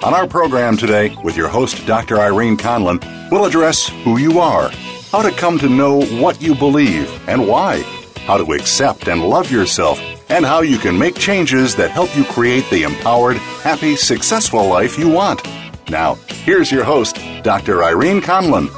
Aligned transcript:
On 0.00 0.14
our 0.14 0.28
program 0.28 0.76
today, 0.76 1.16
with 1.24 1.36
your 1.36 1.48
host, 1.48 1.84
Dr. 1.84 2.20
Irene 2.20 2.56
Conlon, 2.56 3.02
we'll 3.32 3.46
address 3.46 3.88
who 4.04 4.16
you 4.16 4.38
are, 4.38 4.70
how 5.10 5.22
to 5.22 5.32
come 5.32 5.58
to 5.58 5.68
know 5.68 6.00
what 6.20 6.40
you 6.40 6.54
believe 6.54 7.10
and 7.28 7.48
why, 7.48 7.82
how 8.24 8.36
to 8.36 8.52
accept 8.52 9.08
and 9.08 9.24
love 9.24 9.50
yourself, 9.50 10.00
and 10.30 10.46
how 10.46 10.60
you 10.60 10.78
can 10.78 10.96
make 10.96 11.16
changes 11.16 11.74
that 11.74 11.90
help 11.90 12.16
you 12.16 12.22
create 12.22 12.64
the 12.70 12.84
empowered, 12.84 13.38
happy, 13.38 13.96
successful 13.96 14.64
life 14.68 14.96
you 14.96 15.08
want. 15.08 15.44
Now, 15.90 16.14
here's 16.28 16.70
your 16.70 16.84
host, 16.84 17.18
Dr. 17.42 17.82
Irene 17.82 18.20
Conlon. 18.20 18.68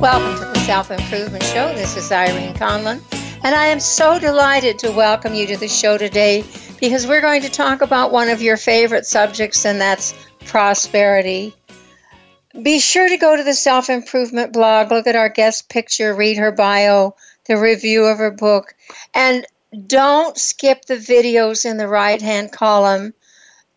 Welcome 0.00 0.34
to 0.40 0.52
the 0.52 0.58
Self 0.66 0.90
Improvement 0.90 1.44
Show. 1.44 1.72
This 1.74 1.96
is 1.96 2.10
Irene 2.10 2.54
Conlon, 2.54 3.00
and 3.44 3.54
I 3.54 3.66
am 3.66 3.78
so 3.78 4.18
delighted 4.18 4.78
to 4.78 4.90
welcome 4.90 5.34
you 5.34 5.46
to 5.48 5.58
the 5.58 5.68
show 5.68 5.98
today 5.98 6.46
because 6.80 7.06
we're 7.06 7.20
going 7.20 7.42
to 7.42 7.50
talk 7.50 7.82
about 7.82 8.10
one 8.10 8.30
of 8.30 8.40
your 8.40 8.56
favorite 8.56 9.04
subjects, 9.04 9.66
and 9.66 9.78
that's 9.78 10.14
prosperity. 10.46 11.54
Be 12.62 12.78
sure 12.78 13.06
to 13.06 13.18
go 13.18 13.36
to 13.36 13.42
the 13.42 13.52
self 13.52 13.90
improvement 13.90 14.54
blog, 14.54 14.90
look 14.90 15.06
at 15.06 15.14
our 15.14 15.28
guest 15.28 15.68
picture, 15.68 16.14
read 16.14 16.38
her 16.38 16.52
bio, 16.52 17.16
the 17.44 17.58
review 17.58 18.06
of 18.06 18.16
her 18.16 18.30
book, 18.30 18.74
and 19.12 19.44
don't 19.86 20.38
skip 20.38 20.86
the 20.86 20.96
videos 20.96 21.66
in 21.66 21.76
the 21.76 21.88
right 21.88 22.22
hand 22.22 22.50
column. 22.50 23.12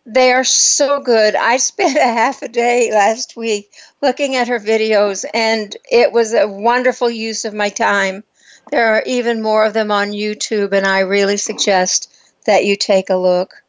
They 0.06 0.32
are 0.32 0.44
so 0.44 1.00
good. 1.00 1.36
I 1.36 1.56
spent 1.58 1.98
a 1.98 2.00
half 2.00 2.40
a 2.40 2.48
day 2.48 2.90
last 2.90 3.36
week 3.36 3.70
looking 4.00 4.34
at 4.34 4.48
her 4.48 4.60
videos, 4.60 5.26
and 5.34 5.76
it 5.90 6.10
was 6.10 6.32
a 6.32 6.48
wonderful 6.48 7.10
use 7.10 7.44
of 7.44 7.52
my 7.52 7.68
time. 7.68 8.24
There 8.70 8.94
are 8.94 9.02
even 9.06 9.40
more 9.40 9.64
of 9.64 9.72
them 9.72 9.90
on 9.90 10.10
YouTube, 10.10 10.72
and 10.72 10.86
I 10.86 11.00
really 11.00 11.38
suggest 11.38 12.12
that 12.44 12.66
you 12.66 12.76
take 12.76 13.08
a 13.08 13.16
look. 13.16 13.62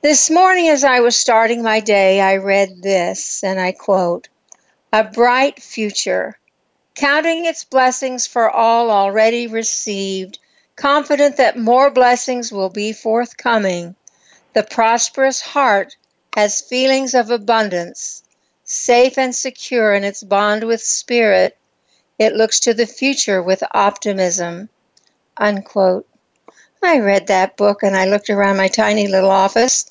This 0.00 0.28
morning, 0.28 0.68
as 0.68 0.82
I 0.82 0.98
was 0.98 1.16
starting 1.16 1.62
my 1.62 1.78
day, 1.78 2.20
I 2.20 2.36
read 2.38 2.82
this, 2.82 3.44
and 3.44 3.60
I 3.60 3.70
quote 3.70 4.28
A 4.92 5.04
bright 5.04 5.62
future, 5.62 6.36
counting 6.96 7.44
its 7.44 7.62
blessings 7.62 8.26
for 8.26 8.50
all 8.50 8.90
already 8.90 9.46
received, 9.46 10.40
confident 10.74 11.36
that 11.36 11.56
more 11.56 11.88
blessings 11.88 12.50
will 12.50 12.70
be 12.70 12.92
forthcoming. 12.92 13.94
The 14.52 14.64
prosperous 14.64 15.40
heart 15.40 15.96
has 16.34 16.60
feelings 16.60 17.14
of 17.14 17.30
abundance, 17.30 18.24
safe 18.64 19.16
and 19.16 19.32
secure 19.32 19.94
in 19.94 20.02
its 20.02 20.24
bond 20.24 20.64
with 20.64 20.82
spirit. 20.82 21.56
It 22.18 22.34
looks 22.34 22.60
to 22.60 22.74
the 22.74 22.86
future 22.86 23.42
with 23.42 23.62
optimism. 23.72 24.68
Unquote. 25.36 26.06
I 26.82 26.98
read 26.98 27.28
that 27.28 27.56
book 27.56 27.82
and 27.82 27.96
I 27.96 28.06
looked 28.06 28.28
around 28.28 28.56
my 28.56 28.68
tiny 28.68 29.06
little 29.06 29.30
office 29.30 29.86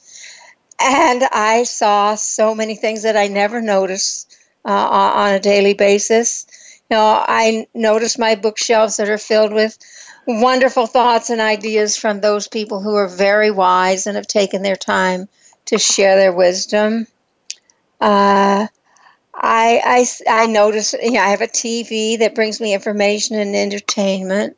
and 0.82 1.24
I 1.32 1.64
saw 1.64 2.16
so 2.16 2.56
many 2.56 2.76
things 2.76 3.04
that 3.04 3.16
I 3.16 3.28
never 3.28 3.62
noticed 3.62 4.36
uh, 4.66 4.72
on 4.72 5.34
a 5.34 5.40
daily 5.40 5.74
basis. 5.74 6.46
You 6.90 6.98
know, 6.98 7.24
I 7.28 7.68
noticed 7.74 8.20
my 8.20 8.36
bookshelves 8.36 8.98
that 8.98 9.09
are 9.09 9.18
filled 9.18 9.53
with 9.53 9.78
wonderful 10.28 10.88
thoughts 10.88 11.30
and 11.30 11.40
ideas 11.40 11.96
from 11.98 12.22
those 12.22 12.48
people 12.48 12.82
who 12.82 12.96
are 12.96 13.08
very 13.08 13.52
wise 13.52 14.08
and 14.08 14.16
have 14.16 14.28
taken 14.28 14.62
their 14.62 14.76
time 14.76 15.28
to 15.66 15.78
share 15.78 16.16
their 16.18 16.34
wisdom. 16.34 17.08
Uh, 18.00 18.68
I, 19.41 20.06
I, 20.29 20.44
I 20.44 20.46
notice 20.46 20.94
you 20.94 21.13
know, 21.13 21.19
I 21.19 21.29
have 21.29 21.41
a 21.41 21.47
TV 21.47 22.19
that 22.19 22.35
brings 22.35 22.62
me 22.62 22.75
information 22.75 23.38
and 23.38 23.56
entertainment. 23.56 24.56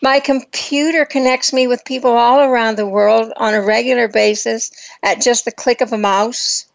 My 0.00 0.20
computer 0.20 1.04
connects 1.04 1.52
me 1.52 1.66
with 1.66 1.84
people 1.84 2.12
all 2.12 2.38
around 2.40 2.76
the 2.76 2.86
world 2.86 3.32
on 3.36 3.54
a 3.54 3.62
regular 3.62 4.06
basis 4.06 4.70
at 5.02 5.20
just 5.20 5.44
the 5.44 5.52
click 5.52 5.80
of 5.80 5.92
a 5.92 5.98
mouse. 5.98 6.66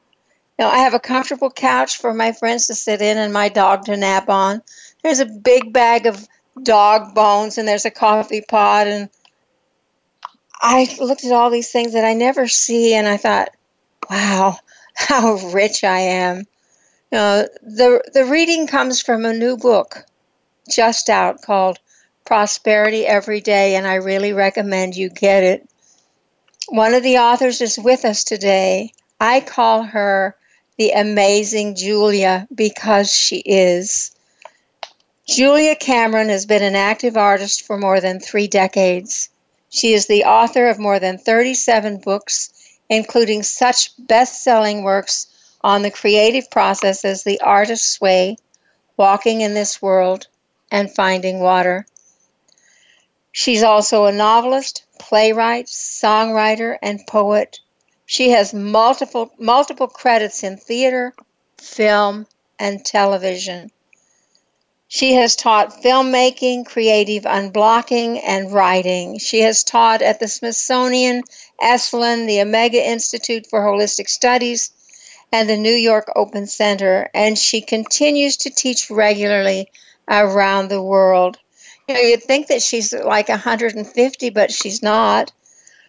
You 0.59 0.66
know, 0.66 0.71
I 0.71 0.79
have 0.79 0.93
a 0.93 0.99
comfortable 0.99 1.49
couch 1.49 1.97
for 1.97 2.13
my 2.13 2.33
friends 2.33 2.67
to 2.67 2.75
sit 2.75 3.01
in 3.01 3.17
and 3.17 3.31
my 3.31 3.47
dog 3.47 3.85
to 3.85 3.95
nap 3.95 4.29
on. 4.29 4.61
There's 5.01 5.22
a 5.22 5.25
big 5.25 5.72
bag 5.72 6.07
of 6.07 6.27
dog 6.61 7.16
bones 7.16 7.57
and 7.57 7.67
there's 7.67 7.85
a 7.85 7.91
coffee 7.91 8.41
pot 8.41 8.87
and 8.87 9.09
I 10.61 10.93
looked 10.99 11.23
at 11.23 11.31
all 11.31 11.49
these 11.49 11.72
things 11.72 11.93
that 11.93 12.05
I 12.05 12.13
never 12.13 12.49
see 12.49 12.95
and 12.95 13.07
I 13.07 13.16
thought, 13.16 13.49
wow, 14.09 14.57
how 14.93 15.35
rich 15.53 15.85
I 15.85 15.99
am. 15.99 16.45
You 17.11 17.47
the 17.61 18.01
the 18.13 18.25
reading 18.25 18.67
comes 18.67 19.01
from 19.01 19.25
a 19.25 19.33
new 19.33 19.57
book 19.57 20.05
just 20.69 21.09
out 21.09 21.41
called 21.41 21.79
Prosperity 22.25 23.05
Every 23.05 23.39
Day, 23.41 23.75
and 23.75 23.85
I 23.85 23.95
really 23.95 24.33
recommend 24.33 24.95
you 24.95 25.09
get 25.09 25.43
it. 25.43 25.69
One 26.67 26.95
of 26.95 27.03
the 27.03 27.19
authors 27.19 27.61
is 27.61 27.77
with 27.77 28.05
us 28.05 28.23
today. 28.23 28.91
I 29.19 29.39
call 29.39 29.83
her 29.83 30.35
the 30.77 30.91
amazing 30.91 31.75
Julia 31.75 32.47
because 32.53 33.13
she 33.13 33.37
is. 33.45 34.11
Julia 35.27 35.75
Cameron 35.75 36.29
has 36.29 36.45
been 36.45 36.63
an 36.63 36.75
active 36.75 37.16
artist 37.16 37.61
for 37.61 37.77
more 37.77 37.99
than 37.99 38.19
three 38.19 38.47
decades. 38.47 39.29
She 39.69 39.93
is 39.93 40.07
the 40.07 40.23
author 40.23 40.67
of 40.67 40.79
more 40.79 40.99
than 40.99 41.17
37 41.17 41.97
books, 41.97 42.49
including 42.89 43.43
such 43.43 43.91
best 43.99 44.43
selling 44.43 44.83
works 44.83 45.27
on 45.66 45.81
the 45.81 45.90
creative 45.90 46.48
process 46.52 47.03
as 47.03 47.24
The 47.24 47.42
Artist's 47.42 48.00
Way, 48.00 48.38
Walking 48.98 49.42
in 49.42 49.56
This 49.56 49.81
World, 49.81 50.28
and 50.70 50.94
Finding 50.94 51.40
Water. 51.40 51.88
She's 53.31 53.64
also 53.64 54.06
a 54.06 54.12
novelist, 54.12 54.84
playwright, 55.00 55.66
songwriter, 55.66 56.78
and 56.84 57.08
poet. 57.08 57.59
She 58.06 58.30
has 58.30 58.53
multiple 58.53 59.31
multiple 59.40 59.88
credits 59.88 60.44
in 60.44 60.58
theater, 60.58 61.16
film, 61.58 62.28
and 62.59 62.86
television. 62.86 63.72
She 64.88 65.14
has 65.14 65.36
taught 65.36 65.82
filmmaking, 65.82 66.68
creative 66.68 67.24
unblocking, 67.24 68.22
and 68.24 68.53
writing. 68.53 69.18
She 69.18 69.40
has 69.40 69.64
taught 69.64 70.03
at 70.03 70.20
the 70.20 70.28
Smithsonian, 70.28 71.24
Esalen, 71.59 72.28
the 72.28 72.42
Omega 72.42 72.88
Institute 72.88 73.47
for 73.50 73.62
Holistic 73.62 74.08
Studies, 74.08 74.70
and 75.35 75.50
the 75.50 75.57
New 75.57 75.75
York 75.75 76.09
Open 76.16 76.47
Center, 76.47 77.09
and 77.13 77.38
she 77.38 77.59
continues 77.59 78.38
to 78.38 78.50
teach 78.50 78.90
regularly 78.90 79.69
around 80.09 80.69
the 80.69 80.81
world. 80.81 81.38
You 81.90 81.94
know, 81.94 82.00
you'd 82.00 82.23
think 82.23 82.47
that 82.47 82.62
she's 82.62 82.94
like 82.94 83.28
150, 83.28 84.29
but 84.29 84.50
she's 84.50 84.81
not. 84.81 85.34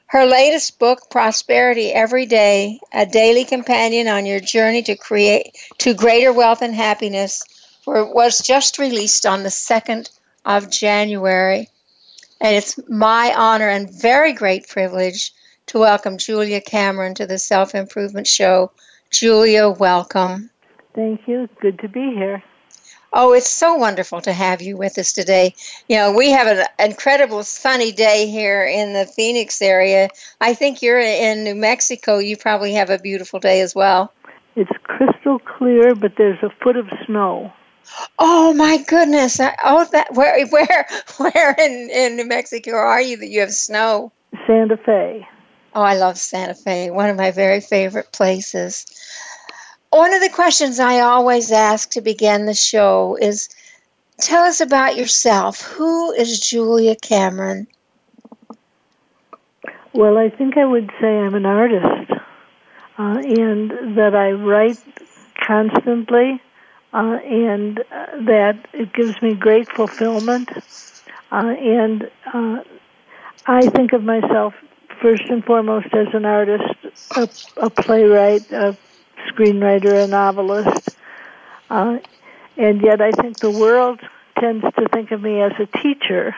Her 0.06 0.26
latest 0.26 0.80
book, 0.80 1.10
Prosperity 1.10 1.92
Every 1.92 2.26
Day, 2.26 2.80
a 2.92 3.06
daily 3.06 3.44
companion 3.44 4.08
on 4.08 4.26
your 4.26 4.40
journey 4.40 4.82
to 4.82 4.96
create 4.96 5.56
to 5.78 5.94
greater 5.94 6.32
wealth 6.32 6.60
and 6.60 6.74
happiness, 6.74 7.44
was 7.86 8.40
just 8.40 8.80
released 8.80 9.24
on 9.24 9.44
the 9.44 9.48
2nd 9.48 10.10
of 10.44 10.72
January. 10.72 11.68
And 12.40 12.56
it's 12.56 12.80
my 12.88 13.32
honor 13.36 13.68
and 13.68 13.88
very 13.88 14.32
great 14.32 14.66
privilege 14.66 15.30
to 15.66 15.78
welcome 15.78 16.18
Julia 16.18 16.60
Cameron 16.60 17.14
to 17.14 17.26
the 17.26 17.38
Self 17.38 17.76
Improvement 17.76 18.26
Show. 18.26 18.72
Julia, 19.10 19.70
welcome. 19.70 20.50
Thank 20.94 21.26
you. 21.26 21.48
Good 21.60 21.78
to 21.80 21.88
be 21.88 22.14
here. 22.14 22.42
Oh, 23.12 23.32
it's 23.32 23.50
so 23.50 23.76
wonderful 23.76 24.20
to 24.22 24.32
have 24.32 24.60
you 24.60 24.76
with 24.76 24.98
us 24.98 25.12
today. 25.12 25.54
You 25.88 25.96
know, 25.96 26.12
we 26.12 26.30
have 26.32 26.46
an 26.46 26.66
incredible 26.78 27.44
sunny 27.44 27.92
day 27.92 28.26
here 28.26 28.64
in 28.64 28.92
the 28.92 29.06
Phoenix 29.06 29.62
area. 29.62 30.08
I 30.40 30.54
think 30.54 30.82
you're 30.82 31.00
in 31.00 31.44
New 31.44 31.54
Mexico. 31.54 32.18
You 32.18 32.36
probably 32.36 32.74
have 32.74 32.90
a 32.90 32.98
beautiful 32.98 33.40
day 33.40 33.60
as 33.60 33.74
well. 33.74 34.12
It's 34.54 34.70
crystal 34.84 35.38
clear, 35.38 35.94
but 35.94 36.12
there's 36.18 36.42
a 36.42 36.50
foot 36.62 36.76
of 36.76 36.86
snow. 37.06 37.52
Oh 38.18 38.52
my 38.54 38.78
goodness! 38.78 39.38
Uh, 39.38 39.52
oh, 39.64 39.86
that 39.92 40.12
where 40.12 40.44
where 40.50 40.86
where 41.18 41.54
in 41.58 41.88
in 41.90 42.16
New 42.16 42.26
Mexico 42.26 42.72
are 42.72 43.00
you 43.00 43.16
that 43.18 43.28
you 43.28 43.40
have 43.40 43.52
snow? 43.52 44.12
Santa 44.46 44.76
Fe. 44.76 45.26
Oh, 45.76 45.82
I 45.82 45.92
love 45.92 46.16
Santa 46.16 46.54
Fe. 46.54 46.90
One 46.90 47.10
of 47.10 47.18
my 47.18 47.30
very 47.30 47.60
favorite 47.60 48.10
places. 48.10 48.86
One 49.90 50.14
of 50.14 50.22
the 50.22 50.30
questions 50.30 50.80
I 50.80 51.00
always 51.00 51.52
ask 51.52 51.90
to 51.90 52.00
begin 52.00 52.46
the 52.46 52.54
show 52.54 53.18
is, 53.20 53.50
tell 54.16 54.42
us 54.44 54.62
about 54.62 54.96
yourself. 54.96 55.60
Who 55.60 56.12
is 56.12 56.40
Julia 56.40 56.96
Cameron? 56.96 57.66
Well, 59.92 60.16
I 60.16 60.30
think 60.30 60.56
I 60.56 60.64
would 60.64 60.90
say 60.98 61.08
I'm 61.08 61.34
an 61.34 61.44
artist, 61.44 62.10
uh, 62.96 63.18
and 63.18 63.98
that 63.98 64.14
I 64.14 64.30
write 64.32 64.78
constantly 65.46 66.40
uh, 66.94 67.18
and 67.22 67.80
uh, 67.80 68.06
that 68.24 68.66
it 68.72 68.94
gives 68.94 69.20
me 69.20 69.34
great 69.34 69.70
fulfillment. 69.70 70.48
Uh, 71.30 71.48
and 71.48 72.10
uh, 72.32 72.62
I 73.44 73.60
think 73.68 73.92
of 73.92 74.02
myself 74.02 74.54
first 75.06 75.22
and 75.30 75.44
foremost 75.44 75.86
as 75.92 76.08
an 76.14 76.24
artist, 76.24 76.74
a, 77.14 77.28
a 77.58 77.70
playwright, 77.70 78.50
a 78.50 78.76
screenwriter, 79.28 80.02
a 80.02 80.08
novelist. 80.08 80.88
Uh, 81.70 81.98
and 82.56 82.82
yet 82.82 83.00
I 83.00 83.12
think 83.12 83.38
the 83.38 83.50
world 83.50 84.00
tends 84.40 84.64
to 84.64 84.88
think 84.92 85.12
of 85.12 85.22
me 85.22 85.40
as 85.40 85.52
a 85.60 85.66
teacher 85.78 86.34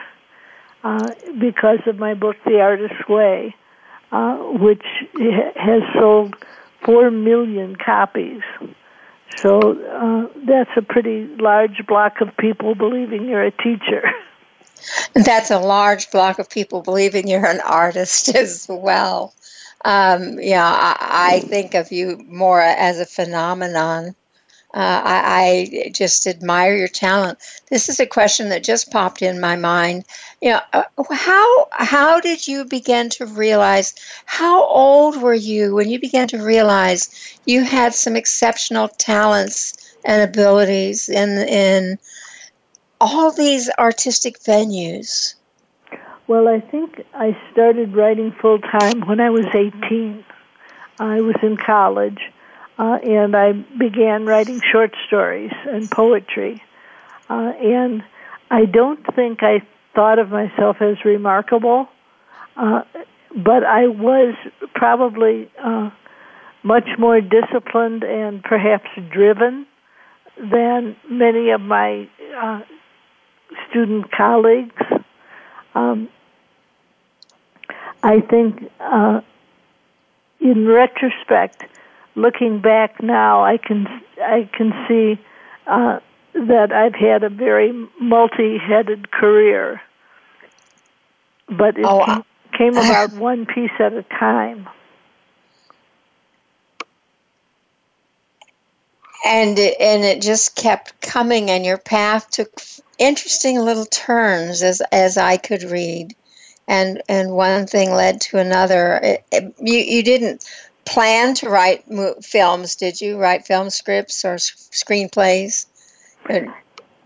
uh, 0.83 1.09
because 1.39 1.79
of 1.87 1.97
my 1.97 2.13
book, 2.13 2.35
The 2.45 2.59
Artist's 2.59 3.09
Way, 3.09 3.55
uh, 4.11 4.35
which 4.35 4.85
has 5.55 5.81
sold 5.99 6.35
four 6.85 7.09
million 7.09 7.75
copies. 7.75 8.41
So 9.37 9.59
uh, 9.59 10.27
that's 10.45 10.69
a 10.77 10.83
pretty 10.83 11.25
large 11.39 11.87
block 11.87 12.21
of 12.21 12.37
people 12.37 12.75
believing 12.75 13.25
you're 13.25 13.45
a 13.45 13.51
teacher. 13.51 14.03
That's 15.13 15.51
a 15.51 15.59
large 15.59 16.11
block 16.11 16.39
of 16.39 16.49
people 16.49 16.81
believing 16.81 17.27
you're 17.27 17.45
an 17.45 17.61
artist 17.61 18.29
as 18.35 18.65
well. 18.69 19.33
Um, 19.85 20.39
yeah, 20.41 20.65
I, 20.65 21.35
I 21.35 21.39
think 21.41 21.73
of 21.73 21.91
you 21.91 22.23
more 22.27 22.61
as 22.61 22.99
a 22.99 23.05
phenomenon 23.05 24.15
uh, 24.71 25.01
I, 25.03 25.67
I, 25.83 25.89
just 25.89 26.27
admire 26.27 26.75
your 26.75 26.87
talent. 26.87 27.39
This 27.71 27.89
is 27.89 27.99
a 27.99 28.05
question 28.05 28.49
that 28.49 28.63
just 28.63 28.91
popped 28.91 29.23
in 29.23 29.39
my 29.39 29.55
mind. 29.55 30.05
You 30.41 30.51
know, 30.51 30.61
uh, 30.73 30.83
how 31.11 31.67
how 31.71 32.19
did 32.19 32.47
you 32.47 32.65
begin 32.65 33.09
to 33.11 33.25
realize? 33.25 33.95
How 34.25 34.63
old 34.65 35.23
were 35.23 35.33
you 35.33 35.73
when 35.73 35.89
you 35.89 35.99
began 35.99 36.27
to 36.27 36.43
realize 36.43 37.09
you 37.47 37.63
had 37.63 37.95
some 37.95 38.15
exceptional 38.15 38.89
talents 38.89 39.95
and 40.05 40.21
abilities 40.21 41.09
in 41.09 41.39
in 41.47 41.97
all 42.99 43.31
these 43.31 43.69
artistic 43.77 44.39
venues? 44.39 45.35
Well, 46.27 46.47
I 46.47 46.59
think 46.59 47.03
I 47.13 47.37
started 47.51 47.95
writing 47.95 48.31
full 48.39 48.59
time 48.59 49.01
when 49.07 49.19
I 49.19 49.29
was 49.29 49.45
18. 49.53 50.23
I 50.99 51.21
was 51.21 51.35
in 51.41 51.57
college 51.57 52.19
uh, 52.77 52.99
and 53.03 53.35
I 53.35 53.53
began 53.53 54.25
writing 54.25 54.61
short 54.71 54.95
stories 55.07 55.51
and 55.65 55.89
poetry. 55.89 56.61
Uh, 57.29 57.53
and 57.61 58.03
I 58.51 58.65
don't 58.65 59.03
think 59.15 59.43
I 59.43 59.61
thought 59.95 60.19
of 60.19 60.29
myself 60.29 60.81
as 60.81 61.03
remarkable, 61.03 61.87
uh, 62.55 62.83
but 63.35 63.63
I 63.63 63.87
was 63.87 64.35
probably 64.75 65.49
uh, 65.63 65.89
much 66.63 66.87
more 66.97 67.21
disciplined 67.21 68.03
and 68.03 68.43
perhaps 68.43 68.89
driven 69.11 69.65
than 70.37 70.95
many 71.09 71.51
of 71.51 71.61
my 71.61 72.07
uh, 72.37 72.61
student 73.69 74.11
colleagues. 74.11 74.81
Um, 75.75 76.09
I 78.01 78.21
think, 78.21 78.71
uh, 78.79 79.21
in 80.39 80.67
retrospect, 80.67 81.63
looking 82.15 82.59
back 82.59 83.01
now, 83.01 83.43
I 83.43 83.57
can 83.57 83.87
I 84.21 84.49
can 84.53 84.73
see 84.87 85.19
uh, 85.67 85.99
that 86.33 86.71
I've 86.71 86.95
had 86.95 87.23
a 87.23 87.29
very 87.29 87.71
multi-headed 87.99 89.11
career, 89.11 89.81
but 91.47 91.77
it 91.77 91.85
oh, 91.85 92.05
came, 92.05 92.73
came 92.73 92.77
about 92.77 93.13
one 93.13 93.45
piece 93.45 93.71
at 93.79 93.93
a 93.93 94.03
time. 94.03 94.67
And 99.25 99.59
it, 99.59 99.75
and 99.81 100.03
it 100.03 100.21
just 100.21 100.55
kept 100.55 101.01
coming, 101.01 101.49
and 101.51 101.65
your 101.65 101.77
path 101.77 102.29
took 102.31 102.61
interesting 102.99 103.59
little 103.59 103.85
turns 103.85 104.61
as 104.61 104.81
as 104.91 105.17
I 105.17 105.37
could 105.37 105.63
read, 105.63 106.15
and 106.67 107.01
and 107.09 107.31
one 107.31 107.65
thing 107.65 107.91
led 107.91 108.21
to 108.21 108.37
another. 108.37 108.99
It, 109.01 109.23
it, 109.31 109.55
you 109.59 109.79
you 109.79 110.03
didn't 110.03 110.45
plan 110.85 111.33
to 111.35 111.49
write 111.49 111.83
films, 112.23 112.75
did 112.75 112.99
you? 113.01 113.17
Write 113.17 113.45
film 113.45 113.69
scripts 113.69 114.25
or 114.25 114.35
screenplays? 114.35 115.65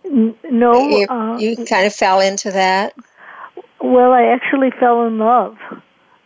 No. 0.04 0.90
You, 0.90 1.08
uh, 1.08 1.38
you 1.38 1.56
kind 1.66 1.86
of 1.86 1.94
fell 1.94 2.20
into 2.20 2.52
that? 2.52 2.94
Well, 3.82 4.12
I 4.12 4.24
actually 4.24 4.72
fell 4.80 5.06
in 5.06 5.18
love. 5.18 5.58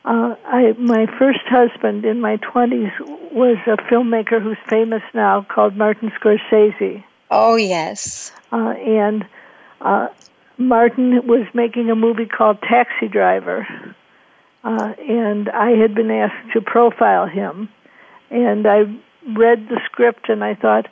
Uh, 0.06 0.36
I 0.46 0.74
my 0.78 1.06
first 1.20 1.46
husband 1.48 2.06
in 2.06 2.22
my 2.22 2.38
twenties 2.38 2.92
was 3.32 3.58
a 3.68 3.76
filmmaker 3.92 4.42
who's 4.42 4.58
famous 4.68 5.04
now 5.14 5.46
called 5.50 5.76
Martin 5.76 6.12
Scorsese. 6.12 7.04
Oh 7.30 7.56
yes. 7.56 8.32
Uh, 8.52 8.70
and 8.70 9.26
uh, 9.82 10.08
Martin 10.58 11.28
was 11.28 11.48
making 11.54 11.90
a 11.90 11.96
movie 11.96 12.26
called 12.26 12.62
Taxi 12.62 13.08
Driver, 13.08 13.68
uh, 14.64 14.94
and 14.98 15.50
I 15.50 15.72
had 15.72 15.94
been 15.94 16.12
asked 16.12 16.54
to 16.54 16.62
profile 16.62 17.28
him. 17.28 17.70
And 18.30 18.68
I 18.68 18.80
read 19.26 19.70
the 19.70 19.80
script 19.86 20.30
and 20.30 20.44
I 20.44 20.56
thought, 20.56 20.88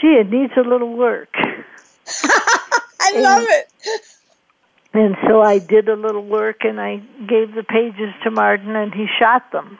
gee, 0.00 0.18
it 0.20 0.30
needs 0.30 0.52
a 0.56 0.60
little 0.60 0.94
work. 0.94 1.34
I 1.36 3.12
and, 3.14 3.22
love 3.22 3.44
it. 3.46 3.72
And 4.92 5.16
so 5.26 5.40
I 5.40 5.58
did 5.58 5.88
a 5.88 5.96
little 5.96 6.24
work 6.24 6.64
and 6.64 6.80
I 6.80 6.96
gave 7.26 7.54
the 7.54 7.62
pages 7.62 8.14
to 8.24 8.30
Martin 8.30 8.74
and 8.76 8.94
he 8.94 9.06
shot 9.18 9.52
them. 9.52 9.78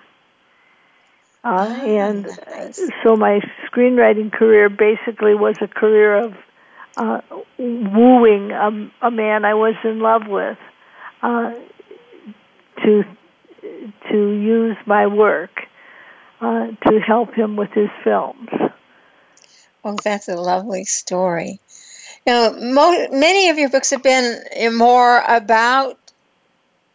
Uh, 1.45 1.67
oh, 1.69 1.87
and 1.87 2.27
so 3.03 3.17
my 3.17 3.41
screenwriting 3.67 4.33
career 4.33 4.69
basically 4.69 5.35
was 5.35 5.57
a 5.61 5.69
career 5.69 6.17
of 6.17 6.35
uh, 6.97 7.21
wooing 7.59 8.53
a, 8.53 8.91
a 9.03 9.11
man 9.11 9.45
I 9.45 9.55
was 9.55 9.75
in 9.85 10.01
love 10.01 10.27
with 10.27 10.59
uh, 11.23 11.55
to 12.85 13.05
to 14.11 14.31
use 14.31 14.77
my 14.87 15.07
work 15.07 15.51
uh, 16.41 16.69
to 16.89 17.01
help 17.01 17.35
him 17.35 17.57
with 17.57 17.71
his 17.73 17.91
films. 18.05 18.49
Well, 19.83 19.97
that's 20.03 20.29
a 20.29 20.37
lovely 20.37 20.85
story. 20.85 21.61
Now, 22.27 22.51
mo- 22.51 23.09
many 23.13 23.49
of 23.49 23.59
your 23.59 23.69
books 23.69 23.91
have 23.91 24.03
been 24.03 24.43
more 24.77 25.23
about 25.29 25.99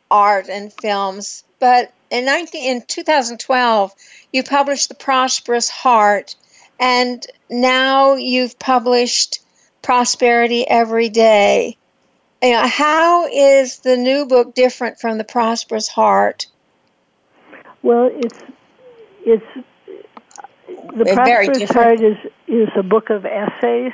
art 0.10 0.50
and 0.50 0.74
films, 0.74 1.43
but 1.60 1.93
in 2.10 2.25
19, 2.25 2.63
in 2.63 2.81
2012, 2.81 3.93
you 4.34 4.43
published 4.43 4.89
The 4.89 4.96
Prosperous 4.96 5.70
Heart, 5.70 6.36
and 6.79 7.25
now 7.50 8.15
you've 8.15 8.60
published 8.60 9.39
Prosperity 9.81 10.67
Every 10.67 11.09
Day. 11.09 11.77
You 12.41 12.53
know, 12.53 12.67
how 12.67 13.27
is 13.27 13.79
the 13.79 13.97
new 13.97 14.25
book 14.25 14.55
different 14.55 15.00
from 15.00 15.17
The 15.17 15.23
Prosperous 15.23 15.88
Heart? 15.88 16.47
Well, 17.83 18.09
it's 18.13 18.39
it's 19.25 19.45
the 20.95 21.05
Prosperous 21.13 21.69
Heart 21.69 22.01
is 22.01 22.17
is 22.47 22.69
a 22.75 22.83
book 22.83 23.09
of 23.09 23.25
essays, 23.25 23.93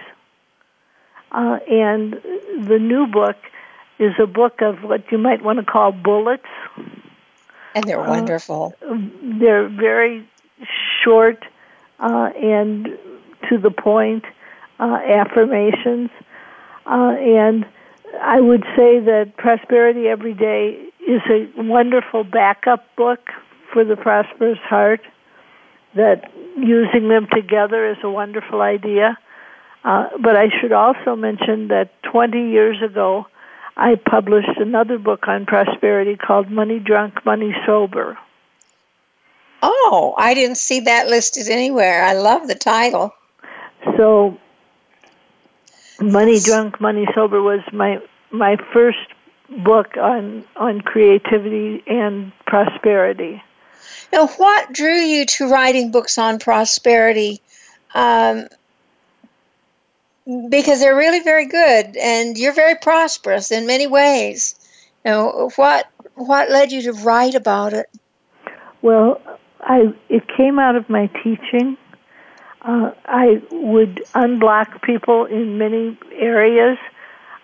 uh, 1.31 1.59
and 1.69 2.13
the 2.67 2.79
new 2.79 3.07
book 3.07 3.37
is 3.99 4.13
a 4.19 4.27
book 4.27 4.61
of 4.61 4.83
what 4.83 5.11
you 5.11 5.17
might 5.17 5.43
want 5.43 5.59
to 5.59 5.65
call 5.65 5.91
bullets. 5.91 6.47
And 7.75 7.83
they're 7.85 7.99
uh, 7.99 8.09
wonderful. 8.09 8.75
They're 8.81 9.67
very 9.67 10.27
short 11.03 11.43
uh, 11.99 12.31
and 12.35 12.97
to 13.49 13.57
the 13.57 13.71
point 13.71 14.25
uh, 14.79 14.99
affirmations, 15.05 16.09
uh, 16.85 17.15
and 17.19 17.65
I 18.21 18.39
would 18.39 18.63
say 18.75 18.99
that 18.99 19.33
Prosperity 19.37 20.07
Every 20.07 20.33
Day 20.33 20.89
is 21.05 21.21
a 21.29 21.61
wonderful 21.61 22.23
backup 22.23 22.95
book 22.95 23.29
for 23.71 23.83
the 23.83 23.95
prosperous 23.95 24.59
heart, 24.59 25.01
that 25.95 26.31
using 26.57 27.09
them 27.09 27.27
together 27.31 27.89
is 27.89 27.97
a 28.03 28.09
wonderful 28.09 28.61
idea. 28.61 29.17
Uh, 29.83 30.09
but 30.21 30.35
I 30.35 30.47
should 30.59 30.71
also 30.71 31.15
mention 31.15 31.69
that 31.69 31.91
20 32.03 32.49
years 32.49 32.81
ago, 32.81 33.25
I 33.75 33.95
published 33.95 34.57
another 34.57 34.97
book 34.97 35.27
on 35.27 35.45
prosperity 35.45 36.15
called 36.15 36.49
Money 36.49 36.79
Drunk, 36.79 37.25
Money 37.25 37.55
Sober. 37.65 38.17
Oh, 39.61 40.15
I 40.17 40.33
didn't 40.33 40.57
see 40.57 40.81
that 40.81 41.07
listed 41.07 41.47
anywhere. 41.47 42.03
I 42.03 42.13
love 42.13 42.47
the 42.47 42.55
title. 42.55 43.13
So 43.95 44.37
Money 46.01 46.39
Drunk, 46.39 46.79
Money 46.79 47.07
Sober 47.15 47.41
was 47.41 47.61
my 47.71 47.99
my 48.31 48.57
first 48.73 48.97
book 49.63 49.97
on 49.97 50.43
on 50.55 50.81
creativity 50.81 51.83
and 51.87 52.31
prosperity. 52.45 53.41
Now, 54.11 54.27
what 54.27 54.73
drew 54.73 54.95
you 54.95 55.25
to 55.25 55.49
writing 55.49 55.91
books 55.91 56.17
on 56.17 56.39
prosperity? 56.39 57.41
Um, 57.93 58.47
because 60.49 60.81
they're 60.81 60.95
really 60.95 61.21
very 61.21 61.45
good, 61.45 61.95
and 61.97 62.37
you're 62.37 62.53
very 62.53 62.75
prosperous 62.75 63.51
in 63.51 63.65
many 63.65 63.87
ways. 63.87 64.55
Now, 65.05 65.49
what 65.55 65.87
what 66.15 66.49
led 66.49 66.71
you 66.71 66.81
to 66.83 66.93
write 66.93 67.35
about 67.35 67.73
it? 67.73 67.87
Well, 68.81 69.21
I 69.61 69.93
it 70.09 70.23
came 70.35 70.59
out 70.59 70.75
of 70.75 70.89
my 70.89 71.07
teaching. 71.23 71.77
Uh, 72.67 72.91
I 73.05 73.41
would 73.49 74.03
unblock 74.13 74.81
people 74.81 75.23
in 75.23 75.57
many 75.57 75.97
areas, 76.11 76.77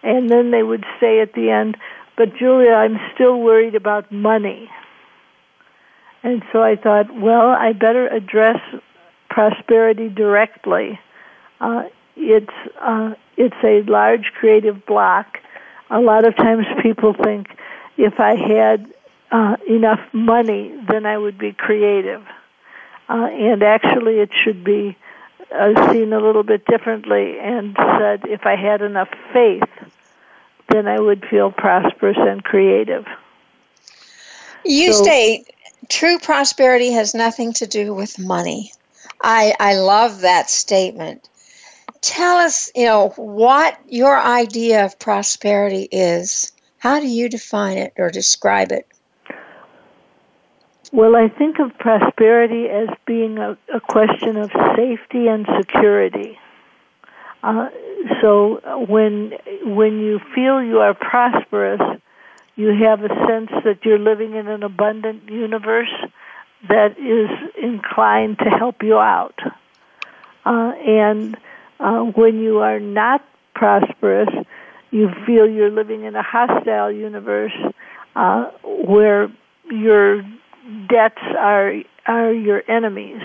and 0.03 0.29
then 0.29 0.51
they 0.51 0.63
would 0.63 0.85
say 0.99 1.21
at 1.21 1.31
the 1.31 1.49
end, 1.49 1.77
"But 2.17 2.35
Julia, 2.35 2.73
I'm 2.73 2.99
still 3.13 3.39
worried 3.39 3.73
about 3.73 4.11
money." 4.11 4.69
And 6.23 6.43
so 6.51 6.61
I 6.61 6.75
thought, 6.75 7.13
well, 7.13 7.47
I 7.49 7.71
better 7.71 8.07
address 8.07 8.59
prosperity 9.29 10.09
directly. 10.09 10.99
Uh, 11.61 11.83
it's 12.17 12.57
uh, 12.81 13.13
it's 13.37 13.63
a 13.63 13.81
large 13.83 14.31
creative 14.33 14.85
block. 14.85 15.39
A 15.89 16.01
lot 16.01 16.25
of 16.25 16.35
times 16.35 16.65
people 16.81 17.13
think 17.13 17.47
if 17.95 18.19
I 18.19 18.35
had 18.35 18.93
uh, 19.31 19.55
enough 19.69 20.01
money, 20.11 20.73
then 20.89 21.05
I 21.05 21.17
would 21.17 21.37
be 21.37 21.53
creative. 21.53 22.23
Uh, 23.07 23.27
and 23.31 23.63
actually, 23.63 24.19
it 24.19 24.31
should 24.33 24.65
be 24.65 24.97
uh, 25.53 25.91
seen 25.91 26.13
a 26.13 26.19
little 26.19 26.43
bit 26.43 26.65
differently 26.65 27.39
and 27.39 27.75
said 27.75 28.21
if 28.25 28.45
I 28.45 28.55
had 28.55 28.81
enough 28.81 29.09
faith, 29.31 29.69
then 30.69 30.87
I 30.87 30.99
would 30.99 31.25
feel 31.29 31.51
prosperous 31.51 32.17
and 32.19 32.43
creative. 32.43 33.05
You 34.65 34.93
so, 34.93 35.03
state 35.03 35.53
true 35.89 36.19
prosperity 36.19 36.91
has 36.91 37.13
nothing 37.13 37.53
to 37.53 37.67
do 37.67 37.93
with 37.93 38.17
money. 38.17 38.71
I, 39.21 39.53
I 39.59 39.75
love 39.75 40.21
that 40.21 40.49
statement. 40.49 41.29
Tell 42.01 42.37
us, 42.37 42.71
you 42.75 42.85
know, 42.85 43.09
what 43.15 43.77
your 43.87 44.19
idea 44.19 44.85
of 44.85 44.99
prosperity 44.99 45.87
is. 45.91 46.51
How 46.77 46.99
do 46.99 47.07
you 47.07 47.29
define 47.29 47.77
it 47.77 47.93
or 47.97 48.09
describe 48.09 48.71
it? 48.71 48.87
Well, 50.93 51.15
I 51.15 51.27
think 51.27 51.57
of 51.57 51.75
prosperity 51.79 52.69
as 52.69 52.87
being 53.07 53.39
a, 53.39 53.57
a 53.73 53.81
question 53.81 54.37
of 54.37 54.51
safety 54.75 55.27
and 55.27 55.43
security. 55.57 56.37
Uh, 57.41 57.69
so 58.21 58.61
when 58.87 59.33
when 59.65 59.99
you 59.99 60.19
feel 60.35 60.61
you 60.61 60.81
are 60.81 60.93
prosperous, 60.93 61.81
you 62.55 62.75
have 62.83 63.03
a 63.03 63.09
sense 63.27 63.49
that 63.65 63.79
you're 63.83 63.97
living 63.97 64.35
in 64.35 64.47
an 64.47 64.61
abundant 64.61 65.27
universe 65.31 65.91
that 66.69 66.99
is 66.99 67.29
inclined 67.59 68.37
to 68.37 68.45
help 68.45 68.83
you 68.83 68.99
out. 68.99 69.39
Uh, 70.45 70.73
and 70.85 71.35
uh, 71.79 72.01
when 72.01 72.39
you 72.39 72.59
are 72.59 72.79
not 72.79 73.25
prosperous, 73.55 74.29
you 74.91 75.09
feel 75.25 75.49
you're 75.49 75.71
living 75.71 76.03
in 76.03 76.15
a 76.15 76.21
hostile 76.21 76.91
universe 76.91 77.57
uh, 78.15 78.51
where 78.63 79.27
your 79.71 80.21
debts 80.89 81.21
are 81.37 81.75
are 82.05 82.33
your 82.33 82.63
enemies. 82.69 83.21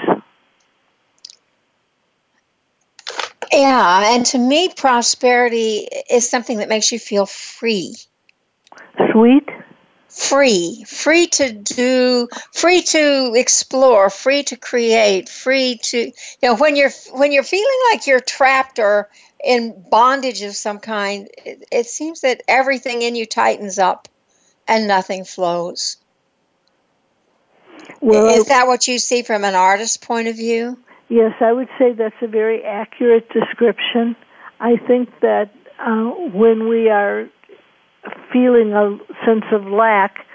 Yeah, 3.52 4.14
and 4.14 4.26
to 4.26 4.38
me, 4.38 4.68
prosperity 4.76 5.88
is 6.11 6.28
something 6.28 6.59
that 6.59 6.68
makes 6.68 6.92
you 6.92 6.99
feel 6.99 7.26
free 7.26 7.95
sweet? 9.18 9.49
Free, 10.09 10.85
free 10.88 11.26
to 11.26 11.52
do, 11.52 12.28
free 12.54 12.80
to 12.83 13.33
explore, 13.35 14.09
free 14.09 14.42
to 14.45 14.57
create, 14.57 15.28
free 15.28 15.78
to 15.85 15.99
you 15.99 16.12
know 16.42 16.57
when 16.57 16.76
you're 16.76 16.92
when 17.12 17.30
you're 17.30 17.42
feeling 17.42 17.80
like 17.92 18.07
you're 18.07 18.21
trapped 18.21 18.78
or 18.78 19.11
in 19.45 19.85
bondage 19.90 20.42
of 20.42 20.57
some 20.57 20.78
kind, 20.78 21.28
it, 21.45 21.64
it 21.71 21.87
seems 21.87 22.23
that 22.23 22.42
everything 22.49 23.02
in 23.02 23.16
you 23.16 23.26
tightens 23.26 23.78
up 23.78 24.09
and 24.66 24.88
nothing 24.88 25.25
flows. 25.25 25.99
Well, 28.00 28.28
is 28.28 28.47
that 28.47 28.66
what 28.66 28.88
you 28.88 28.99
see 28.99 29.23
from 29.23 29.45
an 29.45 29.54
artist's 29.54 29.97
point 29.97 30.28
of 30.28 30.37
view? 30.37 30.78
Yes, 31.09 31.35
I 31.40 31.52
would 31.52 31.68
say 31.78 31.92
that's 31.92 32.14
a 32.21 32.26
very 32.26 32.62
accurate 32.62 33.28
description. 33.30 34.14
I 34.61 34.76
think 34.76 35.09
that 35.21 35.54
uh, 35.78 36.04
when 36.33 36.68
we 36.68 36.90
are 36.90 37.28
feeling 38.33 38.73
a 38.73 38.99
sense 39.25 39.45
of 39.52 39.66
lack, 39.66 40.26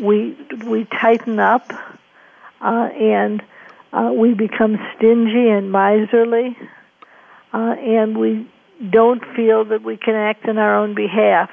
we 0.00 0.36
we 0.64 0.84
tighten 0.84 1.38
up 1.40 1.72
uh, 2.60 2.88
and 2.94 3.42
uh, 3.92 4.12
we 4.14 4.34
become 4.34 4.78
stingy 4.96 5.48
and 5.48 5.72
miserly, 5.72 6.56
uh, 7.52 7.74
and 7.78 8.16
we 8.16 8.48
don't 8.88 9.24
feel 9.34 9.64
that 9.64 9.82
we 9.82 9.96
can 9.96 10.14
act 10.14 10.46
in 10.46 10.58
our 10.58 10.76
own 10.76 10.94
behalf. 10.94 11.50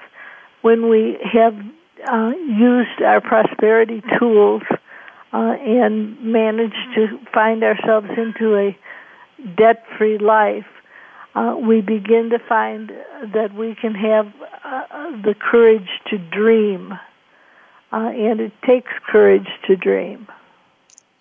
When 0.62 0.90
we 0.90 1.18
have 1.34 1.56
uh, 2.08 2.34
used 2.38 3.02
our 3.02 3.22
prosperity 3.22 4.04
tools 4.20 4.64
uh, 5.38 5.52
and 5.52 6.20
managed 6.20 6.96
to 6.96 7.20
find 7.32 7.64
ourselves 7.64 8.08
into 8.18 8.56
a 8.56 8.78
debt-free 9.56 10.18
life, 10.18 10.66
uh, 11.36 11.56
we 11.56 11.80
begin 11.80 12.32
to 12.32 12.40
find 12.40 12.92
that 13.36 13.54
we 13.54 13.76
can 13.76 13.94
have 13.94 14.26
uh, 14.66 15.12
the 15.22 15.36
courage 15.40 15.90
to 16.08 16.18
dream. 16.18 16.92
Uh, 17.94 18.10
and 18.10 18.42
it 18.42 18.52
takes 18.66 18.92
courage 19.08 19.48
to 19.68 19.76
dream. 19.76 20.28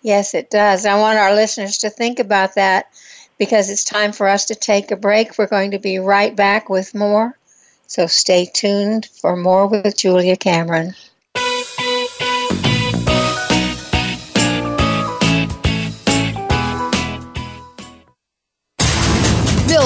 Yes, 0.01 0.33
it 0.33 0.49
does. 0.49 0.87
I 0.87 0.99
want 0.99 1.19
our 1.19 1.35
listeners 1.35 1.77
to 1.79 1.89
think 1.91 2.17
about 2.17 2.55
that 2.55 2.87
because 3.37 3.69
it's 3.69 3.83
time 3.83 4.13
for 4.13 4.27
us 4.27 4.45
to 4.45 4.55
take 4.55 4.89
a 4.89 4.95
break. 4.95 5.37
We're 5.37 5.45
going 5.45 5.71
to 5.71 5.79
be 5.79 5.99
right 5.99 6.35
back 6.35 6.69
with 6.69 6.95
more. 6.95 7.37
So 7.85 8.07
stay 8.07 8.49
tuned 8.51 9.05
for 9.21 9.35
more 9.35 9.67
with 9.67 9.95
Julia 9.95 10.37
Cameron. 10.37 10.95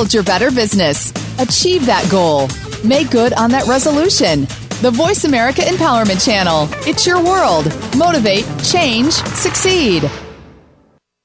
Build 0.02 0.16
your 0.16 0.24
better 0.24 0.50
business. 0.50 1.12
Achieve 1.38 1.86
that 1.86 2.08
goal. 2.10 2.48
Make 2.84 3.12
good 3.12 3.34
on 3.34 3.52
that 3.52 3.68
resolution. 3.68 4.48
The 4.82 4.90
Voice 4.90 5.26
America 5.26 5.62
Empowerment 5.62 6.26
Channel. 6.26 6.68
It's 6.90 7.06
your 7.06 7.24
world. 7.24 7.66
Motivate, 7.96 8.46
change, 8.64 9.14
succeed. 9.14 10.02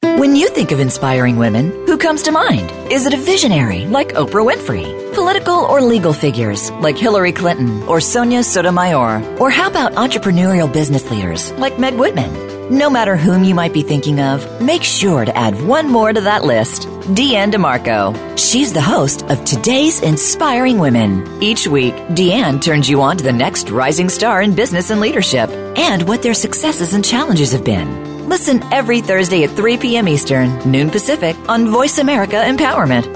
When 0.02 0.37
you 0.37 0.50
think 0.50 0.73
of 0.73 0.80
inspiring 0.80 1.38
women, 1.38 1.71
who 1.87 1.97
comes 1.97 2.23
to 2.25 2.33
mind? 2.33 2.71
Is 2.92 3.06
it 3.06 3.14
a 3.14 3.16
visionary 3.16 3.87
like 3.87 4.09
Oprah 4.09 4.45
Winfrey? 4.45 5.14
Political 5.14 5.54
or 5.54 5.80
legal 5.80 6.12
figures 6.12 6.71
like 6.73 6.99
Hillary 6.99 7.33
Clinton 7.33 7.83
or 7.85 7.99
Sonia 8.02 8.42
Sotomayor? 8.42 9.38
Or 9.40 9.49
how 9.49 9.68
about 9.71 9.95
entrepreneurial 9.95 10.71
business 10.71 11.11
leaders 11.11 11.50
like 11.52 11.78
Meg 11.78 11.95
Whitman? 11.95 12.55
No 12.70 12.90
matter 12.90 13.16
whom 13.16 13.44
you 13.44 13.54
might 13.54 13.73
be 13.73 13.82
thinking 13.82 14.18
of, 14.18 14.61
make 14.61 14.82
sure 14.82 15.25
to 15.25 15.37
add 15.37 15.54
one 15.62 15.88
more 15.88 16.12
to 16.12 16.20
that 16.23 16.44
list 16.44 16.88
Deanne 17.14 17.52
DeMarco. 17.52 18.37
She's 18.37 18.73
the 18.73 18.80
host 18.80 19.23
of 19.26 19.44
Today's 19.44 20.00
Inspiring 20.00 20.78
Women. 20.78 21.40
Each 21.40 21.68
week, 21.68 21.94
Deanne 22.18 22.61
turns 22.61 22.88
you 22.88 23.00
on 23.02 23.18
to 23.18 23.23
the 23.23 23.32
next 23.32 23.70
rising 23.70 24.08
star 24.08 24.42
in 24.42 24.56
business 24.56 24.90
and 24.90 25.00
leadership 25.00 25.49
and 25.78 26.08
what 26.08 26.25
their 26.25 26.35
successes 26.35 26.94
and 26.94 27.04
challenges 27.04 27.52
have 27.52 27.62
been. 27.62 28.28
Listen 28.28 28.61
every 28.73 29.00
Thursday 29.00 29.44
at 29.44 29.50
3 29.50 29.76
p.m. 29.76 30.08
Eastern, 30.08 30.58
noon 30.68 30.90
Pacific 30.90 31.37
on 31.49 31.70
Voice 31.70 31.99
America 31.99 32.35
Empowerment. 32.35 33.15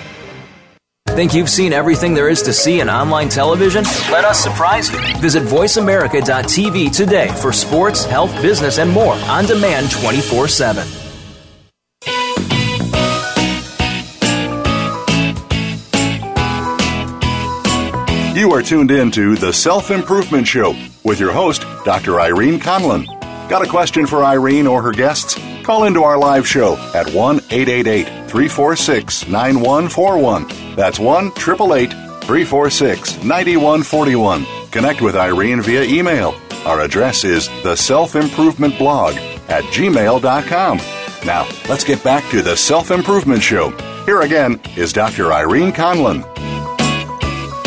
Think 1.15 1.33
you've 1.33 1.49
seen 1.49 1.73
everything 1.73 2.13
there 2.13 2.29
is 2.29 2.41
to 2.43 2.53
see 2.53 2.79
in 2.79 2.89
online 2.89 3.27
television? 3.27 3.83
Let 4.09 4.23
us 4.23 4.41
surprise 4.41 4.89
you. 4.89 4.97
Visit 5.19 5.43
VoiceAmerica.tv 5.43 6.95
today 6.95 7.27
for 7.41 7.51
sports, 7.51 8.05
health, 8.05 8.33
business, 8.41 8.79
and 8.79 8.89
more 8.89 9.15
on 9.15 9.45
demand 9.45 9.91
24 9.91 10.47
7. 10.47 10.87
You 18.33 18.53
are 18.53 18.61
tuned 18.63 18.89
in 18.89 19.11
to 19.11 19.35
The 19.35 19.51
Self 19.51 19.91
Improvement 19.91 20.47
Show 20.47 20.75
with 21.03 21.19
your 21.19 21.33
host, 21.33 21.61
Dr. 21.83 22.21
Irene 22.21 22.59
Conlon. 22.59 23.20
Got 23.51 23.67
a 23.67 23.69
question 23.69 24.07
for 24.07 24.23
Irene 24.23 24.65
or 24.65 24.81
her 24.81 24.93
guests? 24.93 25.37
Call 25.63 25.83
into 25.83 26.03
our 26.03 26.17
live 26.17 26.47
show 26.47 26.77
at 26.95 27.13
1 27.13 27.35
888 27.49 28.05
346 28.29 29.27
9141. 29.27 30.75
That's 30.77 30.99
1 30.99 31.25
888 31.27 31.89
346 32.23 33.17
9141. 33.17 34.45
Connect 34.71 35.01
with 35.01 35.17
Irene 35.17 35.61
via 35.61 35.83
email. 35.83 36.33
Our 36.63 36.79
address 36.79 37.25
is 37.25 37.49
the 37.61 37.75
self 37.75 38.15
improvement 38.15 38.77
blog 38.77 39.15
at 39.49 39.65
gmail.com. 39.65 40.77
Now, 41.25 41.45
let's 41.67 41.83
get 41.83 42.01
back 42.05 42.31
to 42.31 42.41
the 42.41 42.55
Self 42.55 42.89
Improvement 42.89 43.43
Show. 43.43 43.71
Here 44.05 44.21
again 44.21 44.61
is 44.77 44.93
Dr. 44.93 45.33
Irene 45.33 45.73
Conlon. 45.73 46.23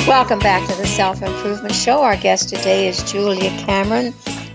Welcome 0.07 0.39
back 0.39 0.67
to 0.67 0.77
the 0.79 0.87
Self 0.87 1.21
Improvement 1.21 1.75
Show. 1.75 2.01
Our 2.01 2.17
guest 2.17 2.49
today 2.49 2.89
is 2.89 3.03
Julia 3.13 3.51
Cameron, 3.59 4.15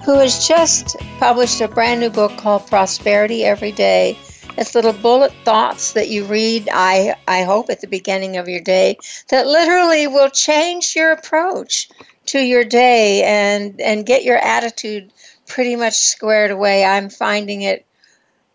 who 0.09 0.17
has 0.17 0.47
just 0.47 0.97
published 1.19 1.61
a 1.61 1.67
brand 1.67 1.99
new 1.99 2.09
book 2.09 2.35
called 2.35 2.65
Prosperity 2.65 3.43
Every 3.43 3.71
Day. 3.71 4.17
It's 4.57 4.73
little 4.73 4.91
bullet 4.91 5.31
thoughts 5.45 5.93
that 5.93 6.09
you 6.09 6.25
read, 6.25 6.67
I, 6.73 7.13
I 7.27 7.43
hope, 7.43 7.69
at 7.69 7.81
the 7.81 7.85
beginning 7.85 8.35
of 8.35 8.49
your 8.49 8.59
day 8.59 8.97
that 9.27 9.45
literally 9.45 10.07
will 10.07 10.31
change 10.31 10.95
your 10.95 11.11
approach 11.11 11.89
to 12.25 12.39
your 12.39 12.63
day 12.63 13.21
and, 13.21 13.79
and 13.79 14.03
get 14.03 14.23
your 14.23 14.37
attitude 14.37 15.13
pretty 15.45 15.75
much 15.75 15.93
squared 15.93 16.49
away. 16.49 16.83
I'm 16.83 17.11
finding 17.11 17.61
it 17.61 17.85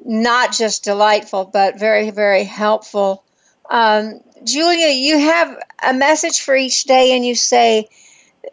not 0.04 0.52
just 0.52 0.82
delightful, 0.82 1.44
but 1.44 1.78
very, 1.78 2.10
very 2.10 2.42
helpful. 2.42 3.22
Um, 3.70 4.18
Julia, 4.42 4.88
you 4.88 5.20
have 5.20 5.56
a 5.86 5.94
message 5.94 6.40
for 6.40 6.56
each 6.56 6.82
day, 6.82 7.14
and 7.14 7.24
you 7.24 7.36
say 7.36 7.88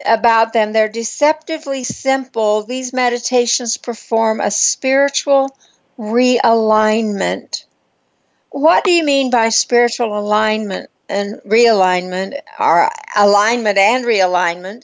about 0.06 0.52
them 0.52 0.72
they're 0.72 0.88
deceptively 0.88 1.84
simple. 1.84 2.62
These 2.62 2.92
meditations 2.92 3.76
perform 3.76 4.40
a 4.40 4.50
spiritual 4.50 5.56
realignment. 5.98 7.64
What 8.50 8.84
do 8.84 8.90
you 8.90 9.04
mean 9.04 9.30
by 9.30 9.48
spiritual 9.48 10.18
alignment 10.18 10.90
and 11.08 11.40
realignment, 11.46 12.38
or 12.58 12.88
alignment 13.16 13.78
and 13.78 14.04
realignment? 14.04 14.82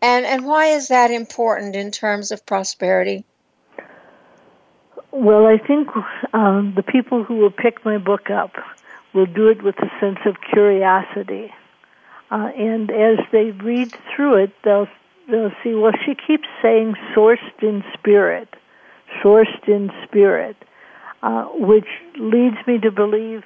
And, 0.00 0.26
and 0.26 0.44
why 0.44 0.66
is 0.66 0.88
that 0.88 1.10
important 1.10 1.76
in 1.76 1.90
terms 1.90 2.32
of 2.32 2.44
prosperity? 2.44 3.24
Well, 5.12 5.46
I 5.46 5.58
think 5.58 5.88
um, 6.32 6.72
the 6.74 6.82
people 6.82 7.22
who 7.22 7.36
will 7.36 7.50
pick 7.50 7.84
my 7.84 7.98
book 7.98 8.30
up 8.30 8.52
will 9.14 9.26
do 9.26 9.48
it 9.48 9.62
with 9.62 9.76
a 9.78 9.90
sense 10.00 10.18
of 10.24 10.36
curiosity. 10.52 11.52
Uh, 12.32 12.48
and 12.56 12.90
as 12.90 13.18
they 13.30 13.50
read 13.50 13.94
through 14.16 14.42
it, 14.42 14.50
they'll 14.64 14.88
they'll 15.30 15.52
see. 15.62 15.74
Well, 15.74 15.92
she 16.06 16.14
keeps 16.14 16.48
saying 16.62 16.94
"sourced 17.14 17.62
in 17.62 17.84
spirit," 17.92 18.48
"sourced 19.22 19.68
in 19.68 19.90
spirit," 20.04 20.56
uh, 21.22 21.44
which 21.52 21.88
leads 22.18 22.56
me 22.66 22.78
to 22.78 22.90
believe 22.90 23.42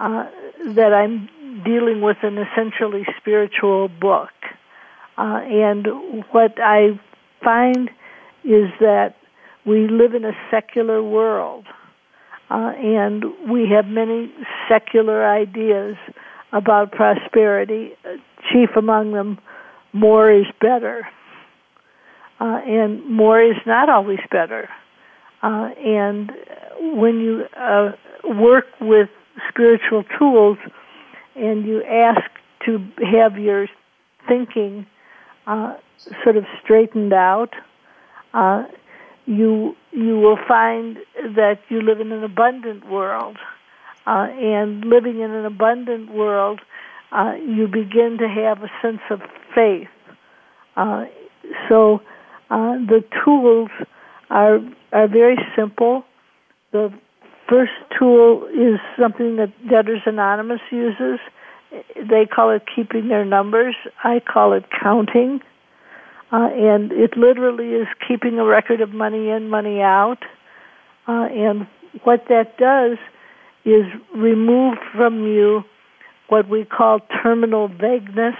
uh, 0.00 0.26
that 0.66 0.92
I'm 0.92 1.28
dealing 1.64 2.00
with 2.00 2.16
an 2.22 2.38
essentially 2.38 3.06
spiritual 3.20 3.86
book. 3.86 4.32
Uh, 5.16 5.40
and 5.44 5.86
what 6.32 6.58
I 6.58 6.98
find 7.40 7.88
is 8.42 8.68
that 8.80 9.14
we 9.64 9.86
live 9.86 10.12
in 10.12 10.24
a 10.24 10.36
secular 10.50 11.00
world 11.00 11.66
uh, 12.50 12.72
and 12.76 13.24
we 13.48 13.68
have 13.68 13.86
many 13.86 14.32
secular 14.68 15.24
ideas 15.24 15.96
about 16.54 16.92
prosperity. 16.92 17.92
Chief 18.50 18.70
among 18.76 19.12
them, 19.12 19.38
more 19.92 20.30
is 20.30 20.46
better. 20.60 21.06
Uh, 22.40 22.60
and 22.66 23.04
more 23.10 23.40
is 23.42 23.56
not 23.66 23.88
always 23.90 24.20
better. 24.30 24.68
Uh, 25.42 25.68
and 25.84 26.32
when 26.80 27.20
you 27.20 27.44
uh, 27.56 27.92
work 28.24 28.66
with 28.80 29.08
spiritual 29.48 30.04
tools 30.18 30.58
and 31.36 31.66
you 31.66 31.82
ask 31.84 32.22
to 32.64 32.78
have 33.12 33.38
your 33.38 33.66
thinking 34.26 34.86
uh, 35.46 35.74
sort 36.22 36.36
of 36.36 36.44
straightened 36.62 37.12
out, 37.12 37.54
uh, 38.32 38.64
you 39.26 39.76
you 39.92 40.18
will 40.18 40.38
find 40.48 40.98
that 41.36 41.58
you 41.68 41.80
live 41.80 42.00
in 42.00 42.12
an 42.12 42.24
abundant 42.24 42.88
world, 42.88 43.36
uh, 44.06 44.26
and 44.30 44.84
living 44.84 45.20
in 45.20 45.30
an 45.30 45.44
abundant 45.46 46.12
world, 46.12 46.60
uh, 47.12 47.34
you 47.34 47.66
begin 47.66 48.18
to 48.18 48.28
have 48.28 48.62
a 48.62 48.70
sense 48.82 49.00
of 49.10 49.20
faith. 49.54 49.88
Uh, 50.76 51.04
so 51.68 52.00
uh, 52.50 52.74
the 52.86 53.04
tools 53.24 53.70
are 54.30 54.58
are 54.92 55.08
very 55.08 55.36
simple. 55.56 56.04
The 56.72 56.92
first 57.48 57.72
tool 57.98 58.46
is 58.46 58.80
something 59.00 59.36
that 59.36 59.52
Debtors 59.68 60.02
Anonymous 60.06 60.60
uses. 60.70 61.20
They 61.96 62.26
call 62.26 62.50
it 62.50 62.62
keeping 62.74 63.08
their 63.08 63.24
numbers. 63.24 63.74
I 64.02 64.20
call 64.20 64.52
it 64.52 64.64
counting. 64.82 65.40
Uh, 66.32 66.48
and 66.52 66.90
it 66.92 67.16
literally 67.16 67.74
is 67.74 67.86
keeping 68.08 68.38
a 68.38 68.44
record 68.44 68.80
of 68.80 68.92
money 68.92 69.28
in, 69.28 69.48
money 69.50 69.80
out. 69.80 70.18
Uh, 71.06 71.28
and 71.30 71.66
what 72.02 72.24
that 72.28 72.56
does 72.58 72.98
is 73.64 73.86
removed 74.14 74.80
from 74.94 75.26
you 75.26 75.64
what 76.28 76.48
we 76.48 76.64
call 76.64 77.00
terminal 77.22 77.68
vagueness. 77.68 78.36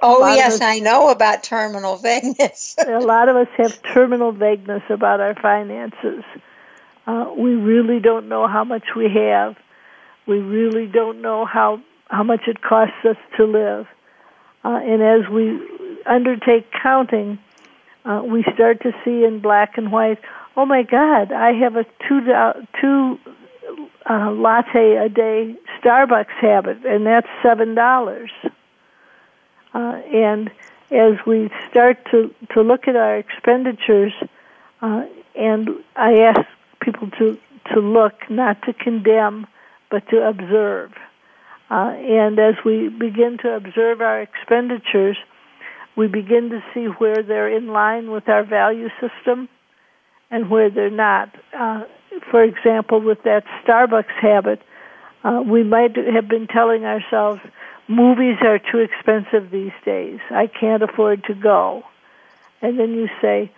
Oh, 0.00 0.26
yes, 0.34 0.54
us, 0.54 0.60
I 0.60 0.78
know 0.78 1.10
about 1.10 1.42
terminal 1.42 1.96
vagueness. 1.96 2.76
a 2.86 3.00
lot 3.00 3.28
of 3.28 3.36
us 3.36 3.48
have 3.56 3.80
terminal 3.94 4.32
vagueness 4.32 4.82
about 4.88 5.20
our 5.20 5.34
finances. 5.34 6.24
Uh, 7.06 7.32
we 7.36 7.54
really 7.54 8.00
don't 8.00 8.28
know 8.28 8.46
how 8.46 8.64
much 8.64 8.84
we 8.96 9.08
have. 9.10 9.56
We 10.26 10.38
really 10.38 10.86
don't 10.86 11.20
know 11.20 11.44
how, 11.44 11.80
how 12.08 12.22
much 12.22 12.42
it 12.46 12.62
costs 12.62 13.04
us 13.04 13.16
to 13.36 13.44
live. 13.44 13.86
Uh, 14.64 14.80
and 14.82 15.02
as 15.02 15.30
we 15.30 15.60
undertake 16.06 16.66
counting, 16.82 17.38
uh, 18.06 18.22
we 18.24 18.42
start 18.54 18.82
to 18.82 18.92
see 19.04 19.24
in 19.24 19.40
black 19.40 19.76
and 19.76 19.92
white, 19.92 20.18
oh 20.56 20.64
my 20.64 20.82
God, 20.82 21.32
I 21.32 21.52
have 21.52 21.76
a 21.76 21.84
two, 22.08 22.20
two 22.80 23.18
uh, 24.08 24.30
latte 24.32 24.96
a 24.96 25.08
day 25.08 25.56
Starbucks 25.80 26.34
habit, 26.40 26.84
and 26.84 27.06
that's 27.06 27.28
$7. 27.42 28.28
Uh, 29.72 29.78
and 29.78 30.50
as 30.90 31.14
we 31.26 31.50
start 31.70 31.98
to, 32.10 32.32
to 32.52 32.60
look 32.60 32.86
at 32.86 32.96
our 32.96 33.16
expenditures, 33.16 34.12
uh, 34.82 35.06
and 35.34 35.70
I 35.96 36.20
ask 36.20 36.46
people 36.80 37.10
to, 37.18 37.38
to 37.72 37.80
look, 37.80 38.14
not 38.30 38.62
to 38.62 38.72
condemn, 38.72 39.46
but 39.90 40.08
to 40.10 40.26
observe. 40.26 40.92
Uh, 41.70 41.94
and 41.96 42.38
as 42.38 42.54
we 42.64 42.88
begin 42.88 43.38
to 43.38 43.54
observe 43.54 44.00
our 44.00 44.20
expenditures, 44.20 45.16
we 45.96 46.08
begin 46.08 46.50
to 46.50 46.62
see 46.72 46.84
where 46.84 47.22
they're 47.22 47.48
in 47.56 47.68
line 47.68 48.10
with 48.10 48.28
our 48.28 48.44
value 48.44 48.88
system 49.00 49.48
and 50.30 50.50
where 50.50 50.70
they're 50.70 50.90
not. 50.90 51.34
Uh, 51.56 51.84
for 52.30 52.42
example, 52.42 53.00
with 53.00 53.22
that 53.24 53.44
Starbucks 53.64 54.12
habit, 54.20 54.60
uh, 55.22 55.42
we 55.44 55.62
might 55.62 55.96
have 55.96 56.28
been 56.28 56.46
telling 56.46 56.84
ourselves, 56.84 57.40
movies 57.88 58.36
are 58.42 58.58
too 58.58 58.78
expensive 58.78 59.50
these 59.50 59.72
days. 59.84 60.20
I 60.30 60.46
can't 60.46 60.82
afford 60.82 61.24
to 61.24 61.34
go. 61.34 61.82
And 62.62 62.78
then 62.78 62.92
you 62.94 63.08
say, 63.20 63.50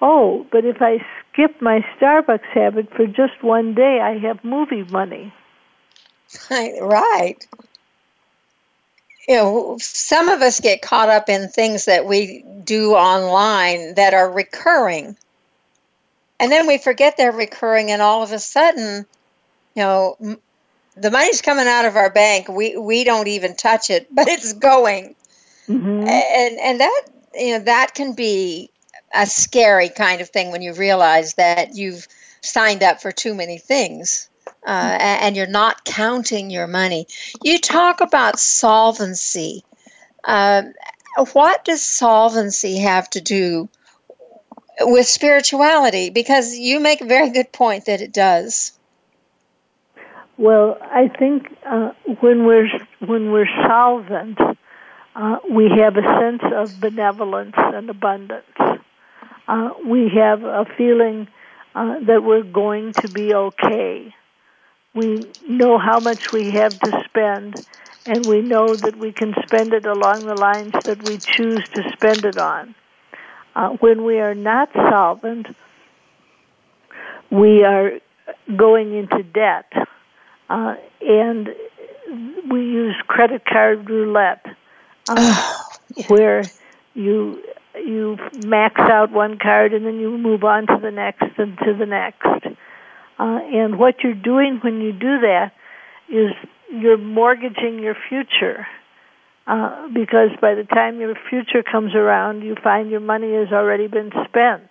oh, 0.00 0.46
but 0.50 0.64
if 0.64 0.80
I 0.80 1.04
skip 1.32 1.60
my 1.60 1.84
Starbucks 1.98 2.46
habit 2.52 2.92
for 2.94 3.06
just 3.06 3.42
one 3.42 3.74
day, 3.74 4.00
I 4.00 4.18
have 4.18 4.44
movie 4.44 4.84
money. 4.84 5.32
Right 6.50 7.46
you 9.28 9.34
know, 9.34 9.76
some 9.78 10.28
of 10.30 10.40
us 10.40 10.58
get 10.58 10.80
caught 10.80 11.10
up 11.10 11.28
in 11.28 11.48
things 11.48 11.84
that 11.84 12.06
we 12.06 12.42
do 12.64 12.92
online 12.92 13.94
that 13.94 14.14
are 14.14 14.32
recurring. 14.32 15.16
And 16.40 16.52
then 16.52 16.66
we 16.66 16.78
forget 16.78 17.16
they're 17.16 17.32
recurring, 17.32 17.90
and 17.90 18.00
all 18.00 18.22
of 18.22 18.32
a 18.32 18.38
sudden, 18.38 19.06
you 19.74 19.82
know, 19.82 20.16
the 20.96 21.10
money's 21.10 21.42
coming 21.42 21.66
out 21.66 21.84
of 21.84 21.96
our 21.96 22.10
bank. 22.10 22.48
We 22.48 22.76
we 22.76 23.04
don't 23.04 23.28
even 23.28 23.56
touch 23.56 23.90
it, 23.90 24.08
but 24.14 24.28
it's 24.28 24.52
going. 24.52 25.14
Mm-hmm. 25.68 26.08
And 26.08 26.58
and 26.58 26.80
that 26.80 27.02
you 27.34 27.58
know 27.58 27.64
that 27.64 27.94
can 27.94 28.14
be 28.14 28.70
a 29.14 29.26
scary 29.26 29.88
kind 29.88 30.20
of 30.20 30.28
thing 30.28 30.50
when 30.50 30.62
you 30.62 30.74
realize 30.74 31.34
that 31.34 31.74
you've 31.74 32.06
signed 32.40 32.82
up 32.82 33.00
for 33.00 33.10
too 33.10 33.34
many 33.34 33.58
things 33.58 34.28
uh, 34.66 34.98
and 35.00 35.36
you're 35.36 35.46
not 35.46 35.84
counting 35.84 36.50
your 36.50 36.66
money. 36.66 37.06
You 37.42 37.58
talk 37.58 38.00
about 38.00 38.38
solvency. 38.38 39.64
Um, 40.24 40.74
what 41.32 41.64
does 41.64 41.84
solvency 41.84 42.78
have 42.78 43.08
to 43.10 43.20
do 43.20 43.68
with 44.80 45.06
spirituality? 45.06 46.10
Because 46.10 46.56
you 46.56 46.80
make 46.80 47.00
a 47.00 47.06
very 47.06 47.30
good 47.30 47.52
point 47.52 47.86
that 47.86 48.00
it 48.00 48.12
does. 48.12 48.78
Well, 50.36 50.78
I 50.80 51.08
think 51.08 51.48
uh, 51.66 51.90
when 52.20 52.46
we're 52.46 52.68
when 53.04 53.32
we're 53.32 53.48
solvent, 53.66 54.38
uh, 55.16 55.38
we 55.50 55.68
have 55.80 55.96
a 55.96 56.02
sense 56.20 56.42
of 56.54 56.80
benevolence 56.80 57.54
and 57.56 57.90
abundance. 57.90 58.44
Uh, 59.48 59.70
we 59.84 60.10
have 60.14 60.44
a 60.44 60.64
feeling 60.76 61.26
uh, 61.74 61.98
that 62.06 62.22
we're 62.22 62.44
going 62.44 62.94
to 63.02 63.08
be 63.08 63.34
okay. 63.34 64.14
We 64.94 65.26
know 65.48 65.78
how 65.78 65.98
much 65.98 66.20
we 66.32 66.52
have 66.52 66.78
to 66.80 67.02
spend, 67.06 67.64
and 68.06 68.26
we 68.26 68.40
know 68.40 68.76
that 68.76 68.96
we 68.96 69.12
can 69.12 69.34
spend 69.44 69.72
it 69.72 69.86
along 69.86 70.26
the 70.26 70.34
lines 70.34 70.74
that 70.84 71.02
we 71.02 71.20
choose 71.36 71.64
to 71.74 71.82
spend 71.94 72.24
it 72.24 72.38
on. 72.38 72.74
Uh, 73.58 73.70
when 73.80 74.04
we 74.04 74.20
are 74.20 74.36
not 74.36 74.68
solvent, 74.72 75.48
we 77.28 77.64
are 77.64 77.90
going 78.56 78.94
into 78.96 79.24
debt, 79.24 79.66
uh, 80.48 80.76
and 81.00 81.48
we 82.48 82.60
use 82.60 82.94
credit 83.08 83.42
card 83.44 83.90
roulette, 83.90 84.46
uh, 85.08 85.54
where 86.06 86.48
you 86.94 87.42
you 87.74 88.16
max 88.46 88.78
out 88.78 89.10
one 89.10 89.38
card 89.40 89.72
and 89.72 89.84
then 89.84 89.98
you 89.98 90.16
move 90.16 90.44
on 90.44 90.68
to 90.68 90.78
the 90.80 90.92
next 90.92 91.26
and 91.36 91.58
to 91.58 91.74
the 91.74 91.86
next. 91.86 92.46
Uh, 93.18 93.40
and 93.52 93.76
what 93.76 93.96
you're 94.04 94.14
doing 94.14 94.60
when 94.62 94.80
you 94.80 94.92
do 94.92 95.18
that 95.20 95.52
is 96.08 96.30
you're 96.70 96.96
mortgaging 96.96 97.80
your 97.80 97.96
future. 98.08 98.68
Uh, 99.48 99.88
because 99.94 100.28
by 100.42 100.54
the 100.54 100.64
time 100.64 101.00
your 101.00 101.14
future 101.30 101.62
comes 101.62 101.94
around, 101.94 102.42
you 102.42 102.54
find 102.62 102.90
your 102.90 103.00
money 103.00 103.32
has 103.32 103.48
already 103.50 103.86
been 103.86 104.10
spent. 104.26 104.70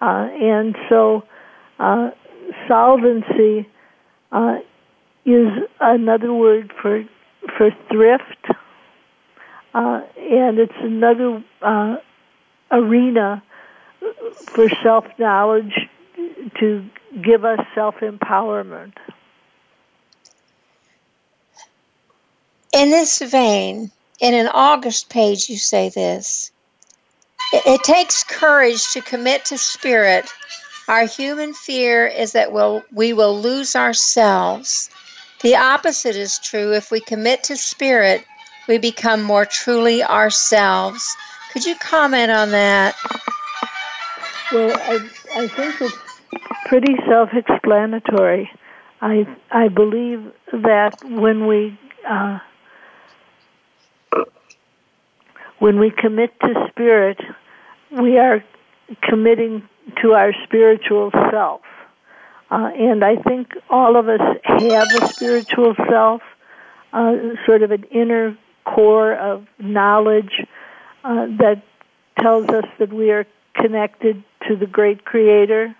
Uh, 0.00 0.28
and 0.40 0.74
so, 0.88 1.22
uh, 1.78 2.12
solvency 2.66 3.68
uh, 4.32 4.56
is 5.26 5.48
another 5.80 6.32
word 6.32 6.72
for 6.80 7.04
for 7.58 7.70
thrift, 7.90 8.46
uh, 9.74 10.00
and 10.16 10.58
it's 10.58 10.72
another 10.80 11.44
uh, 11.60 11.96
arena 12.70 13.42
for 14.46 14.66
self 14.82 15.04
knowledge 15.18 15.74
to 16.58 16.88
give 17.22 17.44
us 17.44 17.60
self 17.74 17.96
empowerment. 17.96 18.94
In 22.72 22.90
this 22.90 23.18
vein, 23.18 23.90
in 24.20 24.34
an 24.34 24.48
August 24.48 25.08
page, 25.08 25.48
you 25.48 25.56
say 25.56 25.88
this 25.88 26.52
it, 27.52 27.66
it 27.66 27.82
takes 27.82 28.22
courage 28.22 28.92
to 28.92 29.00
commit 29.00 29.44
to 29.46 29.58
spirit. 29.58 30.30
Our 30.88 31.06
human 31.06 31.52
fear 31.52 32.06
is 32.06 32.32
that 32.32 32.52
we'll, 32.52 32.82
we 32.92 33.12
will 33.12 33.40
lose 33.40 33.74
ourselves. 33.74 34.90
The 35.42 35.56
opposite 35.56 36.16
is 36.16 36.38
true. 36.38 36.72
If 36.72 36.90
we 36.90 37.00
commit 37.00 37.44
to 37.44 37.56
spirit, 37.56 38.24
we 38.68 38.78
become 38.78 39.22
more 39.22 39.46
truly 39.46 40.02
ourselves. 40.02 41.16
Could 41.52 41.64
you 41.64 41.74
comment 41.76 42.30
on 42.30 42.50
that? 42.50 42.94
Well, 44.52 44.76
I, 44.76 45.08
I 45.36 45.48
think 45.48 45.80
it's 45.80 45.96
pretty 46.66 46.94
self 47.08 47.30
explanatory. 47.32 48.50
I, 49.00 49.26
I 49.50 49.68
believe 49.68 50.32
that 50.52 51.02
when 51.04 51.46
we 51.46 51.78
uh, 52.08 52.38
when 55.60 55.78
we 55.78 55.90
commit 55.90 56.32
to 56.40 56.66
spirit, 56.70 57.20
we 57.90 58.18
are 58.18 58.42
committing 59.02 59.62
to 60.02 60.14
our 60.14 60.32
spiritual 60.44 61.10
self. 61.30 61.60
Uh, 62.50 62.70
and 62.74 63.04
I 63.04 63.16
think 63.16 63.52
all 63.68 63.96
of 63.96 64.08
us 64.08 64.20
have 64.42 64.88
a 65.02 65.08
spiritual 65.12 65.74
self, 65.88 66.22
uh, 66.92 67.14
sort 67.46 67.62
of 67.62 67.70
an 67.70 67.84
inner 67.92 68.36
core 68.64 69.14
of 69.14 69.46
knowledge 69.58 70.44
uh, 71.04 71.26
that 71.38 71.62
tells 72.18 72.48
us 72.48 72.64
that 72.78 72.92
we 72.92 73.10
are 73.10 73.26
connected 73.54 74.24
to 74.48 74.56
the 74.56 74.66
great 74.66 75.04
creator. 75.04 75.76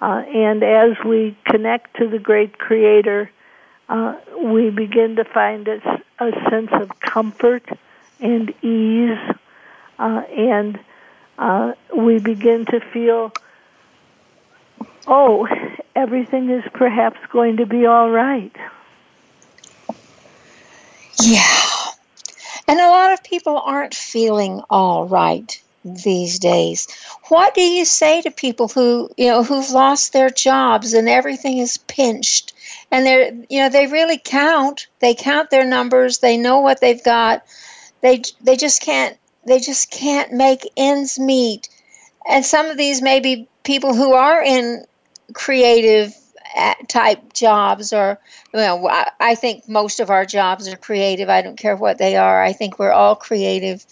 Uh, 0.00 0.22
and 0.32 0.62
as 0.62 0.92
we 1.04 1.36
connect 1.44 1.96
to 1.96 2.08
the 2.08 2.20
great 2.20 2.58
creator, 2.58 3.30
uh, 3.88 4.14
we 4.40 4.70
begin 4.70 5.16
to 5.16 5.24
find 5.24 5.66
a, 5.66 5.80
a 6.20 6.30
sense 6.48 6.70
of 6.72 7.00
comfort 7.00 7.68
and 8.20 8.50
ease, 8.62 9.18
uh, 9.98 10.22
and 10.36 10.78
we 11.94 12.18
begin 12.18 12.64
to 12.66 12.80
feel 12.80 13.32
oh, 15.08 15.48
everything 15.96 16.50
is 16.50 16.64
perhaps 16.72 17.18
going 17.30 17.56
to 17.56 17.66
be 17.66 17.86
all 17.86 18.10
right. 18.10 18.54
Yeah. 21.20 21.64
And 22.68 22.78
a 22.78 22.90
lot 22.90 23.12
of 23.12 23.24
people 23.24 23.58
aren't 23.58 23.94
feeling 23.94 24.62
all 24.68 25.06
right 25.06 25.60
these 25.84 26.38
days. 26.38 26.86
What 27.28 27.54
do 27.54 27.62
you 27.62 27.84
say 27.86 28.20
to 28.22 28.30
people 28.30 28.68
who, 28.68 29.10
you 29.16 29.28
know, 29.28 29.42
who've 29.42 29.70
lost 29.70 30.12
their 30.12 30.28
jobs 30.28 30.92
and 30.92 31.08
everything 31.08 31.58
is 31.58 31.78
pinched 31.78 32.52
and 32.90 33.06
they're, 33.06 33.32
you 33.48 33.60
know, 33.60 33.70
they 33.70 33.86
really 33.86 34.20
count. 34.22 34.86
They 35.00 35.14
count 35.14 35.50
their 35.50 35.64
numbers, 35.64 36.18
they 36.18 36.36
know 36.36 36.60
what 36.60 36.80
they've 36.80 37.02
got. 37.02 37.42
They 38.00 38.22
they 38.40 38.56
just 38.56 38.82
can't 38.82 39.16
they 39.46 39.60
just 39.60 39.90
can't 39.90 40.32
make 40.32 40.70
ends 40.76 41.18
meet. 41.18 41.68
And 42.28 42.44
some 42.44 42.66
of 42.66 42.76
these 42.76 43.00
may 43.00 43.20
be 43.20 43.48
people 43.64 43.94
who 43.94 44.12
are 44.12 44.42
in 44.42 44.84
creative 45.34 46.14
uh, 46.56 46.74
type 46.88 47.34
jobs 47.34 47.92
or 47.92 48.18
well 48.54 48.88
i 49.20 49.34
think 49.34 49.68
most 49.68 50.00
of 50.00 50.08
our 50.08 50.24
jobs 50.24 50.66
are 50.68 50.76
creative. 50.76 51.28
I 51.28 51.42
don't 51.42 51.58
care 51.58 51.76
what 51.76 51.98
they 51.98 52.16
are. 52.16 52.42
I 52.42 52.52
think 52.52 52.78
we're 52.78 52.92
all 52.92 53.14
creative. 53.14 53.84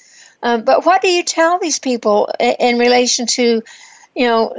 Um, 0.42 0.64
but 0.64 0.86
what 0.86 1.02
do 1.02 1.08
you 1.08 1.22
tell 1.22 1.58
these 1.58 1.78
people 1.78 2.30
in 2.40 2.78
relation 2.78 3.26
to 3.26 3.62
you 4.14 4.26
know 4.26 4.54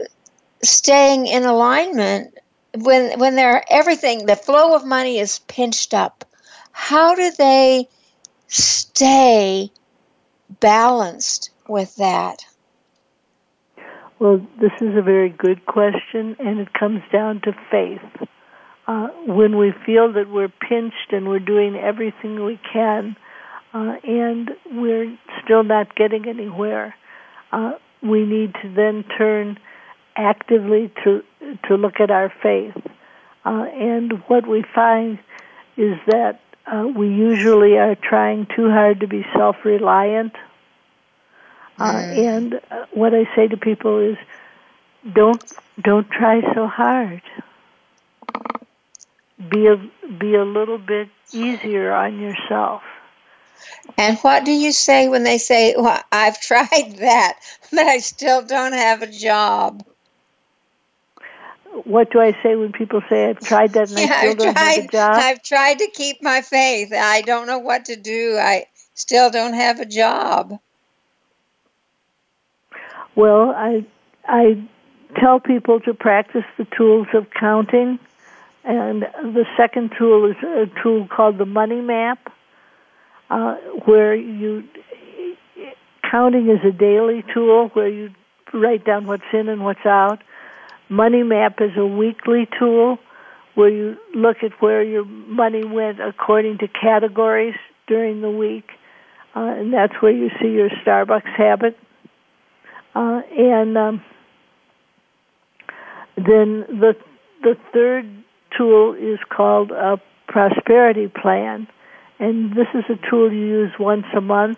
staying 0.63 1.27
in 1.27 1.43
alignment 1.45 2.37
when 2.75 3.19
when 3.19 3.35
they're 3.35 3.63
everything 3.69 4.25
the 4.25 4.35
flow 4.35 4.75
of 4.75 4.85
money 4.85 5.17
is 5.17 5.39
pinched 5.39 5.93
up? 5.93 6.25
How 6.71 7.15
do 7.15 7.31
they 7.31 7.87
stay 8.47 9.69
balanced 10.59 11.51
with 11.67 11.95
that 11.97 12.45
well, 14.19 14.41
this 14.59 14.71
is 14.81 14.95
a 14.97 15.01
very 15.01 15.29
good 15.29 15.65
question, 15.67 16.35
and 16.39 16.59
it 16.59 16.73
comes 16.73 17.01
down 17.11 17.41
to 17.41 17.53
faith. 17.69 18.27
Uh, 18.87 19.09
when 19.27 19.57
we 19.57 19.73
feel 19.85 20.11
that 20.13 20.29
we're 20.29 20.47
pinched 20.47 21.11
and 21.11 21.27
we're 21.27 21.39
doing 21.39 21.75
everything 21.75 22.43
we 22.43 22.59
can, 22.73 23.15
uh, 23.73 23.95
and 24.03 24.51
we're 24.71 25.15
still 25.43 25.63
not 25.63 25.95
getting 25.95 26.27
anywhere, 26.27 26.95
uh, 27.51 27.73
we 28.01 28.25
need 28.25 28.53
to 28.61 28.73
then 28.73 29.03
turn 29.17 29.59
actively 30.15 30.91
to 31.03 31.21
to 31.67 31.75
look 31.75 31.99
at 31.99 32.09
our 32.09 32.33
faith. 32.41 32.75
Uh, 33.45 33.65
and 33.73 34.13
what 34.27 34.47
we 34.47 34.63
find 34.73 35.19
is 35.75 35.95
that 36.07 36.39
uh, 36.71 36.87
we 36.87 37.07
usually 37.07 37.77
are 37.77 37.95
trying 37.95 38.47
too 38.55 38.69
hard 38.69 38.99
to 38.99 39.07
be 39.07 39.25
self-reliant 39.35 40.33
uh, 41.79 41.83
and 41.83 42.55
uh, 42.71 42.85
what 42.91 43.13
I 43.13 43.25
say 43.35 43.47
to 43.47 43.57
people 43.57 43.99
is, 43.99 44.17
don't 45.13 45.43
don't 45.79 46.09
try 46.09 46.41
so 46.53 46.67
hard. 46.67 47.21
Be 49.49 49.67
a 49.67 49.77
be 50.17 50.33
a 50.33 50.43
little 50.43 50.79
bit 50.79 51.09
easier 51.31 51.93
on 51.93 52.19
yourself. 52.19 52.81
And 53.97 54.17
what 54.19 54.43
do 54.43 54.51
you 54.51 54.71
say 54.71 55.07
when 55.07 55.23
they 55.23 55.37
say, 55.37 55.75
well, 55.77 56.01
"I've 56.11 56.41
tried 56.41 56.97
that, 56.97 57.39
but 57.71 57.85
I 57.85 57.99
still 57.99 58.41
don't 58.43 58.73
have 58.73 59.03
a 59.03 59.07
job"? 59.07 59.85
What 61.85 62.11
do 62.11 62.19
I 62.19 62.31
say 62.43 62.55
when 62.55 62.71
people 62.71 63.01
say, 63.09 63.29
"I've 63.29 63.39
tried 63.39 63.73
that 63.73 63.89
and 63.89 63.99
yeah, 63.99 64.05
I 64.05 64.17
still 64.17 64.31
I've 64.31 64.37
don't 64.37 64.53
tried, 64.53 64.71
have 64.75 64.85
a 64.85 64.87
job"? 64.87 65.13
I've 65.15 65.43
tried 65.43 65.79
to 65.79 65.89
keep 65.91 66.21
my 66.21 66.41
faith. 66.41 66.91
I 66.93 67.21
don't 67.21 67.47
know 67.47 67.59
what 67.59 67.85
to 67.85 67.95
do. 67.95 68.37
I 68.37 68.67
still 68.93 69.29
don't 69.29 69.53
have 69.53 69.79
a 69.79 69.85
job. 69.85 70.59
Well, 73.15 73.51
I 73.55 73.85
I 74.27 74.63
tell 75.19 75.39
people 75.39 75.79
to 75.81 75.93
practice 75.93 76.45
the 76.57 76.65
tools 76.77 77.07
of 77.13 77.27
counting, 77.31 77.99
and 78.63 79.01
the 79.01 79.45
second 79.55 79.93
tool 79.97 80.25
is 80.29 80.37
a 80.43 80.67
tool 80.81 81.07
called 81.07 81.37
the 81.37 81.45
money 81.45 81.81
map, 81.81 82.31
uh, 83.29 83.55
where 83.85 84.15
you 84.15 84.63
counting 86.09 86.49
is 86.49 86.59
a 86.63 86.71
daily 86.71 87.23
tool 87.33 87.69
where 87.73 87.87
you 87.87 88.11
write 88.53 88.85
down 88.85 89.05
what's 89.05 89.23
in 89.33 89.49
and 89.49 89.63
what's 89.63 89.85
out. 89.85 90.21
Money 90.89 91.23
map 91.23 91.59
is 91.59 91.71
a 91.77 91.85
weekly 91.85 92.47
tool 92.57 92.97
where 93.55 93.69
you 93.69 93.97
look 94.13 94.37
at 94.43 94.51
where 94.59 94.83
your 94.83 95.05
money 95.05 95.63
went 95.63 95.99
according 95.99 96.59
to 96.59 96.67
categories 96.67 97.55
during 97.87 98.21
the 98.21 98.29
week, 98.29 98.69
uh, 99.35 99.39
and 99.39 99.73
that's 99.73 99.93
where 100.01 100.11
you 100.11 100.29
see 100.41 100.49
your 100.49 100.69
Starbucks 100.69 101.35
habit 101.35 101.77
uh, 102.97 103.21
and 103.37 103.77
um, 103.77 104.01
then 106.15 106.65
the 106.67 106.95
the 107.43 107.55
third 107.71 108.05
tool 108.57 108.95
is 108.95 109.19
called 109.29 109.69
a 109.69 110.01
prosperity 110.27 111.07
plan, 111.07 111.67
and 112.17 112.51
this 112.53 112.65
is 112.73 112.83
a 112.89 113.09
tool 113.09 113.31
you 113.31 113.45
use 113.45 113.71
once 113.79 114.05
a 114.15 114.21
month. 114.21 114.57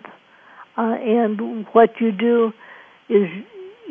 Uh, 0.78 0.94
and 0.94 1.66
what 1.72 2.00
you 2.00 2.12
do 2.12 2.52
is 3.10 3.28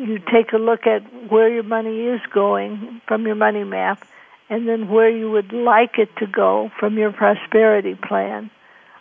you 0.00 0.18
take 0.18 0.52
a 0.52 0.56
look 0.56 0.86
at 0.86 1.02
where 1.30 1.52
your 1.52 1.62
money 1.62 2.06
is 2.06 2.20
going 2.32 3.00
from 3.06 3.26
your 3.26 3.34
money 3.36 3.64
map, 3.64 4.06
and 4.48 4.66
then 4.66 4.88
where 4.88 5.10
you 5.10 5.30
would 5.30 5.52
like 5.52 5.98
it 5.98 6.08
to 6.16 6.26
go 6.26 6.70
from 6.78 6.98
your 6.98 7.12
prosperity 7.12 7.94
plan. 7.94 8.50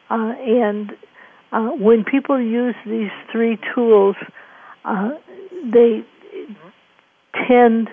Uh, 0.10 0.34
and 0.38 0.92
uh, 1.52 1.70
when 1.70 2.04
people 2.04 2.40
use 2.40 2.76
these 2.86 3.12
three 3.32 3.58
tools, 3.74 4.16
uh, 4.86 5.12
they 5.64 6.04
tend 7.48 7.90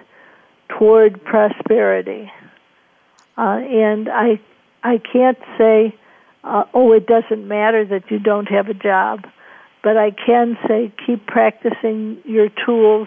toward 0.69 1.23
prosperity. 1.25 2.31
Uh, 3.39 3.61
and 3.61 4.09
I, 4.09 4.41
I 4.83 4.99
can't 4.99 5.39
say, 5.59 5.95
uh, 6.45 6.65
oh, 6.75 6.93
it 6.93 7.07
doesn't 7.07 7.47
matter 7.47 7.85
that 7.85 8.11
you 8.11 8.19
don't 8.19 8.49
have 8.49 8.69
a 8.69 8.75
job, 8.75 9.27
but 9.87 9.97
I 9.97 10.11
can 10.11 10.59
say 10.67 10.91
keep 11.07 11.27
practicing 11.27 12.21
your 12.25 12.49
tools, 12.49 13.07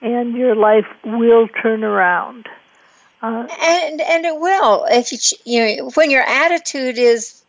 and 0.00 0.36
your 0.36 0.54
life 0.54 0.86
will 1.04 1.48
turn 1.48 1.82
around. 1.82 2.48
Uh, 3.20 3.48
and 3.60 4.00
and 4.00 4.24
it 4.24 4.38
will 4.38 4.86
if 4.88 5.10
you 5.10 5.18
you 5.44 5.76
know 5.78 5.90
when 5.94 6.12
your 6.12 6.22
attitude 6.22 6.96
is 6.96 7.42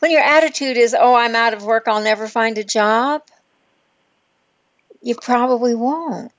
when 0.00 0.10
your 0.10 0.20
attitude 0.20 0.76
is 0.76 0.94
oh 0.98 1.14
I'm 1.14 1.34
out 1.34 1.54
of 1.54 1.64
work 1.64 1.84
I'll 1.86 2.02
never 2.02 2.28
find 2.28 2.58
a 2.58 2.64
job 2.64 3.22
you 5.02 5.14
probably 5.14 5.74
won't 5.74 6.32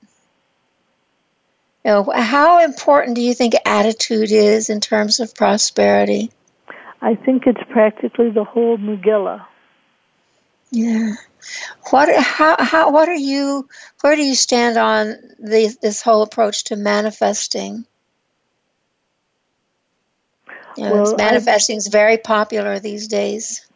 you 1.84 1.90
know, 1.90 2.12
how 2.14 2.64
important 2.64 3.16
do 3.16 3.20
you 3.22 3.34
think 3.34 3.54
attitude 3.64 4.30
is 4.30 4.70
in 4.70 4.80
terms 4.80 5.20
of 5.20 5.34
prosperity? 5.34 6.30
I 7.00 7.14
think 7.14 7.46
it's 7.46 7.62
practically 7.70 8.30
the 8.30 8.44
whole 8.44 8.76
Megillah. 8.76 9.44
Yeah. 10.70 11.14
What 11.90 12.08
how 12.16 12.56
how 12.58 12.90
what 12.90 13.08
are 13.08 13.14
you 13.14 13.68
where 14.00 14.16
do 14.16 14.22
you 14.22 14.34
stand 14.34 14.76
on 14.76 15.14
the, 15.38 15.76
this 15.80 16.02
whole 16.02 16.22
approach 16.22 16.64
to 16.64 16.76
manifesting? 16.76 17.86
You 20.76 20.84
know, 20.84 20.92
well, 20.92 21.16
manifesting 21.16 21.76
is 21.76 21.86
very 21.86 22.18
popular 22.18 22.78
these 22.80 23.06
days. 23.06 23.66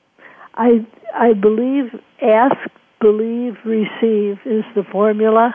I 0.55 0.85
I 1.15 1.33
believe 1.33 1.95
ask, 2.21 2.57
believe, 3.01 3.57
receive 3.65 4.39
is 4.45 4.65
the 4.75 4.85
formula. 4.91 5.55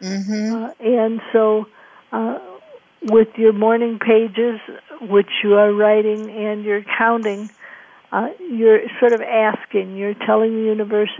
Mm-hmm. 0.00 0.54
Uh, 0.54 0.70
and 0.80 1.20
so 1.32 1.66
uh, 2.12 2.38
with 3.02 3.28
your 3.36 3.52
morning 3.52 3.98
pages, 3.98 4.60
which 5.02 5.28
you 5.42 5.54
are 5.54 5.72
writing 5.72 6.30
and 6.30 6.64
you're 6.64 6.84
counting, 6.96 7.50
uh, 8.12 8.28
you're 8.38 8.80
sort 8.98 9.12
of 9.12 9.20
asking, 9.20 9.96
you're 9.96 10.14
telling 10.14 10.52
the 10.54 10.62
universe, 10.62 11.10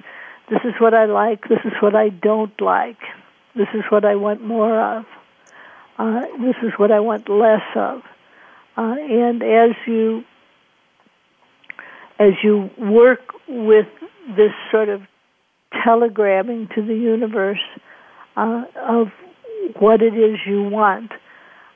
this 0.48 0.60
is 0.64 0.74
what 0.80 0.94
I 0.94 1.04
like, 1.04 1.42
this 1.48 1.60
is 1.64 1.72
what 1.80 1.94
I 1.94 2.08
don't 2.08 2.58
like, 2.60 2.98
this 3.54 3.68
is 3.74 3.82
what 3.90 4.04
I 4.04 4.16
want 4.16 4.42
more 4.42 4.80
of, 4.80 5.04
uh, 5.98 6.20
this 6.40 6.56
is 6.62 6.72
what 6.76 6.90
I 6.90 7.00
want 7.00 7.28
less 7.28 7.62
of. 7.76 8.02
Uh, 8.76 8.96
and 8.98 9.42
as 9.42 9.76
you 9.86 10.24
as 12.18 12.32
you 12.44 12.70
work 12.78 13.20
with 13.48 13.86
this 14.36 14.52
sort 14.70 14.90
of 14.90 15.00
telegramming 15.72 16.72
to 16.74 16.82
the 16.82 16.94
universe 16.94 17.62
uh, 18.36 18.64
of 18.76 19.08
what 19.78 20.02
it 20.02 20.14
is 20.14 20.38
you 20.46 20.62
want, 20.62 21.12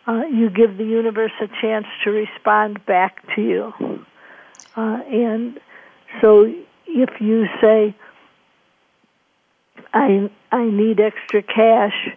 uh, 0.06 0.22
you 0.30 0.50
give 0.50 0.76
the 0.76 0.84
universe 0.84 1.32
a 1.40 1.46
chance 1.62 1.86
to 2.04 2.10
respond 2.10 2.84
back 2.84 3.22
to 3.34 3.42
you. 3.42 3.72
Uh, 4.76 5.00
and 5.10 5.60
so 6.20 6.52
if 6.86 7.20
you 7.20 7.46
say, 7.60 7.94
I, 9.92 10.30
I 10.50 10.64
need 10.64 11.00
extra 11.00 11.42
cash, 11.42 12.08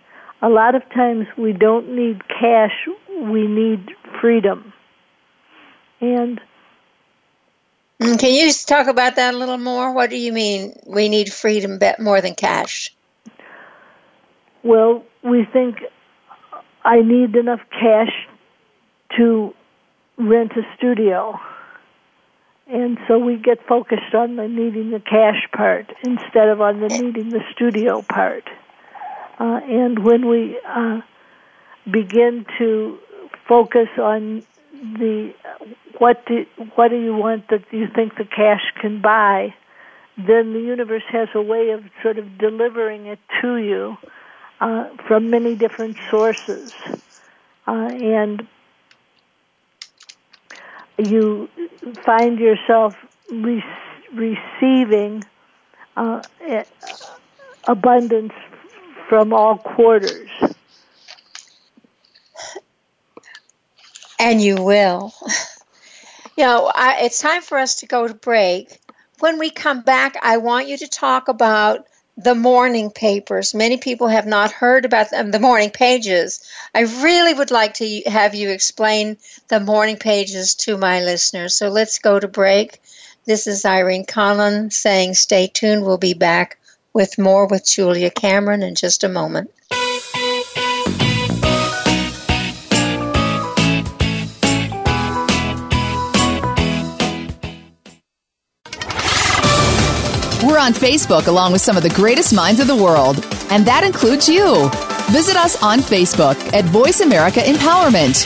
a 0.41 0.49
lot 0.49 0.75
of 0.75 0.81
times 0.89 1.27
we 1.37 1.53
don't 1.53 1.95
need 1.95 2.27
cash, 2.27 2.87
we 3.21 3.47
need 3.47 3.91
freedom. 4.19 4.73
And 5.99 6.39
mm, 8.01 8.19
can 8.19 8.33
you 8.33 8.45
just 8.45 8.67
talk 8.67 8.87
about 8.87 9.15
that 9.15 9.33
a 9.33 9.37
little 9.37 9.57
more? 9.57 9.93
What 9.93 10.09
do 10.09 10.17
you 10.17 10.31
mean 10.31 10.73
we 10.85 11.09
need 11.09 11.31
freedom 11.31 11.79
more 11.99 12.21
than 12.21 12.35
cash? 12.35 12.93
Well, 14.63 15.03
we 15.23 15.45
think 15.45 15.77
I 16.83 17.01
need 17.01 17.35
enough 17.35 17.61
cash 17.71 18.11
to 19.17 19.53
rent 20.17 20.51
a 20.53 20.61
studio. 20.77 21.39
And 22.69 22.97
so 23.07 23.17
we 23.17 23.37
get 23.37 23.65
focused 23.65 24.13
on 24.13 24.35
the 24.35 24.47
needing 24.47 24.91
the 24.91 24.99
cash 24.99 25.47
part 25.55 25.93
instead 26.03 26.49
of 26.49 26.59
on 26.59 26.81
the 26.81 26.89
needing 26.89 27.29
the 27.29 27.41
studio 27.53 28.01
part. 28.01 28.43
Uh, 29.39 29.61
and 29.63 30.03
when 30.03 30.27
we 30.27 30.59
uh, 30.67 30.99
begin 31.89 32.45
to 32.57 32.99
focus 33.47 33.87
on 33.97 34.43
the 34.73 35.33
what 35.97 36.25
do 36.25 36.45
what 36.75 36.89
do 36.89 37.01
you 37.01 37.15
want 37.15 37.47
that 37.49 37.63
you 37.71 37.87
think 37.87 38.15
the 38.15 38.25
cash 38.25 38.61
can 38.81 39.01
buy, 39.01 39.53
then 40.17 40.53
the 40.53 40.59
universe 40.59 41.03
has 41.09 41.29
a 41.35 41.41
way 41.41 41.69
of 41.69 41.83
sort 42.03 42.17
of 42.17 42.37
delivering 42.37 43.05
it 43.05 43.19
to 43.41 43.57
you 43.57 43.97
uh, 44.59 44.89
from 45.07 45.29
many 45.29 45.55
different 45.55 45.97
sources. 46.11 46.73
Uh, 47.65 47.71
and 47.71 48.47
you 50.97 51.49
find 52.05 52.39
yourself 52.39 52.95
re- 53.31 53.63
receiving 54.13 55.23
uh, 55.95 56.21
abundance 57.67 58.33
from 59.09 59.33
all 59.33 59.57
quarters. 59.57 60.29
And 64.19 64.41
you 64.41 64.55
will. 64.61 65.13
You 66.37 66.43
know, 66.45 66.71
I, 66.73 66.99
it's 67.01 67.19
time 67.19 67.41
for 67.41 67.57
us 67.57 67.75
to 67.77 67.87
go 67.87 68.07
to 68.07 68.13
break. 68.13 68.79
When 69.19 69.39
we 69.39 69.49
come 69.49 69.81
back, 69.81 70.15
I 70.21 70.37
want 70.37 70.67
you 70.67 70.77
to 70.77 70.87
talk 70.87 71.27
about 71.27 71.86
the 72.17 72.35
morning 72.35 72.89
papers. 72.89 73.53
Many 73.53 73.77
people 73.77 74.07
have 74.07 74.25
not 74.25 74.51
heard 74.51 74.85
about 74.85 75.11
them, 75.11 75.29
the 75.29 75.39
morning 75.39 75.69
pages. 75.69 76.43
I 76.73 76.81
really 76.81 77.33
would 77.33 77.51
like 77.51 77.75
to 77.75 78.01
have 78.07 78.33
you 78.33 78.49
explain 78.49 79.17
the 79.49 79.59
morning 79.59 79.97
pages 79.97 80.55
to 80.55 80.77
my 80.77 81.03
listeners. 81.03 81.53
So 81.55 81.69
let's 81.69 81.99
go 81.99 82.19
to 82.19 82.27
break. 82.27 82.81
This 83.25 83.45
is 83.45 83.65
Irene 83.65 84.05
Conlon 84.05 84.73
saying 84.73 85.13
stay 85.13 85.47
tuned. 85.47 85.85
We'll 85.85 85.99
be 85.99 86.15
back 86.15 86.57
with 86.91 87.19
more 87.19 87.45
with 87.45 87.65
Julia 87.65 88.09
Cameron 88.09 88.63
in 88.63 88.73
just 88.73 89.03
a 89.03 89.09
moment. 89.09 89.51
We're 100.57 100.63
on 100.63 100.73
Facebook 100.73 101.27
along 101.27 101.51
with 101.51 101.61
some 101.61 101.77
of 101.77 101.83
the 101.83 101.89
greatest 101.91 102.33
minds 102.33 102.59
of 102.59 102.65
the 102.65 102.75
world, 102.75 103.23
and 103.51 103.63
that 103.67 103.83
includes 103.83 104.27
you. 104.27 104.67
Visit 105.11 105.35
us 105.35 105.61
on 105.61 105.81
Facebook 105.81 106.35
at 106.51 106.65
Voice 106.65 106.99
America 106.99 107.41
Empowerment. 107.41 108.25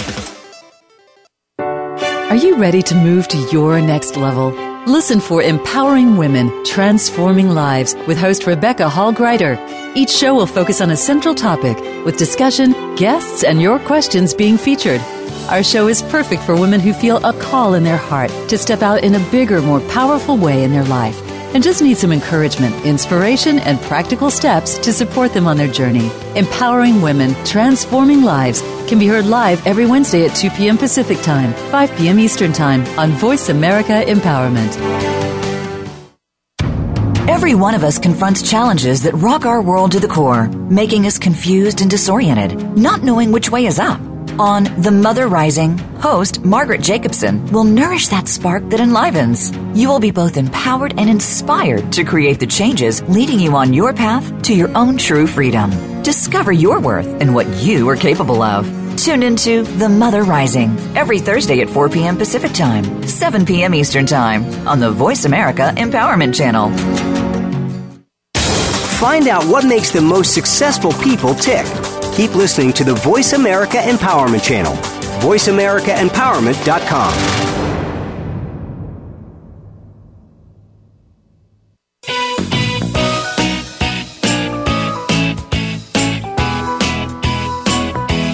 Are 1.60 2.38
you 2.38 2.56
ready 2.56 2.82
to 2.84 2.96
move 2.96 3.28
to 3.28 3.38
your 3.52 3.82
next 3.82 4.16
level? 4.16 4.52
Listen 4.86 5.20
for 5.20 5.44
Empowering 5.44 6.16
Women, 6.16 6.64
Transforming 6.64 7.50
Lives 7.50 7.96
with 8.08 8.18
host 8.18 8.48
Rebecca 8.48 8.88
Hall 8.88 9.12
Gruyter. 9.12 9.58
Each 9.94 10.10
show 10.10 10.34
will 10.34 10.48
focus 10.48 10.80
on 10.80 10.92
a 10.92 10.96
central 10.96 11.36
topic 11.36 11.78
with 12.06 12.18
discussion, 12.18 12.96
guests, 12.96 13.44
and 13.44 13.62
your 13.62 13.78
questions 13.78 14.34
being 14.34 14.58
featured. 14.58 15.02
Our 15.50 15.64
show 15.64 15.90
is 15.90 16.02
perfect 16.04 16.44
for 16.44 16.56
women 16.56 16.80
who 16.80 16.94
feel 16.94 17.18
a 17.26 17.34
call 17.34 17.74
in 17.74 17.84
their 17.84 17.98
heart 17.98 18.32
to 18.48 18.58
step 18.58 18.82
out 18.82 19.04
in 19.04 19.16
a 19.16 19.32
bigger, 19.32 19.62
more 19.62 19.82
powerful 19.90 20.38
way 20.38 20.64
in 20.64 20.72
their 20.72 20.86
life 20.86 21.31
and 21.54 21.64
just 21.64 21.82
need 21.82 21.98
some 21.98 22.12
encouragement, 22.12 22.86
inspiration, 22.86 23.60
and 23.60 23.80
practical 23.82 24.30
steps 24.30 24.78
to 24.80 24.94
support 24.94 25.34
them 25.34 25.48
on 25.48 25.58
their 25.58 25.72
journey. 25.72 26.10
Empowering 26.36 27.02
Women, 27.02 27.34
Transforming 27.46 28.24
Lives 28.24 28.62
can 28.88 29.00
be 29.00 29.08
heard 29.08 29.26
live 29.26 29.66
every 29.66 29.86
Wednesday 29.86 30.26
at 30.26 30.36
2 30.36 30.50
p.m. 30.52 30.78
Pacific 30.78 31.20
Time, 31.22 31.54
5 31.72 31.98
p.m. 31.98 32.20
Eastern 32.20 32.54
Time 32.54 32.86
on 33.00 33.12
Voice 33.12 33.50
America 33.50 34.04
Empowerment. 34.06 34.78
Every 37.28 37.56
one 37.56 37.76
of 37.76 37.84
us 37.84 37.98
confronts 37.98 38.48
challenges 38.48 39.04
that 39.04 39.14
rock 39.14 39.46
our 39.46 39.62
world 39.62 39.94
to 39.94 40.00
the 40.00 40.08
core, 40.08 40.48
making 40.70 41.06
us 41.06 41.18
confused 41.18 41.82
and 41.82 41.90
disoriented, 41.90 42.78
not 42.78 43.04
knowing 43.04 43.32
which 43.32 43.50
way 43.50 43.66
is 43.66 43.80
up. 43.80 44.11
On 44.42 44.64
The 44.82 44.90
Mother 44.90 45.28
Rising, 45.28 45.78
host 46.00 46.44
Margaret 46.44 46.82
Jacobson 46.82 47.46
will 47.52 47.64
nourish 47.64 48.08
that 48.08 48.28
spark 48.28 48.68
that 48.72 48.80
enlivens. 48.80 49.56
You 49.76 49.88
will 49.88 50.00
be 50.00 50.10
both 50.10 50.36
empowered 50.36 50.96
and 50.98 51.08
inspired 51.08 51.94
to 51.94 52.04
create 52.04 52.40
the 52.40 52.48
changes 52.48 53.04
leading 53.04 53.40
you 53.40 53.56
on 53.56 53.72
your 53.72 53.94
path 53.94 54.42
to 54.46 54.56
your 54.56 54.76
own 54.76 54.98
true 54.98 55.28
freedom. 55.28 55.70
Discover 56.02 56.54
your 56.54 56.80
worth 56.80 57.06
and 57.22 57.36
what 57.36 57.46
you 57.62 57.88
are 57.88 57.96
capable 57.96 58.42
of. 58.42 58.66
Tune 58.98 59.22
into 59.22 59.62
The 59.62 59.88
Mother 59.88 60.24
Rising 60.24 60.76
every 60.98 61.20
Thursday 61.20 61.62
at 61.62 61.70
4 61.70 61.90
p.m. 61.90 62.18
Pacific 62.18 62.52
Time, 62.52 63.04
7 63.08 63.46
p.m. 63.46 63.76
Eastern 63.76 64.08
Time 64.08 64.44
on 64.68 64.80
the 64.80 64.90
Voice 64.90 65.26
America 65.26 65.72
Empowerment 65.78 66.34
Channel. 66.34 66.72
Find 68.98 69.28
out 69.28 69.44
what 69.44 69.66
makes 69.66 69.92
the 69.92 70.02
most 70.02 70.34
successful 70.34 70.94
people 70.94 71.36
tick. 71.36 71.68
Keep 72.14 72.36
listening 72.36 72.74
to 72.74 72.84
the 72.84 72.94
Voice 72.96 73.32
America 73.34 73.78
Empowerment 73.78 74.44
Channel. 74.44 74.74
VoiceAmericaEmpowerment.com. 75.22 77.52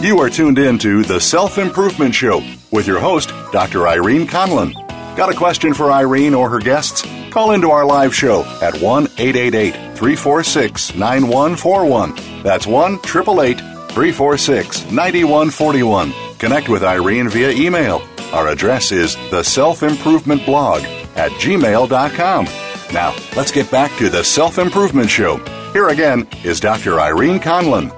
You 0.03 0.19
are 0.19 0.29
tuned 0.29 0.57
in 0.57 0.77
to 0.79 1.03
The 1.03 1.19
Self 1.19 1.57
Improvement 1.57 2.15
Show 2.15 2.41
with 2.71 2.87
your 2.87 2.99
host, 2.99 3.29
Dr. 3.51 3.87
Irene 3.89 4.25
Conlon. 4.25 4.71
Got 5.17 5.31
a 5.31 5.35
question 5.35 5.73
for 5.73 5.91
Irene 5.91 6.33
or 6.33 6.49
her 6.49 6.59
guests? 6.59 7.03
Call 7.29 7.51
into 7.51 7.71
our 7.71 7.85
live 7.85 8.15
show 8.15 8.45
at 8.61 8.79
1 8.79 9.03
888 9.17 9.75
346 9.97 10.95
9141. 10.95 12.43
That's 12.43 12.67
1 12.67 12.93
888 12.93 13.57
346 13.57 14.91
9141. 14.91 16.13
Connect 16.37 16.69
with 16.69 16.83
Irene 16.83 17.29
via 17.29 17.49
email. 17.49 18.01
Our 18.31 18.49
address 18.49 18.91
is 18.91 19.15
the 19.31 19.43
self 19.43 19.83
improvement 19.83 20.45
blog 20.45 20.83
at 21.15 21.31
gmail.com. 21.31 22.45
Now, 22.93 23.15
let's 23.35 23.51
get 23.51 23.69
back 23.69 23.91
to 23.97 24.09
the 24.09 24.23
Self 24.23 24.59
Improvement 24.59 25.09
Show. 25.09 25.37
Here 25.73 25.89
again 25.89 26.27
is 26.43 26.59
Dr. 26.59 26.99
Irene 26.99 27.39
Conlon. 27.39 27.91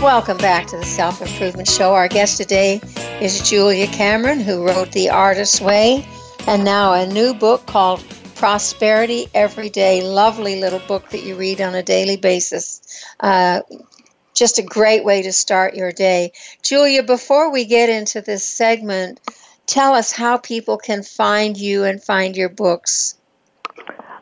Welcome 0.00 0.38
back 0.38 0.66
to 0.68 0.76
the 0.76 0.84
Self 0.84 1.20
Improvement 1.20 1.68
Show. 1.68 1.94
Our 1.94 2.08
guest 2.08 2.38
today 2.38 2.80
is 3.20 3.48
Julia 3.48 3.86
Cameron, 3.86 4.40
who 4.40 4.66
wrote 4.66 4.90
The 4.92 5.10
Artist's 5.10 5.60
Way 5.60 6.06
and 6.46 6.64
now 6.64 6.92
a 6.92 7.06
new 7.06 7.34
book 7.34 7.64
called 7.66 8.00
Prosperity 8.34 9.28
Every 9.34 9.70
Day. 9.70 10.02
Lovely 10.02 10.60
little 10.60 10.80
book 10.80 11.10
that 11.10 11.24
you 11.24 11.36
read 11.36 11.60
on 11.60 11.74
a 11.74 11.82
daily 11.82 12.16
basis. 12.16 12.80
Uh, 13.20 13.62
just 14.34 14.58
a 14.58 14.62
great 14.62 15.04
way 15.04 15.22
to 15.22 15.32
start 15.32 15.74
your 15.74 15.92
day. 15.92 16.32
Julia, 16.62 17.02
before 17.02 17.52
we 17.52 17.64
get 17.64 17.88
into 17.88 18.20
this 18.20 18.44
segment, 18.44 19.20
tell 19.66 19.94
us 19.94 20.12
how 20.12 20.38
people 20.38 20.76
can 20.76 21.02
find 21.02 21.56
you 21.56 21.84
and 21.84 22.02
find 22.02 22.36
your 22.36 22.48
books. 22.48 23.16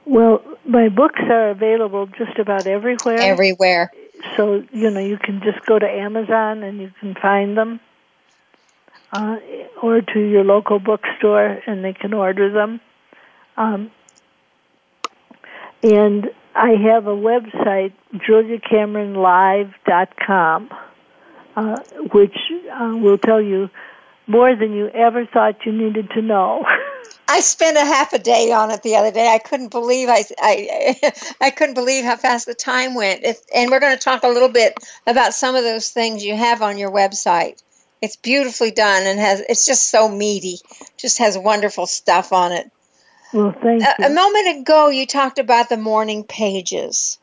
Well, 0.05 0.42
my 0.66 0.88
books 0.88 1.20
are 1.20 1.51
available 1.51 2.07
just 2.07 2.38
about 2.38 2.66
everywhere. 2.66 3.18
Everywhere 3.18 3.90
so 4.37 4.62
you 4.72 4.90
know 4.90 5.01
you 5.01 5.18
can 5.18 5.40
just 5.42 5.64
go 5.66 5.79
to 5.79 5.87
Amazon 5.87 6.62
and 6.62 6.81
you 6.81 6.92
can 7.01 7.14
find 7.14 7.57
them, 7.57 7.81
uh, 9.12 9.37
or 9.83 10.01
to 10.01 10.20
your 10.20 10.44
local 10.44 10.79
bookstore 10.79 11.61
and 11.66 11.85
they 11.85 11.92
can 11.92 12.12
order 12.14 12.51
them. 12.51 12.81
Um, 13.57 13.90
and 15.83 16.31
I 16.55 16.73
have 16.73 17.07
a 17.07 17.16
website, 17.16 17.95
juliacameronlive.com, 18.14 20.71
uh, 21.57 21.81
which 22.12 22.37
uh, 22.71 22.99
will 23.01 23.16
tell 23.18 23.40
you 23.40 23.71
more 24.27 24.55
than 24.55 24.73
you 24.73 24.88
ever 24.88 25.27
thought 25.27 25.66
you 25.66 25.73
needed 25.73 26.11
to 26.11 26.23
know. 26.23 26.64
I 27.29 27.40
spent 27.40 27.77
a 27.77 27.81
half 27.81 28.12
a 28.12 28.18
day 28.18 28.53
on 28.53 28.71
it 28.71 28.83
the 28.83 28.97
other 28.97 29.11
day. 29.11 29.33
I 29.33 29.38
couldn't 29.38 29.71
believe 29.71 30.09
I 30.09 30.25
I, 30.38 31.12
I 31.40 31.51
couldn't 31.51 31.75
believe 31.75 32.05
how 32.05 32.16
fast 32.16 32.47
the 32.47 32.55
time 32.55 32.95
went. 32.95 33.25
If, 33.25 33.40
and 33.55 33.71
we're 33.71 33.81
going 33.81 33.97
to 33.97 34.03
talk 34.03 34.23
a 34.23 34.29
little 34.29 34.51
bit 34.51 34.75
about 35.07 35.35
some 35.35 35.55
of 35.55 35.64
those 35.64 35.90
things 35.90 36.25
you 36.25 36.37
have 36.37 36.62
on 36.62 36.79
your 36.79 36.90
website. 36.90 37.62
It's 38.03 38.16
beautifully 38.16 38.71
done 38.71 39.07
and 39.07 39.18
has 39.18 39.40
it's 39.40 39.64
just 39.64 39.90
so 39.90 40.09
meaty. 40.09 40.59
Just 40.97 41.18
has 41.18 41.38
wonderful 41.38 41.87
stuff 41.87 42.33
on 42.33 42.53
it. 42.53 42.71
Well, 43.33 43.55
thank 43.62 43.83
a, 43.83 43.95
you. 43.99 44.07
A 44.07 44.11
moment 44.11 44.61
ago, 44.61 44.88
you 44.88 45.07
talked 45.07 45.38
about 45.38 45.68
the 45.68 45.77
morning 45.77 46.25
pages. 46.25 47.18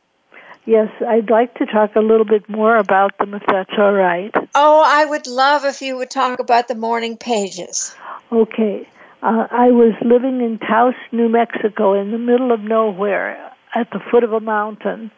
Yes, 0.66 0.90
I'd 1.08 1.30
like 1.30 1.56
to 1.56 1.66
talk 1.66 1.96
a 1.96 2.00
little 2.00 2.26
bit 2.26 2.48
more 2.48 2.78
about 2.78 3.18
them 3.18 3.34
if 3.34 3.44
that's 3.48 3.72
all 3.78 3.94
right. 3.94 4.32
Oh, 4.54 4.84
I 4.86 5.06
would 5.06 5.26
love 5.26 5.66
if 5.66 5.82
you 5.82 5.98
would 5.98 6.12
talk 6.12 6.40
about 6.40 6.68
the 6.68 6.76
morning 6.76 7.18
pages. 7.18 7.96
Okay. 8.32 8.88
Uh, 9.22 9.48
I 9.52 9.72
was 9.72 9.94
living 10.02 10.42
in 10.42 10.60
Taos, 10.60 10.94
New 11.12 11.28
Mexico, 11.28 12.00
in 12.00 12.12
the 12.12 12.18
middle 12.18 12.52
of 12.52 12.62
nowhere, 12.62 13.52
at 13.76 13.90
the 13.92 14.00
foot 14.12 14.24
of 14.24 14.32
a 14.32 14.40
mountain, 14.40 15.12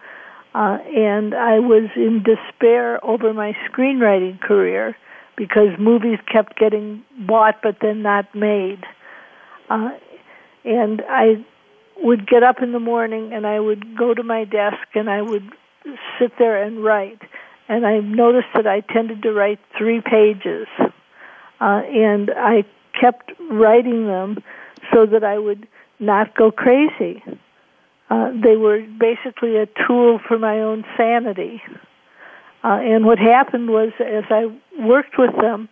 uh, 0.55 0.77
and 0.95 1.33
I 1.33 1.59
was 1.59 1.89
in 1.95 2.23
despair 2.23 3.03
over 3.05 3.33
my 3.33 3.55
screenwriting 3.69 4.39
career 4.39 4.95
because 5.37 5.69
movies 5.79 6.19
kept 6.31 6.57
getting 6.57 7.03
bought 7.27 7.61
but 7.61 7.77
then 7.81 8.01
not 8.01 8.33
made. 8.35 8.83
Uh, 9.69 9.91
and 10.63 11.01
I 11.09 11.45
would 11.97 12.27
get 12.27 12.43
up 12.43 12.61
in 12.61 12.71
the 12.71 12.79
morning 12.79 13.31
and 13.33 13.45
I 13.45 13.59
would 13.59 13.97
go 13.97 14.13
to 14.13 14.23
my 14.23 14.43
desk 14.43 14.87
and 14.95 15.09
I 15.09 15.21
would 15.21 15.49
sit 16.19 16.33
there 16.39 16.61
and 16.61 16.83
write. 16.83 17.21
And 17.67 17.85
I 17.85 17.99
noticed 17.99 18.49
that 18.55 18.67
I 18.67 18.81
tended 18.81 19.23
to 19.23 19.31
write 19.31 19.59
three 19.77 20.01
pages. 20.01 20.67
Uh, 20.79 21.81
and 21.87 22.31
I 22.35 22.63
kept 22.99 23.31
writing 23.49 24.07
them 24.07 24.43
so 24.91 25.05
that 25.05 25.23
I 25.23 25.37
would 25.37 25.67
not 25.99 26.35
go 26.35 26.51
crazy. 26.51 27.23
Uh, 28.09 28.31
they 28.43 28.57
were 28.57 28.81
basically 28.81 29.57
a 29.57 29.67
tool 29.87 30.19
for 30.27 30.37
my 30.37 30.59
own 30.59 30.83
sanity. 30.97 31.61
Uh, 32.63 32.79
and 32.81 33.05
what 33.05 33.17
happened 33.17 33.69
was, 33.69 33.91
as 33.99 34.25
I 34.29 34.47
worked 34.79 35.17
with 35.17 35.35
them, 35.39 35.69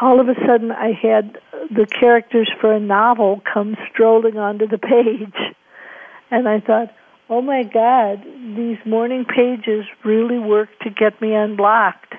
all 0.00 0.20
of 0.20 0.28
a 0.28 0.34
sudden 0.46 0.70
I 0.72 0.92
had 0.92 1.38
the 1.70 1.86
characters 1.86 2.50
for 2.60 2.72
a 2.72 2.80
novel 2.80 3.42
come 3.52 3.76
strolling 3.90 4.38
onto 4.38 4.66
the 4.66 4.78
page. 4.78 5.54
And 6.30 6.48
I 6.48 6.60
thought, 6.60 6.94
oh 7.28 7.42
my 7.42 7.62
God, 7.62 8.24
these 8.56 8.78
morning 8.84 9.24
pages 9.24 9.86
really 10.04 10.38
work 10.38 10.68
to 10.80 10.90
get 10.90 11.20
me 11.20 11.34
unblocked. 11.34 12.14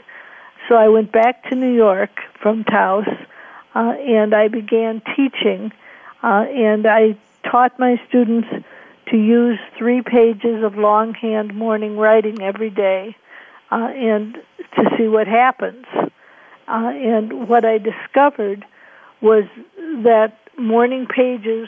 So 0.67 0.75
I 0.75 0.89
went 0.89 1.11
back 1.11 1.49
to 1.49 1.55
New 1.55 1.73
York 1.73 2.11
from 2.41 2.63
Taos 2.63 3.07
uh, 3.75 3.79
and 3.79 4.33
I 4.33 4.47
began 4.47 5.01
teaching, 5.15 5.71
uh, 6.23 6.45
and 6.49 6.87
I 6.87 7.17
taught 7.49 7.79
my 7.79 8.01
students 8.07 8.47
to 9.11 9.17
use 9.17 9.59
three 9.77 10.01
pages 10.01 10.63
of 10.63 10.75
longhand 10.75 11.55
morning 11.55 11.97
writing 11.97 12.41
every 12.41 12.69
day, 12.69 13.15
uh, 13.71 13.89
and 13.95 14.37
to 14.75 14.95
see 14.97 15.07
what 15.07 15.27
happens. 15.27 15.85
Uh, 16.69 16.91
and 16.93 17.49
what 17.49 17.65
I 17.65 17.79
discovered 17.79 18.63
was 19.21 19.45
that 19.77 20.37
morning 20.57 21.07
pages 21.07 21.67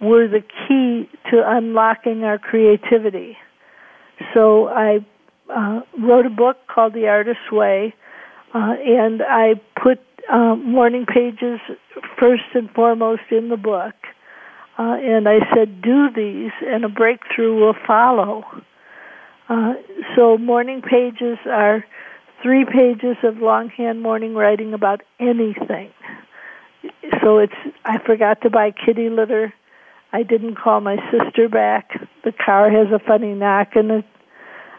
were 0.00 0.28
the 0.28 0.42
key 0.42 1.08
to 1.30 1.42
unlocking 1.44 2.24
our 2.24 2.38
creativity. 2.38 3.38
So 4.34 4.68
I 4.68 5.04
uh, 5.48 5.80
wrote 5.98 6.26
a 6.26 6.30
book 6.30 6.58
called 6.66 6.92
The 6.92 7.08
Artist's 7.08 7.50
Way, 7.50 7.94
uh, 8.52 8.76
and 8.84 9.22
I 9.22 9.54
put 9.82 10.00
uh, 10.30 10.56
morning 10.56 11.06
pages 11.06 11.60
first 12.18 12.44
and 12.54 12.70
foremost 12.70 13.22
in 13.30 13.48
the 13.48 13.56
book. 13.56 13.94
Uh, 14.76 14.98
and 15.00 15.28
I 15.28 15.38
said, 15.54 15.80
do 15.80 16.10
these, 16.10 16.50
and 16.66 16.84
a 16.84 16.88
breakthrough 16.88 17.58
will 17.58 17.76
follow. 17.86 18.44
Uh, 19.48 19.74
so, 20.16 20.36
morning 20.36 20.82
pages 20.82 21.38
are 21.46 21.84
three 22.44 22.66
pages 22.66 23.16
of 23.22 23.38
longhand 23.38 24.02
morning 24.02 24.34
writing 24.34 24.74
about 24.74 25.00
anything. 25.18 25.90
So, 27.22 27.38
it's 27.38 27.54
I 27.86 27.98
forgot 27.98 28.42
to 28.42 28.50
buy 28.50 28.70
kitty 28.70 29.08
litter. 29.08 29.54
I 30.12 30.22
didn't 30.22 30.56
call 30.56 30.80
my 30.82 30.96
sister 31.10 31.48
back. 31.48 31.98
The 32.22 32.32
car 32.32 32.70
has 32.70 32.88
a 32.92 32.98
funny 32.98 33.32
knock, 33.32 33.74
and 33.76 33.90
it, 33.90 34.04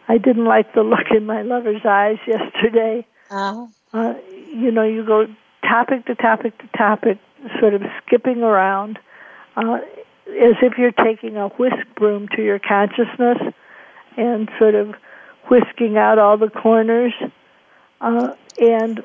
I 0.08 0.19
didn't 0.19 0.45
like 0.45 0.75
the 0.75 0.84
look 0.84 1.08
in 1.10 1.25
my 1.25 1.41
lover's 1.41 1.84
eyes 1.84 2.19
yesterday. 2.28 3.08
Uh-huh. 3.32 3.65
Uh, 3.91 4.13
you 4.54 4.71
know, 4.71 4.84
you 4.84 5.04
go 5.04 5.25
topic 5.63 6.06
to 6.06 6.13
topic 6.13 6.56
to 6.60 6.67
topic, 6.78 7.17
sort 7.60 7.73
of 7.73 7.82
skipping 8.06 8.43
around, 8.43 8.99
uh, 9.56 9.80
as 10.28 10.56
if 10.62 10.78
you're 10.78 10.91
taking 10.91 11.36
a 11.38 11.47
whisk 11.49 11.88
broom 11.95 12.28
to 12.36 12.43
your 12.43 12.60
consciousness 12.60 13.39
and 14.17 14.49
sort 14.59 14.76
of 14.76 14.93
whisking 15.49 15.97
out 15.97 16.20
all 16.20 16.38
the 16.38 16.49
corners. 16.49 17.13
Uh, 18.06 18.36
and 18.60 19.03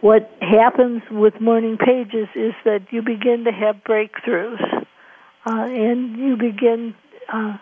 what 0.00 0.30
happens 0.40 1.02
with 1.10 1.40
morning 1.40 1.78
pages 1.78 2.28
is 2.34 2.54
that 2.64 2.82
you 2.90 3.02
begin 3.02 3.44
to 3.44 3.52
have 3.52 3.76
breakthroughs, 3.84 4.60
uh, 5.46 5.64
and 5.64 6.16
you 6.16 6.36
begin. 6.36 6.94
Uh, 7.32 7.56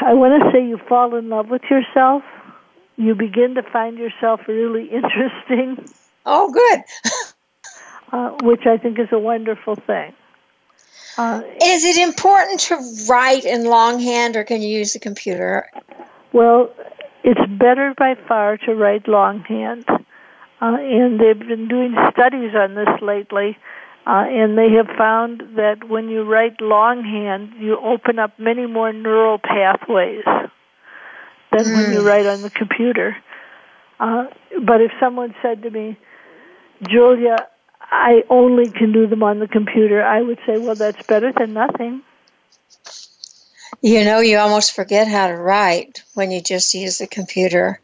I 0.00 0.14
want 0.14 0.42
to 0.42 0.50
say 0.52 0.66
you 0.66 0.78
fall 0.88 1.14
in 1.16 1.28
love 1.28 1.48
with 1.48 1.62
yourself 1.70 2.22
you 2.96 3.14
begin 3.14 3.54
to 3.54 3.62
find 3.62 3.98
yourself 3.98 4.40
really 4.48 4.84
interesting. 4.90 5.88
Oh, 6.24 6.50
good. 6.52 6.80
uh, 8.12 8.30
which 8.42 8.66
I 8.66 8.76
think 8.76 8.98
is 8.98 9.08
a 9.12 9.18
wonderful 9.18 9.76
thing. 9.76 10.12
Uh, 11.18 11.42
is 11.62 11.84
it 11.84 11.96
important 11.96 12.60
to 12.60 12.76
write 13.08 13.44
in 13.44 13.64
longhand, 13.64 14.36
or 14.36 14.44
can 14.44 14.60
you 14.60 14.68
use 14.68 14.92
the 14.92 14.98
computer? 14.98 15.70
Well, 16.32 16.70
it's 17.24 17.40
better 17.58 17.94
by 17.96 18.14
far 18.28 18.56
to 18.58 18.74
write 18.74 19.08
longhand. 19.08 19.84
Uh, 19.88 20.76
and 20.80 21.20
they've 21.20 21.38
been 21.38 21.68
doing 21.68 21.94
studies 22.12 22.52
on 22.54 22.74
this 22.74 22.88
lately, 23.02 23.58
uh, 24.06 24.24
and 24.26 24.56
they 24.56 24.70
have 24.70 24.86
found 24.96 25.42
that 25.56 25.86
when 25.86 26.08
you 26.08 26.22
write 26.22 26.60
longhand, 26.60 27.52
you 27.58 27.76
open 27.78 28.18
up 28.18 28.38
many 28.38 28.66
more 28.66 28.92
neural 28.92 29.38
pathways 29.38 30.24
than 31.52 31.64
mm. 31.64 31.74
when 31.74 31.92
you 31.92 32.00
hmm. 32.00 32.06
write 32.06 32.26
on 32.26 32.40
the 32.40 32.50
computer. 32.50 33.16
Uh, 34.00 34.24
but 34.64 34.80
if 34.80 34.90
someone 34.98 35.34
said 35.42 35.62
to 35.62 35.70
me, 35.70 35.98
Julia, 36.88 37.36
I 37.80 38.22
only 38.30 38.70
can 38.70 38.92
do 38.92 39.06
them 39.06 39.22
on 39.22 39.38
the 39.38 39.48
computer, 39.48 40.02
I 40.02 40.22
would 40.22 40.38
say, 40.46 40.58
well, 40.58 40.74
that's 40.74 41.02
better 41.06 41.32
than 41.32 41.52
nothing. 41.52 42.02
You 43.82 44.04
know, 44.04 44.20
you 44.20 44.38
almost 44.38 44.74
forget 44.74 45.06
how 45.06 45.28
to 45.28 45.36
write 45.36 46.02
when 46.14 46.30
you 46.30 46.40
just 46.40 46.74
use 46.74 46.98
the 46.98 47.06
computer. 47.06 47.80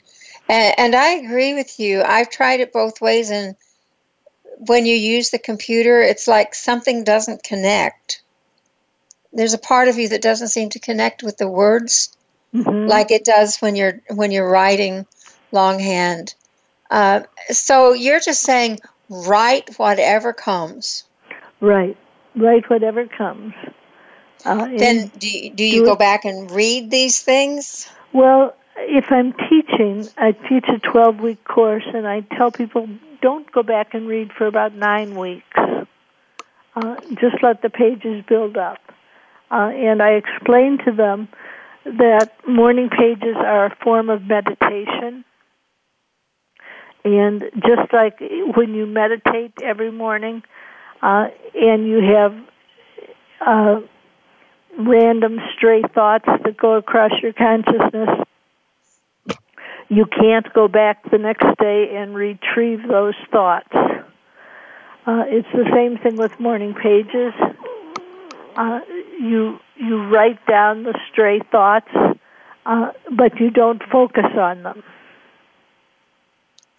And, 0.48 0.74
and 0.78 0.94
I 0.94 1.10
agree 1.10 1.54
with 1.54 1.78
you. 1.78 2.02
I've 2.02 2.30
tried 2.30 2.60
it 2.60 2.72
both 2.72 3.00
ways, 3.00 3.30
and 3.30 3.56
when 4.66 4.86
you 4.86 4.94
use 4.94 5.30
the 5.30 5.38
computer, 5.38 6.00
it's 6.00 6.28
like 6.28 6.54
something 6.54 7.04
doesn't 7.04 7.42
connect. 7.42 8.22
There's 9.32 9.54
a 9.54 9.58
part 9.58 9.88
of 9.88 9.98
you 9.98 10.08
that 10.08 10.22
doesn't 10.22 10.48
seem 10.48 10.68
to 10.70 10.78
connect 10.78 11.22
with 11.22 11.38
the 11.38 11.48
words 11.48 12.14
mm-hmm. 12.54 12.86
like 12.86 13.10
it 13.10 13.24
does 13.24 13.58
when 13.58 13.76
you're 13.76 14.00
when 14.10 14.30
you're 14.30 14.50
writing 14.50 15.06
longhand. 15.52 16.34
Uh, 16.90 17.20
so 17.48 17.92
you're 17.92 18.20
just 18.20 18.42
saying 18.42 18.78
write 19.08 19.70
whatever 19.78 20.32
comes. 20.32 21.04
Right, 21.60 21.96
write 22.36 22.68
whatever 22.68 23.06
comes. 23.06 23.54
Uh, 24.44 24.68
then 24.76 25.10
do 25.18 25.28
you, 25.28 25.50
do 25.50 25.64
you 25.64 25.80
do 25.80 25.86
go 25.86 25.92
it, 25.92 25.98
back 25.98 26.24
and 26.24 26.50
read 26.50 26.90
these 26.90 27.20
things? 27.20 27.88
Well, 28.12 28.54
if 28.76 29.04
I'm 29.10 29.32
teaching, 29.48 30.08
I 30.16 30.32
teach 30.32 30.64
a 30.68 30.78
12 30.78 31.20
week 31.20 31.44
course, 31.44 31.84
and 31.92 32.06
I 32.06 32.20
tell 32.36 32.50
people 32.50 32.88
don't 33.20 33.50
go 33.52 33.62
back 33.62 33.94
and 33.94 34.08
read 34.08 34.32
for 34.36 34.46
about 34.46 34.74
nine 34.74 35.14
weeks. 35.14 35.58
Uh, 36.74 36.96
just 37.20 37.42
let 37.42 37.62
the 37.62 37.70
pages 37.70 38.24
build 38.28 38.56
up. 38.56 38.78
Uh, 39.50 39.70
and 39.74 40.02
I 40.02 40.12
explain 40.12 40.78
to 40.86 40.92
them 40.92 41.28
that 41.84 42.32
morning 42.48 42.88
pages 42.88 43.36
are 43.36 43.66
a 43.66 43.76
form 43.82 44.08
of 44.08 44.22
meditation. 44.22 45.24
And 47.04 47.44
just 47.56 47.92
like 47.92 48.20
when 48.56 48.74
you 48.74 48.86
meditate 48.86 49.52
every 49.62 49.90
morning 49.90 50.42
uh, 51.02 51.28
and 51.54 51.86
you 51.86 52.00
have 52.00 52.34
uh, 53.44 53.80
random 54.78 55.38
stray 55.56 55.82
thoughts 55.94 56.26
that 56.26 56.56
go 56.56 56.74
across 56.74 57.12
your 57.22 57.32
consciousness, 57.32 58.08
you 59.88 60.06
can't 60.06 60.50
go 60.54 60.68
back 60.68 61.10
the 61.10 61.18
next 61.18 61.46
day 61.58 61.94
and 61.96 62.14
retrieve 62.14 62.80
those 62.88 63.14
thoughts. 63.30 63.68
Uh, 63.74 65.24
it's 65.26 65.48
the 65.52 65.68
same 65.74 65.98
thing 65.98 66.16
with 66.16 66.30
morning 66.38 66.74
pages. 66.74 67.32
Uh, 68.56 68.80
you 69.20 69.58
you 69.76 70.04
write 70.04 70.44
down 70.46 70.84
the 70.84 70.98
stray 71.10 71.40
thoughts, 71.50 71.90
uh, 72.66 72.92
but 73.16 73.38
you 73.40 73.50
don't 73.50 73.82
focus 73.90 74.26
on 74.38 74.62
them. 74.62 74.82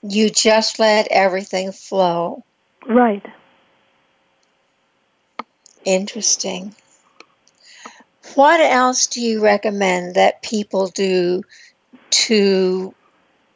You 0.01 0.29
just 0.29 0.79
let 0.79 1.07
everything 1.11 1.71
flow. 1.71 2.43
Right. 2.87 3.25
Interesting. 5.85 6.75
What 8.36 8.59
else 8.61 9.07
do 9.07 9.21
you 9.21 9.43
recommend 9.43 10.15
that 10.15 10.41
people 10.41 10.88
do 10.88 11.43
to 12.09 12.93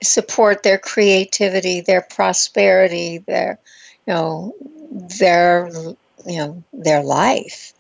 support 0.03 0.63
their 0.63 0.78
creativity, 0.78 1.82
their 1.82 2.01
prosperity, 2.01 3.20
their 3.20 3.59
you 4.05 4.13
know 4.13 4.55
their 5.20 5.70
you 6.26 6.38
know 6.38 6.63
their 6.74 7.03
life? 7.03 7.74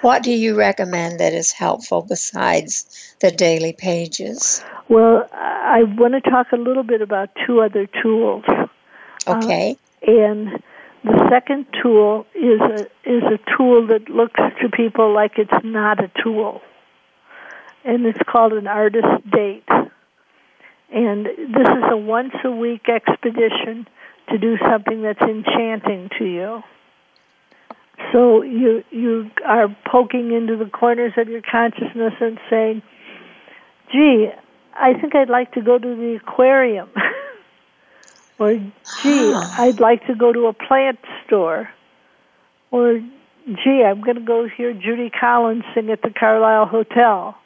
What 0.00 0.22
do 0.22 0.30
you 0.30 0.56
recommend 0.56 1.20
that 1.20 1.32
is 1.32 1.52
helpful 1.52 2.02
besides 2.02 3.14
the 3.20 3.30
daily 3.30 3.72
pages? 3.72 4.64
Well, 4.88 5.28
I 5.32 5.82
want 5.84 6.14
to 6.14 6.30
talk 6.30 6.52
a 6.52 6.56
little 6.56 6.82
bit 6.82 7.00
about 7.00 7.30
two 7.46 7.60
other 7.60 7.86
tools. 8.02 8.44
Okay. 9.26 9.76
Uh, 10.06 10.10
and 10.10 10.62
the 11.04 11.28
second 11.30 11.66
tool 11.82 12.26
is 12.34 12.60
a 12.60 12.80
is 13.04 13.22
a 13.24 13.38
tool 13.56 13.86
that 13.88 14.08
looks 14.08 14.40
to 14.62 14.70
people 14.70 15.12
like 15.12 15.32
it's 15.36 15.52
not 15.62 16.02
a 16.02 16.10
tool. 16.22 16.62
And 17.84 18.06
it's 18.06 18.18
called 18.26 18.54
an 18.54 18.66
artist 18.66 19.30
date. 19.30 19.68
And 20.90 21.26
this 21.26 21.68
is 21.68 21.84
a 21.90 21.96
once 21.96 22.32
a 22.42 22.50
week 22.50 22.88
expedition 22.88 23.86
to 24.30 24.38
do 24.38 24.56
something 24.58 25.02
that's 25.02 25.20
enchanting 25.20 26.08
to 26.18 26.24
you. 26.24 26.62
So 28.12 28.42
you 28.42 28.82
you 28.90 29.30
are 29.46 29.68
poking 29.86 30.32
into 30.32 30.56
the 30.56 30.70
corners 30.70 31.12
of 31.18 31.28
your 31.28 31.42
consciousness 31.42 32.14
and 32.20 32.38
saying, 32.48 32.82
"Gee, 33.92 34.30
I 34.72 34.94
think 34.94 35.14
I'd 35.14 35.28
like 35.28 35.52
to 35.52 35.60
go 35.60 35.78
to 35.78 35.94
the 35.96 36.18
aquarium." 36.22 36.88
or, 38.38 38.54
"Gee, 39.02 39.34
I'd 39.34 39.80
like 39.80 40.06
to 40.06 40.14
go 40.14 40.32
to 40.32 40.46
a 40.46 40.52
plant 40.52 40.98
store." 41.26 41.70
Or, 42.70 43.00
"Gee, 43.46 43.84
I'm 43.84 44.00
going 44.00 44.16
to 44.16 44.22
go 44.22 44.46
hear 44.48 44.72
Judy 44.72 45.10
Collins 45.10 45.64
sing 45.74 45.90
at 45.90 46.02
the 46.02 46.10
Carlyle 46.10 46.66
Hotel." 46.66 47.36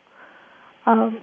Um, 0.87 1.21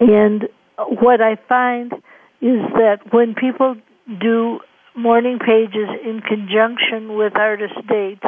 and 0.00 0.48
what 0.76 1.20
I 1.20 1.36
find 1.36 1.92
is 2.40 2.60
that 2.74 2.98
when 3.12 3.34
people 3.34 3.76
do 4.20 4.60
morning 4.94 5.38
pages 5.38 5.88
in 6.04 6.20
conjunction 6.20 7.16
with 7.16 7.36
artist 7.36 7.74
dates, 7.88 8.26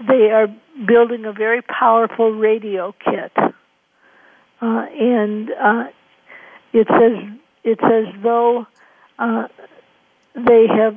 they 0.00 0.30
are 0.30 0.46
building 0.86 1.24
a 1.24 1.32
very 1.32 1.60
powerful 1.62 2.30
radio 2.30 2.94
kit. 3.04 3.32
Uh, 4.60 4.86
and 4.98 5.50
uh, 5.50 5.84
it's 6.72 6.90
as 6.90 7.41
it's 7.64 7.82
as 7.82 8.22
though 8.22 8.66
uh, 9.18 9.48
they 10.34 10.66
have 10.66 10.96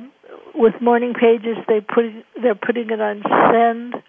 with 0.54 0.80
morning 0.80 1.14
pages 1.14 1.56
they 1.68 1.80
put 1.80 2.04
they're 2.40 2.54
putting 2.54 2.90
it 2.90 3.00
on 3.00 3.22
send, 3.52 4.02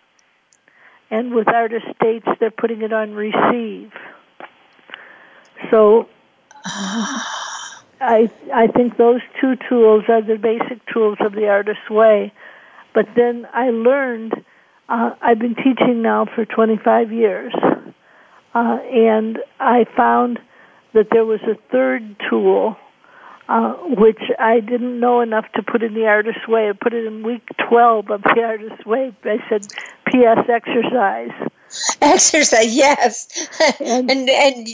and 1.11 1.33
with 1.33 1.47
artist 1.47 1.87
dates 1.99 2.27
they're 2.39 2.51
putting 2.51 2.81
it 2.81 2.93
on 2.93 3.13
receive. 3.13 3.91
So. 5.71 6.07
I 7.99 8.29
I 8.53 8.67
think 8.67 8.97
those 8.97 9.21
two 9.41 9.55
tools 9.67 10.03
are 10.07 10.21
the 10.21 10.37
basic 10.37 10.85
tools 10.85 11.17
of 11.19 11.33
the 11.33 11.47
artist's 11.47 11.89
way. 11.89 12.31
But 12.93 13.07
then 13.15 13.47
I 13.53 13.69
learned. 13.69 14.33
Uh, 14.89 15.11
I've 15.21 15.39
been 15.39 15.55
teaching 15.55 16.01
now 16.01 16.25
for 16.33 16.45
25 16.45 17.11
years, 17.11 17.53
uh, 18.55 18.79
and 18.91 19.37
I 19.59 19.85
found 19.97 20.39
that 20.97 21.09
there 21.11 21.25
was 21.25 21.39
a 21.43 21.55
third 21.71 22.15
tool 22.27 22.75
uh, 23.49 23.73
which 23.97 24.19
I 24.39 24.59
didn't 24.59 24.99
know 24.99 25.21
enough 25.21 25.45
to 25.55 25.63
put 25.63 25.83
in 25.83 25.93
the 25.93 26.05
artist's 26.07 26.47
way. 26.47 26.69
I 26.69 26.73
put 26.73 26.93
it 26.93 27.05
in 27.05 27.23
week 27.23 27.47
12 27.69 28.09
of 28.09 28.23
the 28.23 28.41
artist's 28.43 28.85
way. 28.85 29.15
I 29.23 29.37
said, 29.47 29.67
P.S. 30.07 30.39
exercise. 30.49 31.31
Exercise, 32.01 32.75
yes. 32.75 33.47
and, 33.79 34.09
and 34.09 34.29
and 34.29 34.67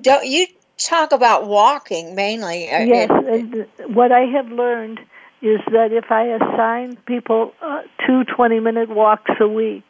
don't 0.00 0.26
you 0.26 0.46
talk 0.78 1.12
about 1.12 1.46
walking 1.46 2.14
mainly. 2.14 2.64
Yes, 2.64 3.10
and 3.10 3.66
what 3.94 4.12
I 4.12 4.20
have 4.26 4.48
learned 4.48 5.00
is 5.42 5.60
that 5.72 5.92
if 5.92 6.10
I 6.10 6.26
assign 6.26 6.96
people 7.06 7.52
uh, 7.60 7.82
two 8.06 8.24
20 8.24 8.60
minute 8.60 8.88
walks 8.88 9.32
a 9.40 9.48
week 9.48 9.84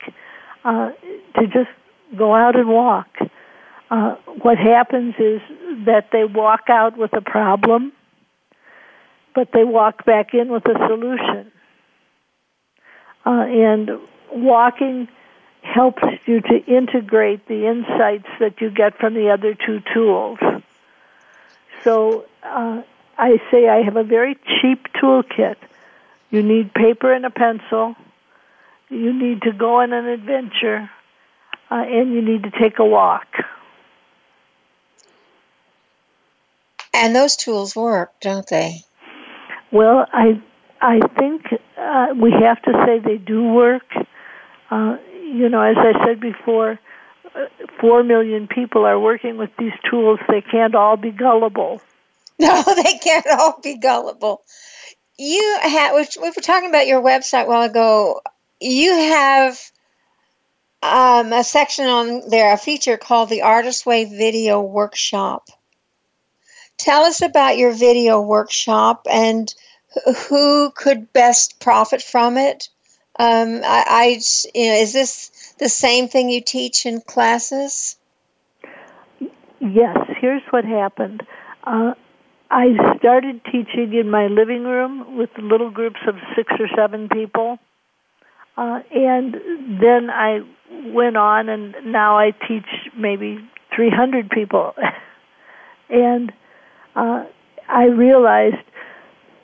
uh, 0.65 0.93
to 1.39 1.47
just 1.47 1.71
go 2.17 2.35
out 2.35 2.57
and 2.57 2.69
walk, 2.69 3.09
uh, 3.91 4.17
what 4.47 4.59
happens 4.59 5.17
is 5.19 5.41
that 5.87 6.11
they 6.13 6.23
walk 6.23 6.71
out 6.71 6.97
with 6.97 7.13
a 7.15 7.21
problem, 7.21 7.93
but 9.35 9.51
they 9.53 9.65
walk 9.65 10.05
back 10.05 10.35
in 10.35 10.51
with 10.51 10.65
a 10.67 10.87
solution. 10.87 11.51
Uh, 13.27 13.45
and 13.49 13.91
walking 14.31 15.09
helps 15.63 16.05
you 16.27 16.41
to 16.43 16.65
integrate 16.65 17.49
the 17.49 17.67
insights 17.67 18.29
that 18.39 18.61
you 18.61 18.71
get 18.71 18.97
from 19.01 19.15
the 19.15 19.31
other 19.31 19.53
two 19.53 19.83
tools. 19.93 20.39
So 21.83 22.25
uh, 22.45 22.83
I 23.19 23.39
say 23.51 23.69
I 23.69 23.83
have 23.83 23.97
a 23.97 24.05
very 24.05 24.37
cheap 24.61 24.87
toolkit. 24.95 25.57
You 26.31 26.45
need 26.45 26.73
paper 26.73 27.13
and 27.13 27.27
a 27.27 27.31
pencil. 27.31 27.97
You 28.91 29.13
need 29.13 29.43
to 29.43 29.51
go 29.51 29.81
on 29.81 29.93
an 29.93 30.07
adventure, 30.07 30.89
uh, 31.69 31.75
and 31.85 32.13
you 32.13 32.23
need 32.23 32.45
to 32.45 32.53
take 32.53 32.79
a 32.79 32.85
walk. 32.85 33.27
And 36.97 37.15
those 37.15 37.37
tools 37.37 37.77
work, 37.77 38.13
don't 38.21 38.47
they? 38.49 38.83
Well, 39.71 40.07
I 40.13 40.41
I 40.81 41.01
think 41.19 41.43
uh, 41.77 42.15
we 42.17 42.33
have 42.33 42.61
to 42.63 42.73
say 42.87 42.99
they 42.99 43.19
do 43.19 43.45
work. 43.45 43.85
Uh, 44.71 44.97
you 45.23 45.49
know, 45.49 45.61
as 45.61 45.77
I 45.77 46.07
said 46.07 46.21
before, 46.21 46.79
uh, 47.35 47.45
four 47.81 48.03
million 48.03 48.49
people 48.49 48.87
are 48.87 48.99
working 48.99 49.37
with 49.37 49.51
these 49.59 49.75
tools, 49.91 50.19
they 50.29 50.41
can't 50.41 50.75
all 50.75 50.97
be 50.97 51.11
gullible. 51.11 51.83
No, 52.39 52.63
they 52.63 52.99
can't 52.99 53.27
all 53.39 53.59
be 53.63 53.79
gullible. 53.79 54.43
You 55.17 55.59
have. 55.63 55.95
We 55.95 56.29
were 56.29 56.43
talking 56.43 56.69
about 56.69 56.87
your 56.87 57.01
website 57.01 57.45
a 57.45 57.49
while 57.49 57.63
ago. 57.63 58.21
You 58.61 58.93
have 58.93 59.59
um, 60.83 61.33
a 61.33 61.43
section 61.43 61.87
on 61.87 62.29
there, 62.29 62.53
a 62.53 62.59
feature 62.59 62.99
called 62.99 63.31
the 63.31 63.41
Artist 63.41 63.87
Way 63.87 64.05
Video 64.05 64.61
Workshop. 64.61 65.49
Tell 66.79 67.03
us 67.03 67.23
about 67.23 67.57
your 67.57 67.73
video 67.73 68.21
workshop 68.21 69.07
and 69.11 69.53
who 70.29 70.71
could 70.71 71.13
best 71.13 71.59
profit 71.61 72.03
from 72.03 72.37
it. 72.37 72.69
Um, 73.19 73.63
I, 73.65 73.85
I, 73.89 74.21
you 74.55 74.69
know, 74.69 74.75
is 74.75 74.93
this 74.93 75.55
the 75.59 75.69
same 75.69 76.07
thing 76.09 76.29
you 76.29 76.43
teach 76.43 76.85
in 76.85 77.01
classes? 77.01 77.97
Yes. 79.61 79.97
Here's 80.21 80.43
what 80.51 80.65
happened. 80.65 81.23
Uh, 81.65 81.95
I 82.51 82.75
started 82.99 83.41
teaching 83.47 83.95
in 83.95 84.11
my 84.11 84.27
living 84.27 84.65
room 84.65 85.17
with 85.17 85.31
little 85.39 85.71
groups 85.71 86.01
of 86.07 86.15
six 86.37 86.53
or 86.61 86.69
seven 86.77 87.09
people. 87.09 87.59
Uh, 88.57 88.81
and 88.95 89.35
then 89.83 90.09
I 90.11 90.41
went 90.87 91.17
on, 91.17 91.49
and 91.49 91.75
now 91.85 92.19
I 92.19 92.31
teach 92.31 92.67
maybe 92.97 93.39
300 93.75 94.31
people. 94.31 94.75
and 95.91 96.33
uh, 96.97 97.25
I 97.69 97.85
realized 97.85 98.65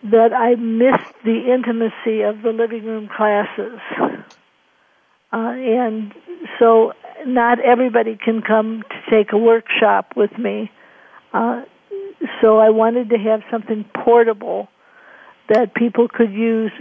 that 0.05 0.33
I 0.33 0.57
missed 0.57 1.15
the 1.25 1.53
intimacy 1.53 2.23
of 2.23 2.43
the 2.43 2.51
living 2.51 2.85
room 2.85 3.09
classes. 3.09 3.79
Uh, 5.33 5.53
and 5.55 6.13
so 6.59 6.93
not 7.25 7.61
everybody 7.61 8.19
can 8.23 8.43
come 8.43 8.83
to 8.91 9.11
take 9.11 9.33
a 9.33 9.39
workshop 9.39 10.13
with 10.17 10.37
me. 10.37 10.71
Uh, 11.33 11.63
so 12.41 12.59
I 12.59 12.71
wanted 12.71 13.11
to 13.11 13.19
have 13.19 13.43
something 13.51 13.85
portable 13.95 14.69
that 15.49 15.75
people 15.75 16.09
could 16.09 16.33
use 16.33 16.73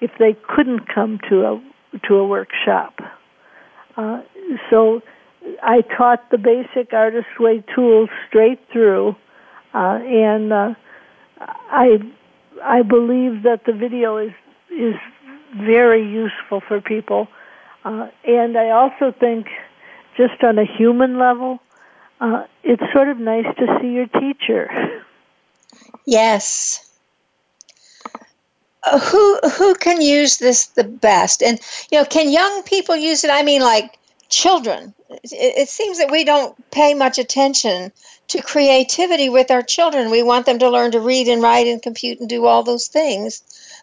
if 0.00 0.10
they 0.18 0.36
couldn't 0.48 0.92
come 0.92 1.18
to 1.28 1.44
a 1.44 1.62
to 2.08 2.16
a 2.16 2.26
workshop. 2.26 3.00
Uh, 3.96 4.22
so 4.68 5.00
I 5.62 5.80
taught 5.96 6.30
the 6.30 6.38
basic 6.38 6.92
artist 6.92 7.28
way 7.38 7.64
tools 7.74 8.10
straight 8.28 8.60
through, 8.72 9.16
uh, 9.76 9.98
and 10.02 10.52
uh, 10.52 10.74
I 11.40 12.00
I 12.64 12.82
believe 12.82 13.42
that 13.42 13.64
the 13.66 13.72
video 13.72 14.16
is 14.16 14.32
is 14.70 14.94
very 15.54 16.02
useful 16.02 16.60
for 16.66 16.80
people, 16.80 17.28
uh, 17.84 18.08
and 18.24 18.56
I 18.56 18.70
also 18.70 19.12
think, 19.12 19.46
just 20.16 20.42
on 20.42 20.58
a 20.58 20.64
human 20.64 21.18
level, 21.18 21.60
uh, 22.20 22.44
it's 22.64 22.82
sort 22.92 23.08
of 23.08 23.18
nice 23.18 23.46
to 23.58 23.78
see 23.80 23.88
your 23.98 24.06
teacher. 24.06 24.70
Yes. 26.08 26.88
Uh, 28.84 28.98
who 29.00 29.38
who 29.58 29.74
can 29.74 30.00
use 30.00 30.36
this 30.38 30.66
the 30.68 30.84
best? 30.84 31.42
And 31.42 31.58
you 31.90 31.98
know, 31.98 32.04
can 32.04 32.30
young 32.30 32.62
people 32.62 32.96
use 32.96 33.24
it? 33.24 33.30
I 33.30 33.42
mean, 33.42 33.60
like 33.60 33.98
children. 34.28 34.94
It, 35.22 35.68
seems 35.68 35.98
that 35.98 36.10
we 36.10 36.24
don't 36.24 36.54
pay 36.70 36.94
much 36.94 37.18
attention 37.18 37.92
to 38.28 38.42
creativity 38.42 39.28
with 39.28 39.50
our 39.50 39.62
children. 39.62 40.10
We 40.10 40.22
want 40.22 40.46
them 40.46 40.58
to 40.58 40.70
learn 40.70 40.90
to 40.92 41.00
read 41.00 41.28
and 41.28 41.42
write 41.42 41.66
and 41.66 41.80
compute 41.80 42.20
and 42.20 42.28
do 42.28 42.46
all 42.46 42.62
those 42.62 42.88
things, 42.88 43.42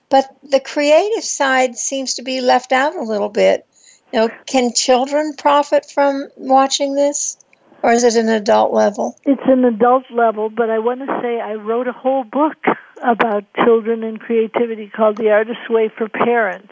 but 0.10 0.36
the 0.44 0.60
creative 0.60 1.24
side 1.24 1.78
seems 1.78 2.16
to 2.16 2.22
be 2.22 2.41
left 2.41 2.72
out 2.72 2.96
a 2.96 3.02
little 3.02 3.30
bit. 3.30 3.66
You 4.12 4.20
know, 4.20 4.30
can 4.46 4.74
children 4.74 5.34
profit 5.38 5.89
from 5.89 6.28
watching 6.38 6.96
this? 6.96 7.38
Or 7.82 7.91
is 7.91 8.04
it 8.06 8.16
an 8.16 8.30
adult 8.30 8.72
level? 8.72 9.18
It's 9.26 9.41
an 9.46 9.66
adult 9.66 10.06
level, 10.10 10.50
but 10.50 10.70
I 10.70 10.80
want 10.80 11.02
to 11.02 11.20
say 11.22 11.41
I 11.41 11.56
wrote 11.56 11.88
a 11.88 11.91
whole 11.91 12.24
book 12.24 12.56
about 13.04 13.44
children 13.56 14.06
and 14.06 14.20
creativity 14.20 14.88
called 14.88 15.18
The 15.18 15.32
Artist's 15.32 15.70
Way 15.70 15.89
for 15.89 16.08
Parents. 16.08 16.72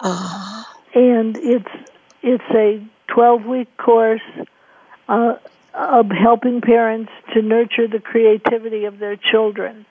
Ah. 0.00 0.66
And 0.94 1.36
it's 1.36 1.68
it's 2.22 2.44
a 2.54 2.82
12 3.08 3.44
week 3.44 3.76
course 3.76 4.22
uh, 5.08 5.36
of 5.74 6.10
helping 6.10 6.60
parents 6.60 7.10
to 7.34 7.42
nurture 7.42 7.88
the 7.88 8.00
creativity 8.00 8.84
of 8.84 8.98
their 8.98 9.16
children. 9.16 9.86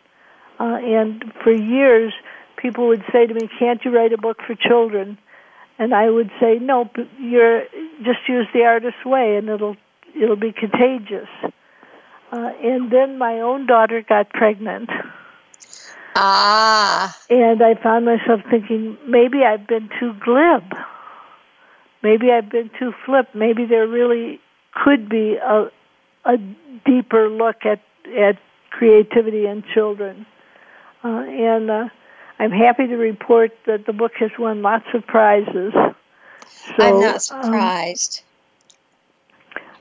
Uh, 0.60 0.78
and 0.82 1.34
for 1.44 1.54
years, 1.54 2.14
people 2.58 2.88
would 2.88 3.04
say 3.12 3.26
to 3.26 3.34
me, 3.34 3.50
"Can't 3.60 3.84
you 3.86 3.92
write 3.92 4.14
a 4.14 4.18
book 4.18 4.42
for 4.46 4.56
children?" 4.56 5.18
And 5.78 5.94
I 5.94 6.10
would 6.10 6.32
say, 6.40 6.60
"No, 6.60 6.84
but 6.84 7.08
you're 7.18 7.64
just 8.04 8.28
use 8.28 8.48
the 8.54 8.66
artist's 8.66 9.06
way, 9.06 9.38
and 9.38 9.48
it'll 9.48 9.78
it'll 10.14 10.36
be 10.36 10.52
contagious." 10.52 11.30
Uh, 12.32 12.52
and 12.62 12.92
then 12.92 13.18
my 13.18 13.40
own 13.40 13.66
daughter 13.66 14.02
got 14.02 14.30
pregnant. 14.30 14.90
Ah. 16.16 17.18
And 17.30 17.62
I 17.62 17.76
found 17.76 18.06
myself 18.06 18.42
thinking, 18.50 18.98
maybe 19.08 19.44
I've 19.44 19.66
been 19.66 19.90
too 20.00 20.14
glib. 20.14 20.64
Maybe 22.02 22.32
I've 22.32 22.50
been 22.50 22.70
too 22.80 22.94
flip. 23.06 23.30
Maybe 23.34 23.66
there 23.66 23.88
really 23.88 24.40
could 24.74 25.10
be 25.10 25.36
a 25.36 25.70
a 26.26 26.38
deeper 26.86 27.30
look 27.30 27.66
at 27.66 27.82
at 28.18 28.38
creativity 28.72 29.46
in 29.46 29.64
children. 29.74 30.26
Uh, 31.04 31.08
and 31.08 31.70
uh, 31.70 31.90
I'm 32.40 32.52
happy 32.52 32.88
to 32.88 32.96
report 32.96 33.52
that 33.66 33.86
the 33.86 33.94
book 33.94 34.14
has 34.20 34.32
won 34.38 34.62
lots 34.62 34.86
of 34.94 35.06
prizes. 35.08 35.74
So, 36.78 36.84
I'm 36.84 37.00
not 37.00 37.22
surprised. 37.22 38.24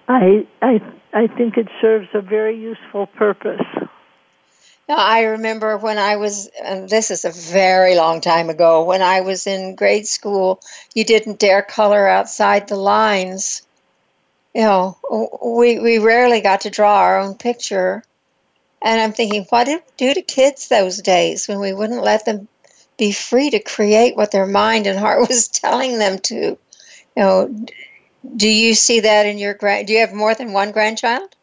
Um, 0.08 0.16
I 0.16 0.46
I 0.62 0.80
I 1.12 1.26
think 1.26 1.56
it 1.56 1.68
serves 1.80 2.08
a 2.14 2.20
very 2.20 2.58
useful 2.58 3.06
purpose. 3.06 3.66
I 4.96 5.24
remember 5.24 5.76
when 5.76 5.98
I 5.98 6.16
was, 6.16 6.48
and 6.62 6.88
this 6.88 7.10
is 7.10 7.24
a 7.24 7.30
very 7.30 7.94
long 7.94 8.20
time 8.20 8.48
ago, 8.48 8.84
when 8.84 9.02
I 9.02 9.20
was 9.20 9.46
in 9.46 9.74
grade 9.74 10.06
school, 10.06 10.60
you 10.94 11.04
didn't 11.04 11.38
dare 11.38 11.62
color 11.62 12.06
outside 12.06 12.68
the 12.68 12.76
lines. 12.76 13.66
You 14.54 14.62
know, 14.62 14.98
we, 15.44 15.78
we 15.78 15.98
rarely 15.98 16.40
got 16.40 16.62
to 16.62 16.70
draw 16.70 17.00
our 17.00 17.20
own 17.20 17.34
picture. 17.34 18.02
And 18.80 19.00
I'm 19.00 19.12
thinking, 19.12 19.44
what 19.50 19.64
did 19.64 19.82
we 19.84 19.92
do 19.96 20.14
to 20.14 20.22
kids 20.22 20.68
those 20.68 21.02
days 21.02 21.48
when 21.48 21.60
we 21.60 21.74
wouldn't 21.74 22.02
let 22.02 22.24
them 22.24 22.48
be 22.96 23.12
free 23.12 23.50
to 23.50 23.60
create 23.60 24.16
what 24.16 24.30
their 24.30 24.46
mind 24.46 24.86
and 24.86 24.98
heart 24.98 25.20
was 25.28 25.48
telling 25.48 25.98
them 25.98 26.18
to? 26.20 26.34
You 26.34 27.22
know, 27.22 27.66
do 28.36 28.48
you 28.48 28.74
see 28.74 29.00
that 29.00 29.26
in 29.26 29.36
your 29.36 29.54
grand? 29.54 29.86
Do 29.86 29.92
you 29.92 30.00
have 30.00 30.14
more 30.14 30.34
than 30.34 30.52
one 30.52 30.72
grandchild? 30.72 31.34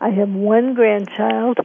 I 0.00 0.10
have 0.10 0.30
one 0.30 0.74
grandchild, 0.74 1.58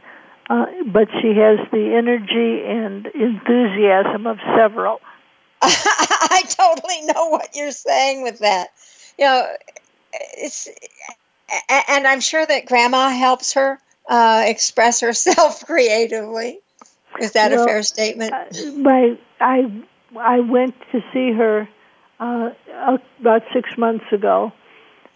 uh, 0.50 0.66
but 0.86 1.08
she 1.20 1.28
has 1.28 1.58
the 1.72 1.94
energy 1.96 2.62
and 2.66 3.06
enthusiasm 3.06 4.26
of 4.26 4.38
several. 4.56 5.00
I 5.62 6.42
totally 6.48 7.02
know 7.02 7.28
what 7.28 7.54
you're 7.54 7.70
saying 7.70 8.22
with 8.22 8.40
that. 8.40 8.68
You 9.18 9.24
know, 9.24 9.46
it's, 10.36 10.68
and 11.88 12.06
I'm 12.06 12.20
sure 12.20 12.44
that 12.44 12.66
Grandma 12.66 13.08
helps 13.10 13.54
her 13.54 13.78
uh, 14.08 14.44
express 14.46 15.00
herself 15.00 15.64
creatively. 15.66 16.60
Is 17.20 17.32
that 17.32 17.52
well, 17.52 17.62
a 17.62 17.66
fair 17.66 17.82
statement? 17.82 18.32
Uh, 18.32 18.44
my, 18.76 19.18
I 19.40 19.84
I 20.18 20.40
went 20.40 20.74
to 20.92 21.00
see 21.12 21.32
her 21.32 21.68
uh, 22.20 22.50
about 23.20 23.42
six 23.52 23.76
months 23.78 24.04
ago, 24.12 24.52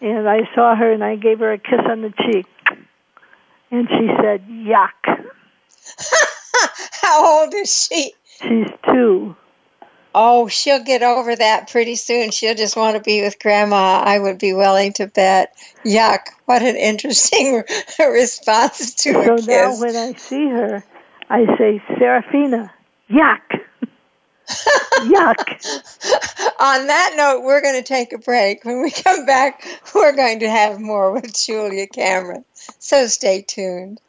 and 0.00 0.28
I 0.28 0.48
saw 0.54 0.76
her 0.76 0.92
and 0.92 1.02
I 1.02 1.16
gave 1.16 1.40
her 1.40 1.52
a 1.52 1.58
kiss 1.58 1.80
on 1.88 2.02
the 2.02 2.12
cheek, 2.26 2.46
and 3.70 3.88
she 3.88 4.08
said, 4.20 4.46
"Yuck." 4.48 5.30
How 7.02 7.42
old 7.42 7.54
is 7.54 7.88
she? 7.88 8.12
She's 8.40 8.68
two. 8.90 9.36
Oh, 10.14 10.48
she'll 10.48 10.82
get 10.82 11.02
over 11.02 11.36
that 11.36 11.70
pretty 11.70 11.94
soon. 11.94 12.30
She'll 12.30 12.54
just 12.54 12.76
want 12.76 12.96
to 12.96 13.02
be 13.02 13.22
with 13.22 13.38
grandma. 13.38 14.02
I 14.04 14.18
would 14.18 14.38
be 14.38 14.52
willing 14.52 14.92
to 14.94 15.06
bet. 15.06 15.54
Yuck. 15.84 16.20
What 16.46 16.62
an 16.62 16.76
interesting 16.76 17.62
response 17.98 18.94
to 18.94 19.12
so 19.12 19.20
a 19.20 19.36
kiss. 19.36 19.46
So 19.46 19.52
now 19.52 19.80
when 19.80 19.96
I 19.96 20.12
see 20.14 20.48
her, 20.48 20.84
I 21.30 21.44
say, 21.58 21.82
Serafina, 21.98 22.72
yuck. 23.10 23.60
Yuck. 24.48 25.58
On 26.60 26.86
that 26.86 27.14
note, 27.16 27.42
we're 27.44 27.60
going 27.60 27.76
to 27.76 27.86
take 27.86 28.12
a 28.12 28.18
break. 28.18 28.64
When 28.64 28.82
we 28.82 28.90
come 28.90 29.24
back, 29.26 29.64
we're 29.94 30.16
going 30.16 30.40
to 30.40 30.50
have 30.50 30.80
more 30.80 31.12
with 31.12 31.36
Julia 31.36 31.86
Cameron. 31.86 32.44
So 32.78 33.06
stay 33.06 33.42
tuned. 33.42 34.00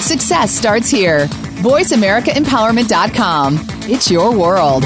Success 0.00 0.50
starts 0.52 0.88
here. 0.88 1.26
VoiceAmericaEmpowerment.com. 1.62 3.58
It's 3.82 4.10
your 4.10 4.36
world. 4.36 4.84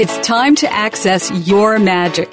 It's 0.00 0.16
time 0.26 0.54
to 0.56 0.72
access 0.72 1.30
your 1.46 1.78
magic. 1.78 2.32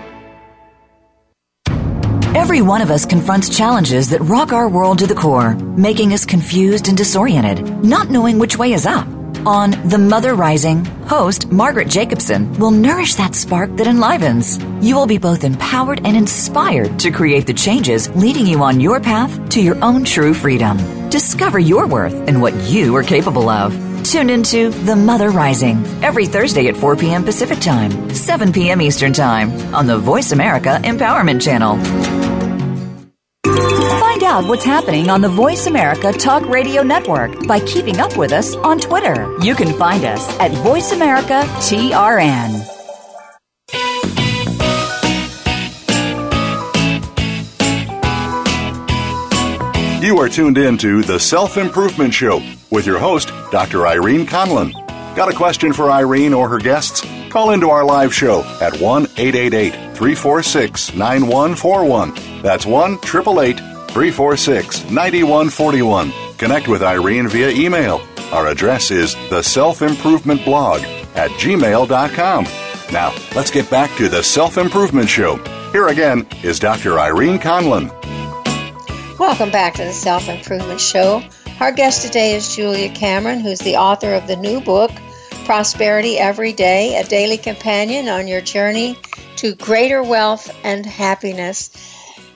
Every 2.33 2.61
one 2.61 2.81
of 2.81 2.91
us 2.91 3.05
confronts 3.05 3.49
challenges 3.49 4.09
that 4.11 4.21
rock 4.21 4.53
our 4.53 4.69
world 4.69 4.99
to 4.99 5.05
the 5.05 5.13
core, 5.13 5.53
making 5.55 6.13
us 6.13 6.25
confused 6.25 6.87
and 6.87 6.97
disoriented, 6.97 7.83
not 7.83 8.09
knowing 8.09 8.39
which 8.39 8.57
way 8.57 8.71
is 8.71 8.85
up. 8.85 9.05
On 9.45 9.71
The 9.89 9.97
Mother 9.97 10.33
Rising, 10.33 10.85
host 11.07 11.51
Margaret 11.51 11.89
Jacobson 11.89 12.57
will 12.57 12.71
nourish 12.71 13.15
that 13.15 13.35
spark 13.35 13.75
that 13.75 13.87
enlivens. 13.87 14.63
You 14.79 14.95
will 14.95 15.07
be 15.07 15.17
both 15.17 15.43
empowered 15.43 16.05
and 16.05 16.15
inspired 16.15 16.97
to 16.99 17.11
create 17.11 17.47
the 17.47 17.53
changes 17.53 18.07
leading 18.15 18.47
you 18.47 18.63
on 18.63 18.79
your 18.79 19.01
path 19.01 19.49
to 19.49 19.61
your 19.61 19.83
own 19.83 20.05
true 20.05 20.33
freedom. 20.33 20.77
Discover 21.09 21.59
your 21.59 21.85
worth 21.85 22.13
and 22.29 22.41
what 22.41 22.53
you 22.69 22.95
are 22.95 23.03
capable 23.03 23.49
of. 23.49 23.73
Tune 24.05 24.29
into 24.29 24.69
The 24.69 24.95
Mother 24.95 25.31
Rising 25.31 25.85
every 26.01 26.27
Thursday 26.27 26.67
at 26.67 26.77
4 26.77 26.95
p.m. 26.95 27.25
Pacific 27.25 27.59
Time, 27.59 28.09
7 28.15 28.53
p.m. 28.53 28.81
Eastern 28.81 29.11
Time 29.11 29.51
on 29.75 29.85
the 29.85 29.97
Voice 29.97 30.31
America 30.31 30.79
Empowerment 30.83 31.41
Channel. 31.41 32.20
What's 34.31 34.63
happening 34.63 35.09
on 35.09 35.19
the 35.19 35.27
Voice 35.27 35.67
America 35.67 36.13
Talk 36.13 36.45
Radio 36.47 36.83
Network 36.83 37.45
by 37.47 37.59
keeping 37.59 37.99
up 37.99 38.15
with 38.15 38.31
us 38.31 38.55
on 38.55 38.79
Twitter. 38.79 39.37
You 39.41 39.53
can 39.55 39.77
find 39.77 40.05
us 40.05 40.25
at 40.39 40.51
Voice 40.51 40.93
America 40.93 41.41
TRN. 41.59 42.65
You 50.01 50.17
are 50.19 50.29
tuned 50.29 50.57
in 50.57 50.77
to 50.77 51.01
The 51.03 51.19
Self 51.19 51.57
Improvement 51.57 52.13
Show 52.13 52.41
with 52.69 52.85
your 52.85 52.99
host, 52.99 53.33
Dr. 53.51 53.85
Irene 53.85 54.25
Conlon. 54.25 54.71
Got 55.13 55.29
a 55.29 55.35
question 55.35 55.73
for 55.73 55.91
Irene 55.91 56.33
or 56.33 56.47
her 56.47 56.57
guests? 56.57 57.05
Call 57.29 57.51
into 57.51 57.69
our 57.69 57.83
live 57.83 58.13
show 58.13 58.43
at 58.61 58.79
1 58.79 59.03
888 59.17 59.73
346 59.73 60.93
9141. 60.95 62.41
That's 62.41 62.65
1 62.65 62.93
888 62.93 63.70
346 63.93 64.89
9141. 64.91 66.11
Connect 66.37 66.67
with 66.67 66.81
Irene 66.83 67.27
via 67.27 67.49
email. 67.49 68.01
Our 68.31 68.47
address 68.47 68.91
is 68.91 69.15
the 69.29 69.41
self 69.41 69.81
improvement 69.81 70.43
blog 70.45 70.81
at 71.15 71.29
gmail.com. 71.31 72.45
Now, 72.91 73.13
let's 73.35 73.51
get 73.51 73.69
back 73.69 73.95
to 73.97 74.09
the 74.09 74.21
Self 74.21 74.57
Improvement 74.57 75.07
Show. 75.07 75.37
Here 75.71 75.87
again 75.87 76.27
is 76.43 76.59
Dr. 76.59 76.99
Irene 76.99 77.39
Conlon. 77.39 77.89
Welcome 79.17 79.51
back 79.51 79.75
to 79.75 79.85
the 79.85 79.93
Self 79.93 80.27
Improvement 80.27 80.81
Show. 80.81 81.23
Our 81.61 81.71
guest 81.71 82.01
today 82.01 82.35
is 82.35 82.55
Julia 82.55 82.89
Cameron, 82.89 83.39
who's 83.39 83.59
the 83.59 83.75
author 83.75 84.13
of 84.13 84.27
the 84.27 84.35
new 84.35 84.59
book, 84.59 84.91
Prosperity 85.45 86.17
Every 86.17 86.51
Day 86.51 86.99
A 86.99 87.03
Daily 87.05 87.37
Companion 87.37 88.09
on 88.09 88.27
Your 88.27 88.41
Journey 88.41 88.97
to 89.37 89.55
Greater 89.55 90.03
Wealth 90.03 90.53
and 90.63 90.85
Happiness. 90.85 91.69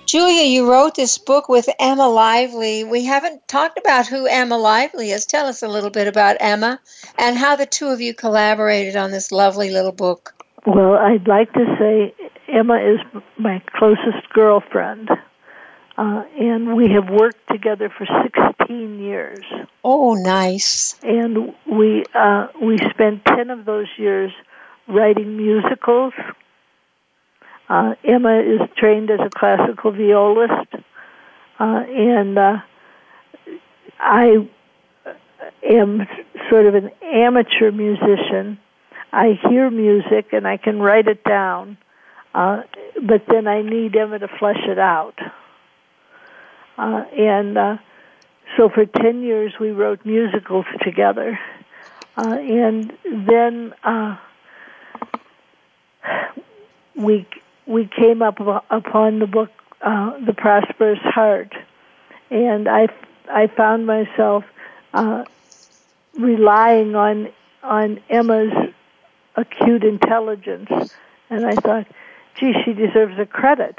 Julia, 0.05 0.43
you 0.43 0.69
wrote 0.69 0.93
this 0.93 1.17
book 1.17 1.49
with 1.49 1.67
Emma 1.79 2.07
Lively. 2.07 2.83
We 2.83 3.05
haven't 3.05 3.47
talked 3.47 3.79
about 3.79 4.05
who 4.05 4.27
Emma 4.27 4.55
Lively 4.55 5.09
is. 5.09 5.25
Tell 5.25 5.47
us 5.47 5.63
a 5.63 5.67
little 5.67 5.89
bit 5.89 6.07
about 6.07 6.37
Emma 6.39 6.79
and 7.17 7.35
how 7.35 7.55
the 7.55 7.65
two 7.65 7.87
of 7.87 8.01
you 8.01 8.13
collaborated 8.13 8.95
on 8.95 9.09
this 9.09 9.31
lovely 9.31 9.71
little 9.71 9.91
book. 9.91 10.35
Well, 10.67 10.93
I'd 10.93 11.27
like 11.27 11.51
to 11.53 11.75
say 11.79 12.13
Emma 12.47 12.75
is 12.75 12.99
my 13.39 13.63
closest 13.75 14.29
girlfriend. 14.31 15.09
Uh, 15.97 16.23
and 16.39 16.75
we 16.75 16.91
have 16.91 17.09
worked 17.09 17.47
together 17.49 17.89
for 17.89 18.05
16 18.59 18.99
years. 18.99 19.43
Oh, 19.83 20.13
nice! 20.13 20.99
And 21.03 21.55
we 21.65 22.03
uh, 22.13 22.47
we 22.61 22.77
spent 22.89 23.23
10 23.25 23.49
of 23.49 23.63
those 23.63 23.87
years 23.97 24.31
writing 24.87 25.37
musicals. 25.37 26.13
Uh, 27.67 27.95
Emma 28.03 28.39
is 28.39 28.61
trained 28.77 29.09
as 29.09 29.19
a 29.19 29.29
classical 29.29 29.91
violist, 29.91 30.73
uh, 31.59 31.83
and 31.87 32.37
uh, 32.37 32.57
I 33.99 34.47
am 35.67 36.07
sort 36.49 36.67
of 36.67 36.75
an 36.75 36.91
amateur 37.01 37.71
musician. 37.71 38.59
I 39.11 39.39
hear 39.49 39.69
music 39.71 40.33
and 40.33 40.47
I 40.47 40.57
can 40.57 40.79
write 40.79 41.07
it 41.07 41.23
down, 41.23 41.77
uh, 42.33 42.63
but 43.01 43.25
then 43.27 43.47
I 43.47 43.61
need 43.61 43.95
Emma 43.95 44.19
to 44.19 44.27
flesh 44.27 44.61
it 44.67 44.77
out. 44.77 45.17
Uh, 46.77 47.03
and 47.17 47.57
uh, 47.57 47.77
so 48.57 48.69
for 48.69 48.85
10 48.85 49.21
years 49.21 49.53
we 49.59 49.71
wrote 49.71 50.05
musicals 50.05 50.65
together. 50.81 51.39
Uh, 52.17 52.37
and 52.37 52.93
then 53.03 53.73
uh, 53.83 54.17
we 56.95 57.25
we 57.65 57.85
came 57.87 58.21
up 58.21 58.39
upon 58.69 59.19
the 59.19 59.27
book 59.27 59.51
uh, 59.81 60.17
The 60.25 60.33
Prosperous 60.33 60.99
Heart. 60.99 61.53
And 62.29 62.67
I, 62.67 62.87
I 63.29 63.47
found 63.47 63.85
myself 63.85 64.43
uh, 64.93 65.25
relying 66.17 66.95
on, 66.95 67.29
on 67.63 67.99
Emma's 68.09 68.53
acute 69.35 69.83
intelligence. 69.83 70.69
And 71.29 71.45
I 71.45 71.55
thought, 71.55 71.87
gee, 72.39 72.53
she 72.63 72.73
deserves 72.73 73.17
a 73.19 73.25
credit. 73.25 73.77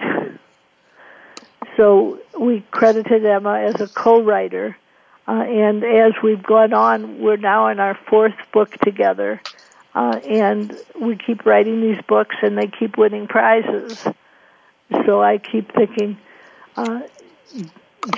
So 1.77 2.19
we 2.39 2.63
credited 2.71 3.25
Emma 3.25 3.61
as 3.61 3.81
a 3.81 3.89
co-writer, 3.89 4.77
uh, 5.29 5.33
and 5.33 5.85
as 5.85 6.13
we've 6.23 6.43
gone 6.43 6.73
on, 6.73 7.21
we're 7.21 7.37
now 7.37 7.69
in 7.69 7.81
our 7.81 7.99
fourth 8.09 8.35
book 8.53 8.73
together, 8.79 9.43
uh, 9.97 10.21
and 10.29 10.79
we 11.01 11.17
keep 11.17 11.47
writing 11.47 11.81
these 11.81 12.01
books, 12.07 12.37
and 12.43 12.57
they 12.57 12.67
keep 12.67 12.99
winning 12.99 13.27
prizes. 13.27 14.07
So 15.07 15.23
I 15.23 15.39
keep 15.39 15.73
thinking, 15.73 16.19
uh, 16.77 17.01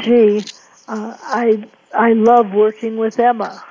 gee, 0.03 0.45
uh, 0.89 1.17
I 1.23 1.65
I 1.95 2.15
love 2.15 2.53
working 2.53 2.97
with 2.97 3.21
Emma. 3.21 3.63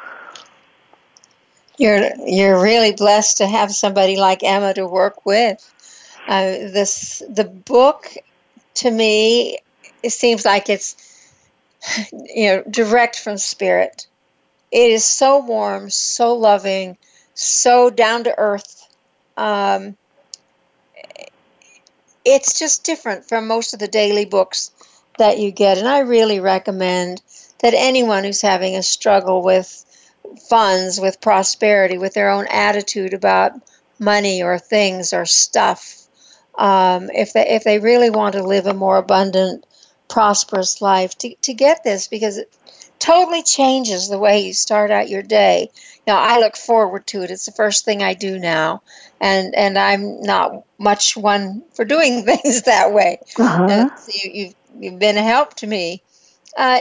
You're 1.78 2.10
you're 2.26 2.64
really 2.64 2.94
blessed 2.94 3.38
to 3.38 3.46
have 3.46 3.74
somebody 3.74 4.16
like 4.16 4.42
Emma 4.42 4.74
to 4.76 4.88
work 4.88 5.26
with. 5.26 5.60
Uh, 6.30 6.44
this 6.44 7.22
the 7.30 7.44
book 7.44 8.08
to 8.76 8.90
me 8.90 9.60
it 10.02 10.12
seems 10.12 10.46
like 10.46 10.70
it's 10.70 10.96
you 12.12 12.48
know 12.48 12.64
direct 12.70 13.20
from 13.20 13.38
spirit 13.38 14.08
it 14.72 14.92
is 14.92 15.06
so 15.06 15.40
warm 15.40 15.90
so 15.90 16.36
loving 16.36 16.98
so 17.38 17.90
down 17.90 18.24
to 18.26 18.38
earth. 18.38 18.88
Um, 19.38 19.96
it's 22.26 22.60
just 22.60 22.84
different 22.84 23.26
from 23.26 23.48
most 23.48 23.74
of 23.74 23.80
the 23.80 23.88
daily 23.88 24.26
books 24.26 24.72
that 25.18 25.40
you 25.40 25.50
get 25.50 25.78
and 25.78 25.88
i 25.88 26.00
really 26.00 26.40
recommend 26.40 27.22
that 27.62 27.74
anyone 27.74 28.24
who's 28.24 28.42
having 28.42 28.76
a 28.76 28.84
struggle 28.84 29.42
with 29.42 29.86
funds 30.50 31.00
with 31.00 31.22
prosperity 31.22 31.98
with 31.98 32.14
their 32.14 32.30
own 32.30 32.46
attitude 32.52 33.14
about 33.14 33.54
money 33.98 34.44
or 34.44 34.60
things 34.60 35.14
or 35.14 35.26
stuff 35.26 36.04
um, 36.58 37.10
if 37.14 37.34
they 37.34 37.48
if 37.48 37.64
they 37.64 37.80
really 37.80 38.10
want 38.10 38.34
to 38.34 38.44
live 38.44 38.68
a 38.68 38.74
more 38.74 38.98
abundant 38.98 39.66
prosperous 40.10 40.82
life 40.82 41.18
to, 41.18 41.34
to 41.36 41.54
get 41.54 41.84
this 41.84 42.08
because 42.08 42.38
it 42.38 42.52
totally 43.00 43.44
changes 43.44 44.10
the 44.10 44.20
way 44.20 44.40
you 44.40 44.54
start 44.54 44.92
out 44.92 45.10
your 45.10 45.22
day. 45.22 45.70
Now 46.06 46.20
I 46.20 46.40
look 46.40 46.56
forward 46.56 47.06
to 47.08 47.22
it. 47.24 47.32
It's 47.32 47.46
the 47.46 47.52
first 47.52 47.86
thing 47.86 48.02
I 48.02 48.14
do 48.14 48.40
now, 48.40 48.82
and 49.20 49.54
and 49.56 49.78
I'm 49.78 50.22
not 50.22 50.64
much 50.78 51.18
one 51.18 51.64
for 51.74 51.86
doing 51.86 52.24
things 52.26 52.64
that 52.64 52.94
way. 52.94 53.20
Uh-huh. 53.38 53.64
Uh, 53.64 53.96
so 53.96 54.12
you, 54.14 54.32
you've 54.34 54.56
you've 54.80 55.00
been 55.00 55.18
a 55.18 55.24
help 55.24 55.56
to 55.56 55.68
me. 55.68 56.02
Uh, 56.56 56.80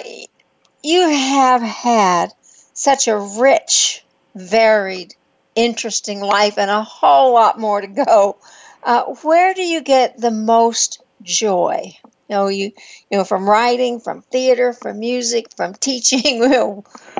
you 0.83 1.09
have 1.09 1.63
had 1.63 2.33
such 2.73 3.09
a 3.09 3.19
rich, 3.19 4.05
varied, 4.35 5.15
interesting 5.55 6.21
life, 6.21 6.59
and 6.59 6.71
a 6.71 6.83
whole 6.83 7.33
lot 7.33 7.59
more 7.59 7.81
to 7.81 7.87
go. 7.87 8.37
Uh, 8.83 9.03
where 9.23 9.53
do 9.53 9.63
you 9.63 9.83
get 9.83 10.21
the 10.21 10.31
most 10.31 11.03
joy? 11.23 11.93
You 12.29 12.35
know, 12.35 12.49
you 12.49 12.73
you 13.11 13.19
know, 13.19 13.25
from 13.25 13.49
writing, 13.49 14.01
from 14.01 14.23
theater, 14.23 14.73
from 14.73 14.99
music, 14.99 15.47
from 15.57 15.75
teaching, 15.81 16.43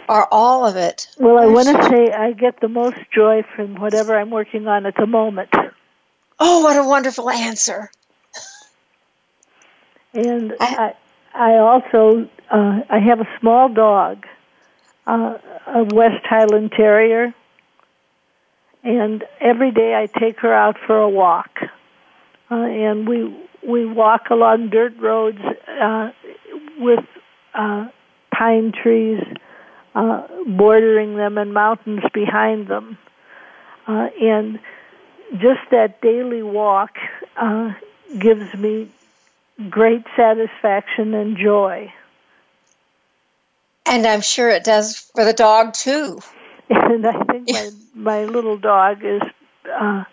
or 0.09 0.33
all 0.33 0.67
of 0.67 0.77
it. 0.77 1.09
Well, 1.19 1.39
I 1.39 1.47
want 1.47 1.69
to 1.69 1.89
say 1.89 2.13
I 2.13 2.33
get 2.33 2.61
the 2.61 2.69
most 2.69 2.99
joy 3.15 3.43
from 3.55 3.77
whatever 3.77 4.19
I'm 4.19 4.31
working 4.31 4.67
on 4.67 4.87
at 4.87 4.97
the 4.97 5.07
moment. 5.07 5.51
Oh, 6.39 6.63
what 6.63 6.77
a 6.77 6.85
wonderful 6.85 7.31
answer! 7.31 7.91
And 10.13 10.55
I, 10.61 10.95
I 11.35 11.57
also 11.57 12.29
uh, 12.51 12.81
I 12.89 12.99
have 12.99 13.21
a 13.21 13.29
small 13.41 13.69
dog, 13.69 14.27
uh, 15.07 15.39
a 15.67 15.85
West 15.85 16.25
Highland 16.25 16.73
Terrier, 16.73 17.35
and 18.83 19.25
every 19.41 19.71
day 19.71 19.95
I 19.95 20.07
take 20.19 20.41
her 20.41 20.53
out 20.53 20.77
for 20.87 20.97
a 20.99 21.09
walk, 21.09 21.51
uh, 22.51 22.55
and 22.55 23.09
we 23.09 23.35
we 23.67 23.85
walk 23.87 24.31
along 24.31 24.71
dirt 24.71 24.97
roads 24.99 25.41
uh, 25.81 26.11
with 26.79 27.05
uh, 27.55 27.89
pine 28.37 28.73
trees 28.73 29.23
uh, 29.95 30.27
bordering 30.47 31.17
them 31.17 31.39
and 31.39 31.55
mountains 31.55 32.03
behind 32.13 32.69
them, 32.69 32.99
uh, 33.87 34.09
and 34.21 34.59
just 35.33 35.61
that 35.71 36.01
daily 36.03 36.43
walk 36.43 36.91
uh, 37.37 37.73
gives 38.19 38.53
me 38.55 38.89
great 39.71 40.05
satisfaction 40.17 41.15
and 41.15 41.37
joy. 41.39 41.93
And 43.87 44.07
I'm 44.07 44.21
sure 44.21 44.51
it 44.51 44.65
does 44.65 44.99
for 45.15 45.25
the 45.25 45.33
dog 45.33 45.73
too. 45.73 46.21
And 46.69 47.07
I 47.07 47.23
think 47.25 47.49
my 47.51 47.71
my 47.95 48.25
little 48.25 48.59
dog 48.59 49.05
is 49.05 49.23
uh, 49.73 50.05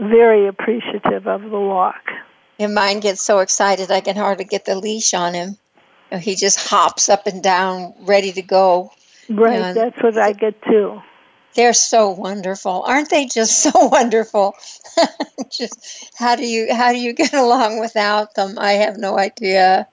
very 0.00 0.48
appreciative 0.48 1.26
of 1.28 1.42
the 1.42 1.60
walk. 1.60 2.02
And 2.58 2.74
mine 2.74 3.00
gets 3.00 3.22
so 3.22 3.40
excited 3.40 3.90
I 3.90 4.00
can 4.00 4.16
hardly 4.16 4.44
get 4.44 4.64
the 4.64 4.76
leash 4.76 5.14
on 5.14 5.34
him. 5.34 5.58
He 6.20 6.34
just 6.34 6.68
hops 6.68 7.08
up 7.08 7.26
and 7.26 7.42
down, 7.42 7.94
ready 8.00 8.32
to 8.32 8.42
go. 8.42 8.92
Right, 9.28 9.60
And 9.60 9.76
that's 9.76 10.02
what 10.02 10.18
I 10.18 10.32
get 10.32 10.60
too. 10.62 11.00
They're 11.54 11.72
so 11.72 12.10
wonderful, 12.10 12.84
aren't 12.86 13.10
they? 13.10 13.26
Just 13.26 13.58
so 13.62 13.86
wonderful. 13.86 14.54
just 15.50 16.10
how 16.16 16.36
do 16.36 16.46
you 16.46 16.74
how 16.74 16.92
do 16.92 16.98
you 16.98 17.12
get 17.12 17.32
along 17.44 17.80
without 17.80 18.34
them? 18.34 18.58
I 18.58 18.72
have 18.72 18.98
no 18.98 19.18
idea. 19.18 19.88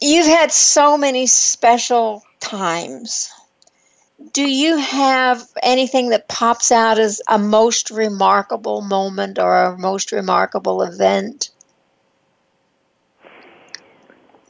You've 0.00 0.26
had 0.26 0.52
so 0.52 0.96
many 0.96 1.26
special 1.26 2.22
times. 2.38 3.32
Do 4.32 4.48
you 4.48 4.76
have 4.76 5.42
anything 5.62 6.10
that 6.10 6.28
pops 6.28 6.72
out 6.72 6.98
as 6.98 7.20
a 7.28 7.38
most 7.38 7.90
remarkable 7.90 8.82
moment 8.82 9.38
or 9.38 9.56
a 9.56 9.78
most 9.78 10.12
remarkable 10.12 10.82
event? 10.82 11.50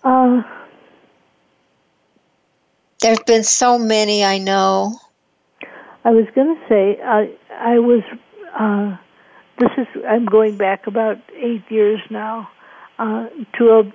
Uh, 0.03 0.43
There's 3.01 3.21
been 3.21 3.45
so 3.45 3.79
many, 3.79 4.25
I 4.25 4.39
know. 4.39 4.99
I 6.05 6.11
was 6.11 6.27
going 6.35 6.57
to 6.57 6.69
say 6.69 6.99
I 7.03 7.31
I 7.51 7.79
was. 7.79 8.03
Uh, 8.59 8.97
this 9.59 9.71
is 9.77 9.87
I'm 10.09 10.25
going 10.25 10.57
back 10.57 10.87
about 10.87 11.19
eight 11.37 11.62
years 11.69 12.01
now 12.11 12.49
uh, 12.99 13.27
to 13.59 13.71
a 13.79 13.93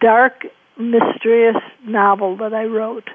dark, 0.00 0.46
mysterious 0.76 1.62
novel 1.84 2.36
that 2.36 2.54
I 2.54 2.64
wrote 2.64 3.08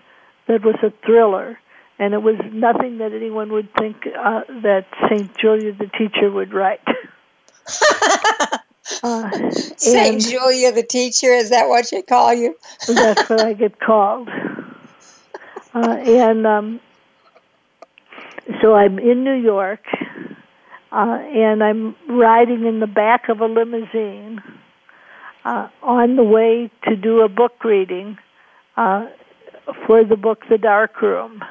that 0.48 0.64
was 0.64 0.76
a 0.84 0.92
thriller, 1.06 1.60
and 2.00 2.14
it 2.14 2.22
was 2.22 2.36
nothing 2.52 3.00
that 3.00 3.14
anyone 3.14 3.52
would 3.52 3.74
think 3.76 4.08
uh, 4.08 4.42
that 4.62 4.86
Saint 5.10 5.36
Julia 5.38 5.74
the 5.74 5.88
teacher 5.88 6.30
would 6.30 6.54
write. 6.54 6.82
uh, 9.04 9.52
Saint 9.52 10.22
Julia 10.22 10.72
the 10.72 10.84
teacher, 10.84 11.28
is 11.28 11.50
that 11.50 11.68
what 11.68 11.92
you 11.92 12.04
call 12.04 12.34
you? 12.34 12.56
That's 12.88 13.30
what 13.30 13.42
I 13.42 13.54
get 13.66 13.80
called. 13.80 14.30
Uh, 15.74 15.98
and 16.06 16.48
um, 16.48 16.80
so 18.62 18.76
I'm 18.76 19.00
in 19.00 19.24
New 19.24 19.36
York, 19.36 19.86
uh, 20.92 21.20
and 21.22 21.64
I'm 21.64 21.96
riding 22.08 22.66
in 22.66 22.80
the 22.80 22.88
back 22.88 23.30
of 23.30 23.42
a 23.42 23.46
limousine 23.46 24.42
uh, 25.46 25.68
on 25.84 26.16
the 26.16 26.24
way 26.24 26.72
to 26.88 26.96
do 26.96 27.22
a 27.22 27.30
book 27.30 27.64
reading 27.64 28.18
uh, 28.76 29.08
for 29.86 30.04
the 30.04 30.16
book 30.16 30.44
The 30.50 30.58
Dark 30.58 31.02
Room. 31.02 31.44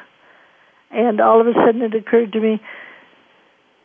And 0.97 1.21
all 1.21 1.43
of 1.43 1.47
a 1.47 1.53
sudden 1.53 1.83
it 1.83 1.95
occurred 1.95 2.33
to 2.33 2.41
me 2.41 2.61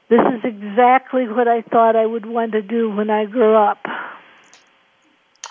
this 0.07 0.22
is 0.34 0.43
exactly 0.43 1.28
what 1.28 1.47
I 1.47 1.62
thought 1.62 1.95
I 1.95 2.05
would 2.05 2.26
want 2.26 2.53
to 2.53 2.62
do 2.62 2.89
when 2.89 3.09
I 3.09 3.26
grew 3.26 3.55
up. 3.55 3.80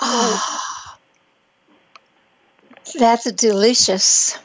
Oh, 0.01 0.67
That's 2.99 3.31
delicious. 3.33 4.39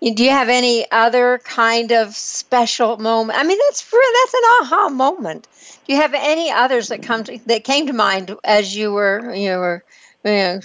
Do 0.00 0.24
you 0.24 0.30
have 0.30 0.48
any 0.48 0.90
other 0.90 1.40
kind 1.44 1.92
of 1.92 2.16
special 2.16 2.96
moment? 2.96 3.38
I 3.38 3.44
mean, 3.44 3.58
that's 3.68 3.82
that's 3.82 4.34
an 4.34 4.40
aha 4.62 4.88
moment. 4.88 5.46
Do 5.86 5.92
you 5.92 6.00
have 6.00 6.14
any 6.14 6.50
others 6.50 6.88
that 6.88 7.02
come 7.02 7.22
to, 7.24 7.38
that 7.46 7.62
came 7.62 7.86
to 7.86 7.92
mind 7.92 8.34
as 8.42 8.76
you 8.76 8.92
were 8.92 9.32
you 9.34 9.56
were 9.56 9.84
you 10.24 10.30
know, 10.32 10.60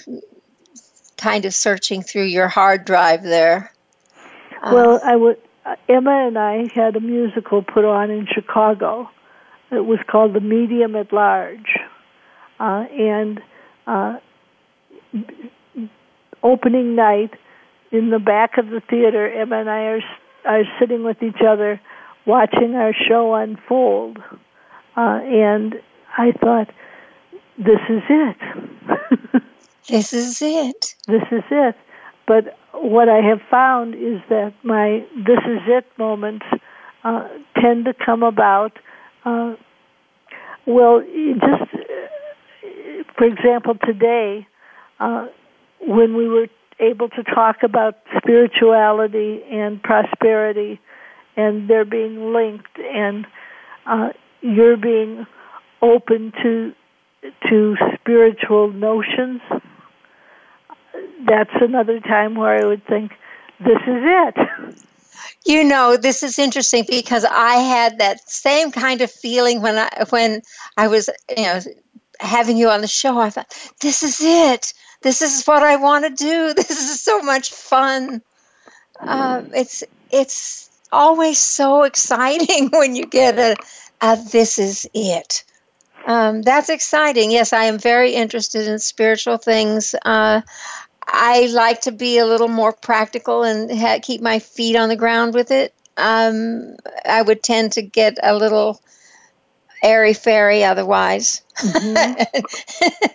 kind 1.16 1.44
of 1.44 1.54
searching 1.54 2.02
through 2.02 2.24
your 2.24 2.48
hard 2.48 2.84
drive 2.84 3.22
there? 3.22 3.72
Uh, 4.62 4.70
Well, 4.74 5.00
I 5.04 5.16
would. 5.16 5.36
Uh, 5.64 5.76
Emma 5.88 6.26
and 6.26 6.38
I 6.38 6.68
had 6.74 6.96
a 6.96 7.00
musical 7.00 7.62
put 7.62 7.84
on 7.84 8.10
in 8.10 8.26
Chicago. 8.32 9.10
It 9.70 9.84
was 9.84 9.98
called 10.10 10.32
The 10.34 10.40
Medium 10.40 10.96
at 10.96 11.12
Large, 11.12 11.78
uh, 12.58 12.84
and 12.90 13.40
uh, 13.86 14.18
opening 16.42 16.94
night 16.94 17.34
in 17.90 18.10
the 18.10 18.18
back 18.18 18.58
of 18.58 18.68
the 18.68 18.80
theater, 18.88 19.28
Emma 19.30 19.60
and 19.60 19.70
I 19.70 19.80
are 19.84 20.00
are 20.44 20.62
sitting 20.78 21.04
with 21.04 21.22
each 21.22 21.42
other, 21.46 21.80
watching 22.26 22.74
our 22.74 22.92
show 22.94 23.34
unfold, 23.34 24.18
uh, 24.96 25.00
and 25.24 25.80
I 26.16 26.32
thought, 26.32 26.70
"This 27.58 27.80
is 27.88 28.02
it." 28.08 29.42
this 29.88 30.12
is 30.12 30.40
it. 30.42 30.94
this 31.06 31.24
is 31.30 31.44
it. 31.50 31.76
But 32.26 32.56
what 32.82 33.08
I 33.08 33.20
have 33.20 33.40
found 33.50 33.94
is 33.94 34.20
that 34.28 34.54
my 34.62 35.04
this 35.16 35.38
is 35.46 35.60
it 35.66 35.86
moments 35.98 36.46
uh, 37.04 37.28
tend 37.60 37.86
to 37.86 37.94
come 37.94 38.22
about. 38.22 38.72
Uh, 39.24 39.54
well, 40.66 41.02
just 41.02 41.70
for 43.16 43.24
example, 43.24 43.74
today 43.84 44.46
uh, 45.00 45.26
when 45.80 46.16
we 46.16 46.28
were 46.28 46.48
able 46.80 47.08
to 47.08 47.22
talk 47.22 47.56
about 47.62 47.96
spirituality 48.16 49.42
and 49.50 49.82
prosperity, 49.82 50.80
and 51.36 51.68
they're 51.68 51.84
being 51.84 52.32
linked, 52.32 52.78
and 52.78 53.26
uh, 53.86 54.08
you're 54.40 54.76
being 54.76 55.26
open 55.82 56.32
to 56.42 56.72
to 57.48 57.76
spiritual 57.94 58.72
notions 58.72 59.40
that's 61.26 61.54
another 61.60 62.00
time 62.00 62.34
where 62.34 62.62
I 62.62 62.66
would 62.66 62.84
think, 62.86 63.12
this 63.60 63.78
is 63.86 64.02
it. 64.04 64.84
You 65.44 65.64
know, 65.64 65.96
this 65.96 66.22
is 66.22 66.38
interesting 66.38 66.84
because 66.88 67.24
I 67.24 67.54
had 67.54 67.98
that 67.98 68.28
same 68.28 68.70
kind 68.70 69.00
of 69.00 69.10
feeling 69.10 69.62
when 69.62 69.76
I 69.78 70.04
when 70.10 70.42
I 70.76 70.88
was, 70.88 71.10
you 71.36 71.42
know, 71.42 71.60
having 72.20 72.56
you 72.56 72.68
on 72.68 72.82
the 72.82 72.88
show. 72.88 73.18
I 73.18 73.30
thought, 73.30 73.52
this 73.80 74.02
is 74.02 74.18
it. 74.20 74.72
This 75.02 75.22
is 75.22 75.44
what 75.44 75.62
I 75.62 75.76
want 75.76 76.04
to 76.04 76.10
do. 76.10 76.54
This 76.56 76.70
is 76.70 77.02
so 77.02 77.20
much 77.22 77.52
fun. 77.52 78.22
Um, 79.00 79.50
it's 79.54 79.84
it's 80.10 80.70
always 80.92 81.38
so 81.38 81.82
exciting 81.82 82.68
when 82.72 82.94
you 82.94 83.06
get 83.06 83.38
a, 83.38 83.56
a 84.00 84.18
this 84.30 84.58
is 84.58 84.88
it. 84.94 85.44
Um, 86.06 86.42
that's 86.42 86.70
exciting. 86.70 87.30
Yes, 87.30 87.52
I 87.52 87.64
am 87.64 87.78
very 87.78 88.14
interested 88.14 88.66
in 88.66 88.78
spiritual 88.78 89.36
things. 89.36 89.94
Uh, 90.04 90.40
I 91.10 91.46
like 91.46 91.82
to 91.82 91.92
be 91.92 92.18
a 92.18 92.26
little 92.26 92.48
more 92.48 92.72
practical 92.72 93.42
and 93.42 93.70
ha- 93.76 93.98
keep 94.02 94.20
my 94.20 94.38
feet 94.38 94.76
on 94.76 94.90
the 94.90 94.96
ground 94.96 95.34
with 95.34 95.50
it. 95.50 95.74
Um, 95.96 96.76
I 97.04 97.22
would 97.22 97.42
tend 97.42 97.72
to 97.72 97.82
get 97.82 98.18
a 98.22 98.36
little 98.36 98.80
airy 99.82 100.12
fairy 100.12 100.64
otherwise, 100.64 101.42
and 101.64 101.96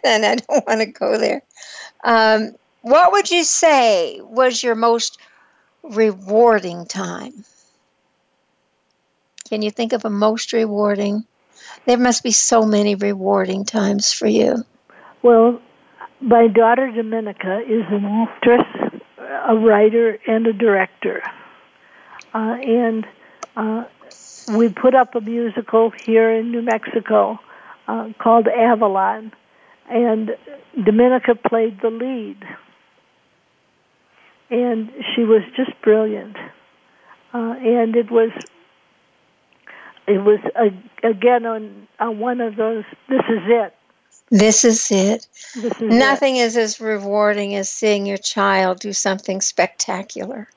I 0.04 0.36
don't 0.36 0.68
want 0.68 0.82
to 0.82 0.88
go 0.88 1.18
there. 1.18 1.44
Um, 2.04 2.56
what 2.82 3.12
would 3.14 3.32
you 3.32 3.44
say 3.44 4.20
was 4.22 4.64
your 4.64 4.76
most 4.76 5.20
rewarding 5.84 6.86
time? 6.86 7.46
Can 9.48 9.62
you 9.62 9.72
think 9.72 9.94
of 9.94 10.04
a 10.04 10.10
most 10.10 10.52
rewarding? 10.52 11.26
There 11.86 11.98
must 11.98 12.24
be 12.24 12.32
so 12.32 12.66
many 12.66 12.96
rewarding 12.96 13.66
times 13.66 14.12
for 14.12 14.28
you. 14.28 14.66
Well, 15.22 15.62
my 16.24 16.48
daughter 16.48 16.90
Domenica 16.90 17.62
is 17.68 17.84
an 17.92 18.06
actress, 18.06 19.02
a 19.18 19.56
writer, 19.56 20.18
and 20.26 20.48
a 20.48 20.54
director. 20.54 21.22
Uh, 22.34 22.58
and 22.62 23.06
uh, 23.58 23.84
we 24.56 24.70
put 24.70 24.96
up 24.96 25.16
a 25.16 25.22
musical 25.22 25.92
here 26.06 26.32
in 26.32 26.52
New 26.52 26.62
Mexico 26.62 27.40
uh, 27.88 28.10
called 28.20 28.48
Avalon, 28.48 29.34
and 29.90 30.32
Domenica 30.78 31.36
played 31.44 31.82
the 31.82 31.90
lead. 31.90 32.42
And 34.50 34.92
she 35.14 35.24
was 35.24 35.42
just 35.58 35.72
brilliant. 35.82 36.38
Uh, 37.34 37.56
and 37.58 37.96
it 37.96 38.10
was 38.10 38.32
it 40.06 40.20
was 40.20 40.40
a, 40.56 41.08
again 41.08 41.46
on, 41.46 41.88
on 42.00 42.20
one 42.20 42.40
of 42.42 42.56
those 42.56 42.84
this 43.10 43.22
is 43.30 43.42
it 43.46 43.74
This 44.34 44.66
is 44.66 44.90
it. 44.90 45.28
This 45.56 45.80
is 45.80 45.94
Nothing 45.94 46.38
is 46.38 46.58
as 46.58 46.80
rewarding 46.80 47.54
as 47.54 47.70
seeing 47.70 48.08
your 48.08 48.18
child 48.18 48.80
do 48.80 48.92
something 48.92 49.42
spectacular. 49.42 50.50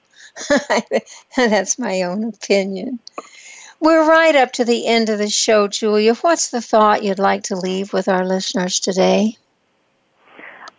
That's 1.36 1.78
my 1.78 2.00
own 2.00 2.24
opinion. 2.24 3.00
We're 3.78 4.08
right 4.08 4.34
up 4.34 4.52
to 4.52 4.64
the 4.64 4.86
end 4.86 5.10
of 5.10 5.18
the 5.18 5.28
show, 5.28 5.68
Julia. 5.68 6.14
What's 6.14 6.48
the 6.48 6.62
thought 6.62 7.04
you'd 7.04 7.18
like 7.18 7.42
to 7.44 7.56
leave 7.56 7.92
with 7.92 8.08
our 8.08 8.24
listeners 8.24 8.80
today? 8.80 9.36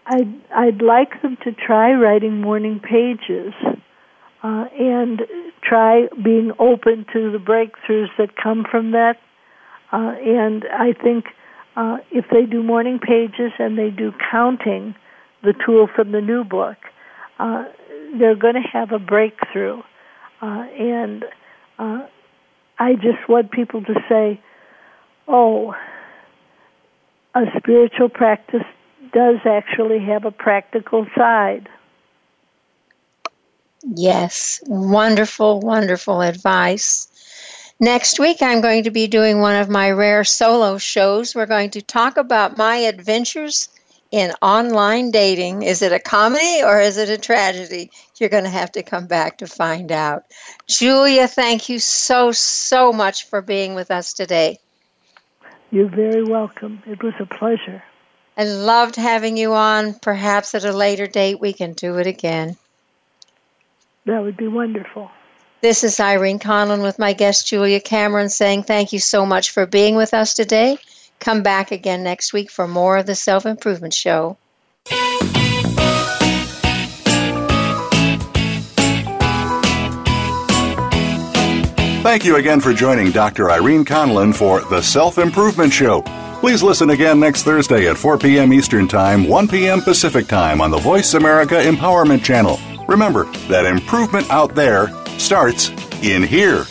I'd, 0.08 0.34
I'd 0.56 0.82
like 0.82 1.22
them 1.22 1.38
to 1.44 1.52
try 1.52 1.94
writing 1.94 2.42
morning 2.42 2.80
pages 2.80 3.54
uh, 4.42 4.66
and 4.76 5.22
try 5.62 6.08
being 6.24 6.52
open 6.58 7.06
to 7.14 7.32
the 7.32 7.38
breakthroughs 7.38 8.10
that 8.18 8.36
come 8.36 8.66
from 8.66 8.90
that. 8.94 9.20
Uh, 9.92 10.16
and 10.20 10.66
I 10.74 10.94
think 10.94 11.26
if 12.12 12.26
they 12.32 12.46
do 12.46 12.64
morning 12.64 13.00
pages 13.00 13.52
and 13.60 13.78
they 13.78 13.90
do 13.90 14.12
counting, 14.32 14.96
the 15.44 15.54
tool 15.66 15.88
from 15.94 16.12
the 16.12 16.22
new 16.22 16.44
book, 16.44 16.78
uh, 17.40 17.66
they're 18.18 18.36
going 18.36 18.56
to 18.56 18.62
have 18.62 18.92
a 18.92 19.00
breakthrough. 19.00 19.82
Uh, 20.42 20.66
and 20.80 21.26
uh, 21.80 22.08
I 22.80 22.94
just 22.96 23.28
want 23.30 23.52
people 23.52 23.84
to 23.84 23.94
say, 24.10 24.40
oh, 25.28 25.76
a 27.36 27.42
spiritual 27.58 28.10
practice 28.10 28.64
does 29.14 29.38
actually 29.46 30.00
have 30.00 30.26
a 30.26 30.32
practical 30.32 31.06
side. 31.16 31.70
Yes, 33.84 34.62
wonderful, 34.68 35.60
wonderful 35.60 36.22
advice. 36.22 37.08
Next 37.80 38.20
week, 38.20 38.42
I'm 38.42 38.62
going 38.62 38.86
to 38.86 38.92
be 38.92 39.06
doing 39.06 39.40
one 39.40 39.56
of 39.56 39.70
my 39.70 39.92
rare 39.92 40.24
solo 40.24 40.80
shows. 40.80 41.36
We're 41.36 41.46
going 41.46 41.70
to 41.72 41.82
talk 41.84 42.18
about 42.18 42.58
my 42.58 42.78
adventures 42.78 43.70
in 44.10 44.32
online 44.42 45.12
dating. 45.12 45.62
Is 45.62 45.84
it 45.84 45.92
a 45.92 46.00
comedy 46.00 46.64
or 46.64 46.82
is 46.82 46.98
it 46.98 47.10
a 47.10 47.20
tragedy? 47.20 47.92
You're 48.18 48.30
going 48.30 48.46
to 48.46 48.50
have 48.50 48.72
to 48.72 48.82
come 48.82 49.06
back 49.06 49.38
to 49.40 49.48
find 49.48 49.92
out. 49.92 50.24
Julia, 50.68 51.28
thank 51.28 51.70
you 51.70 51.78
so, 51.78 52.32
so 52.32 52.92
much 52.92 53.28
for 53.28 53.44
being 53.44 53.76
with 53.76 53.92
us 53.92 54.14
today. 54.14 54.58
You're 55.70 55.90
very 55.90 56.24
welcome. 56.24 56.82
It 56.88 57.04
was 57.04 57.14
a 57.20 57.28
pleasure. 57.28 57.84
I 58.38 58.46
loved 58.46 58.96
having 58.96 59.38
you 59.38 59.54
on. 59.54 59.94
Perhaps 59.94 60.56
at 60.56 60.66
a 60.66 60.72
later 60.72 61.06
date 61.06 61.40
we 61.40 61.54
can 61.54 61.74
do 61.74 61.98
it 61.98 62.08
again. 62.08 62.58
That 64.06 64.24
would 64.24 64.38
be 64.38 64.48
wonderful. 64.48 65.12
This 65.60 65.84
is 65.84 66.00
Irene 66.00 66.38
Conlon 66.38 66.84
with 66.84 67.00
my 67.00 67.14
guest 67.14 67.48
Julia 67.48 67.80
Cameron 67.80 68.30
saying 68.30 68.64
thank 68.64 68.94
you 68.94 69.00
so 69.00 69.26
much 69.26 69.50
for 69.50 69.66
being 69.66 69.96
with 69.96 70.14
us 70.14 70.36
today. 70.36 70.78
Come 71.20 71.42
back 71.42 71.72
again 71.72 72.04
next 72.04 72.32
week 72.32 72.52
for 72.52 72.68
more 72.68 72.96
of 72.98 73.08
the 73.08 73.16
Self 73.16 73.44
Improvement 73.48 73.94
Show. 73.94 74.38
Thank 82.04 82.24
you 82.24 82.36
again 82.36 82.62
for 82.62 82.72
joining 82.72 83.12
Dr. 83.12 83.50
Irene 83.50 83.84
Conlon 83.84 84.36
for 84.36 84.62
The 84.62 84.82
Self 84.84 85.18
Improvement 85.18 85.74
Show. 85.74 86.04
Please 86.40 86.62
listen 86.62 86.92
again 86.92 87.20
next 87.20 87.42
Thursday 87.42 87.90
at 87.90 87.98
4 87.98 88.20
p.m. 88.20 88.54
Eastern 88.54 88.88
Time, 88.88 89.28
1 89.28 89.48
p.m. 89.48 89.82
Pacific 89.82 90.28
Time 90.28 90.62
on 90.62 90.70
the 90.70 90.78
Voice 90.78 91.16
America 91.16 91.56
Empowerment 91.56 92.24
Channel. 92.24 92.77
Remember 92.88 93.26
that 93.50 93.66
improvement 93.66 94.30
out 94.30 94.56
there 94.56 94.88
starts 95.20 95.70
in 96.02 96.24
here. 96.24 96.66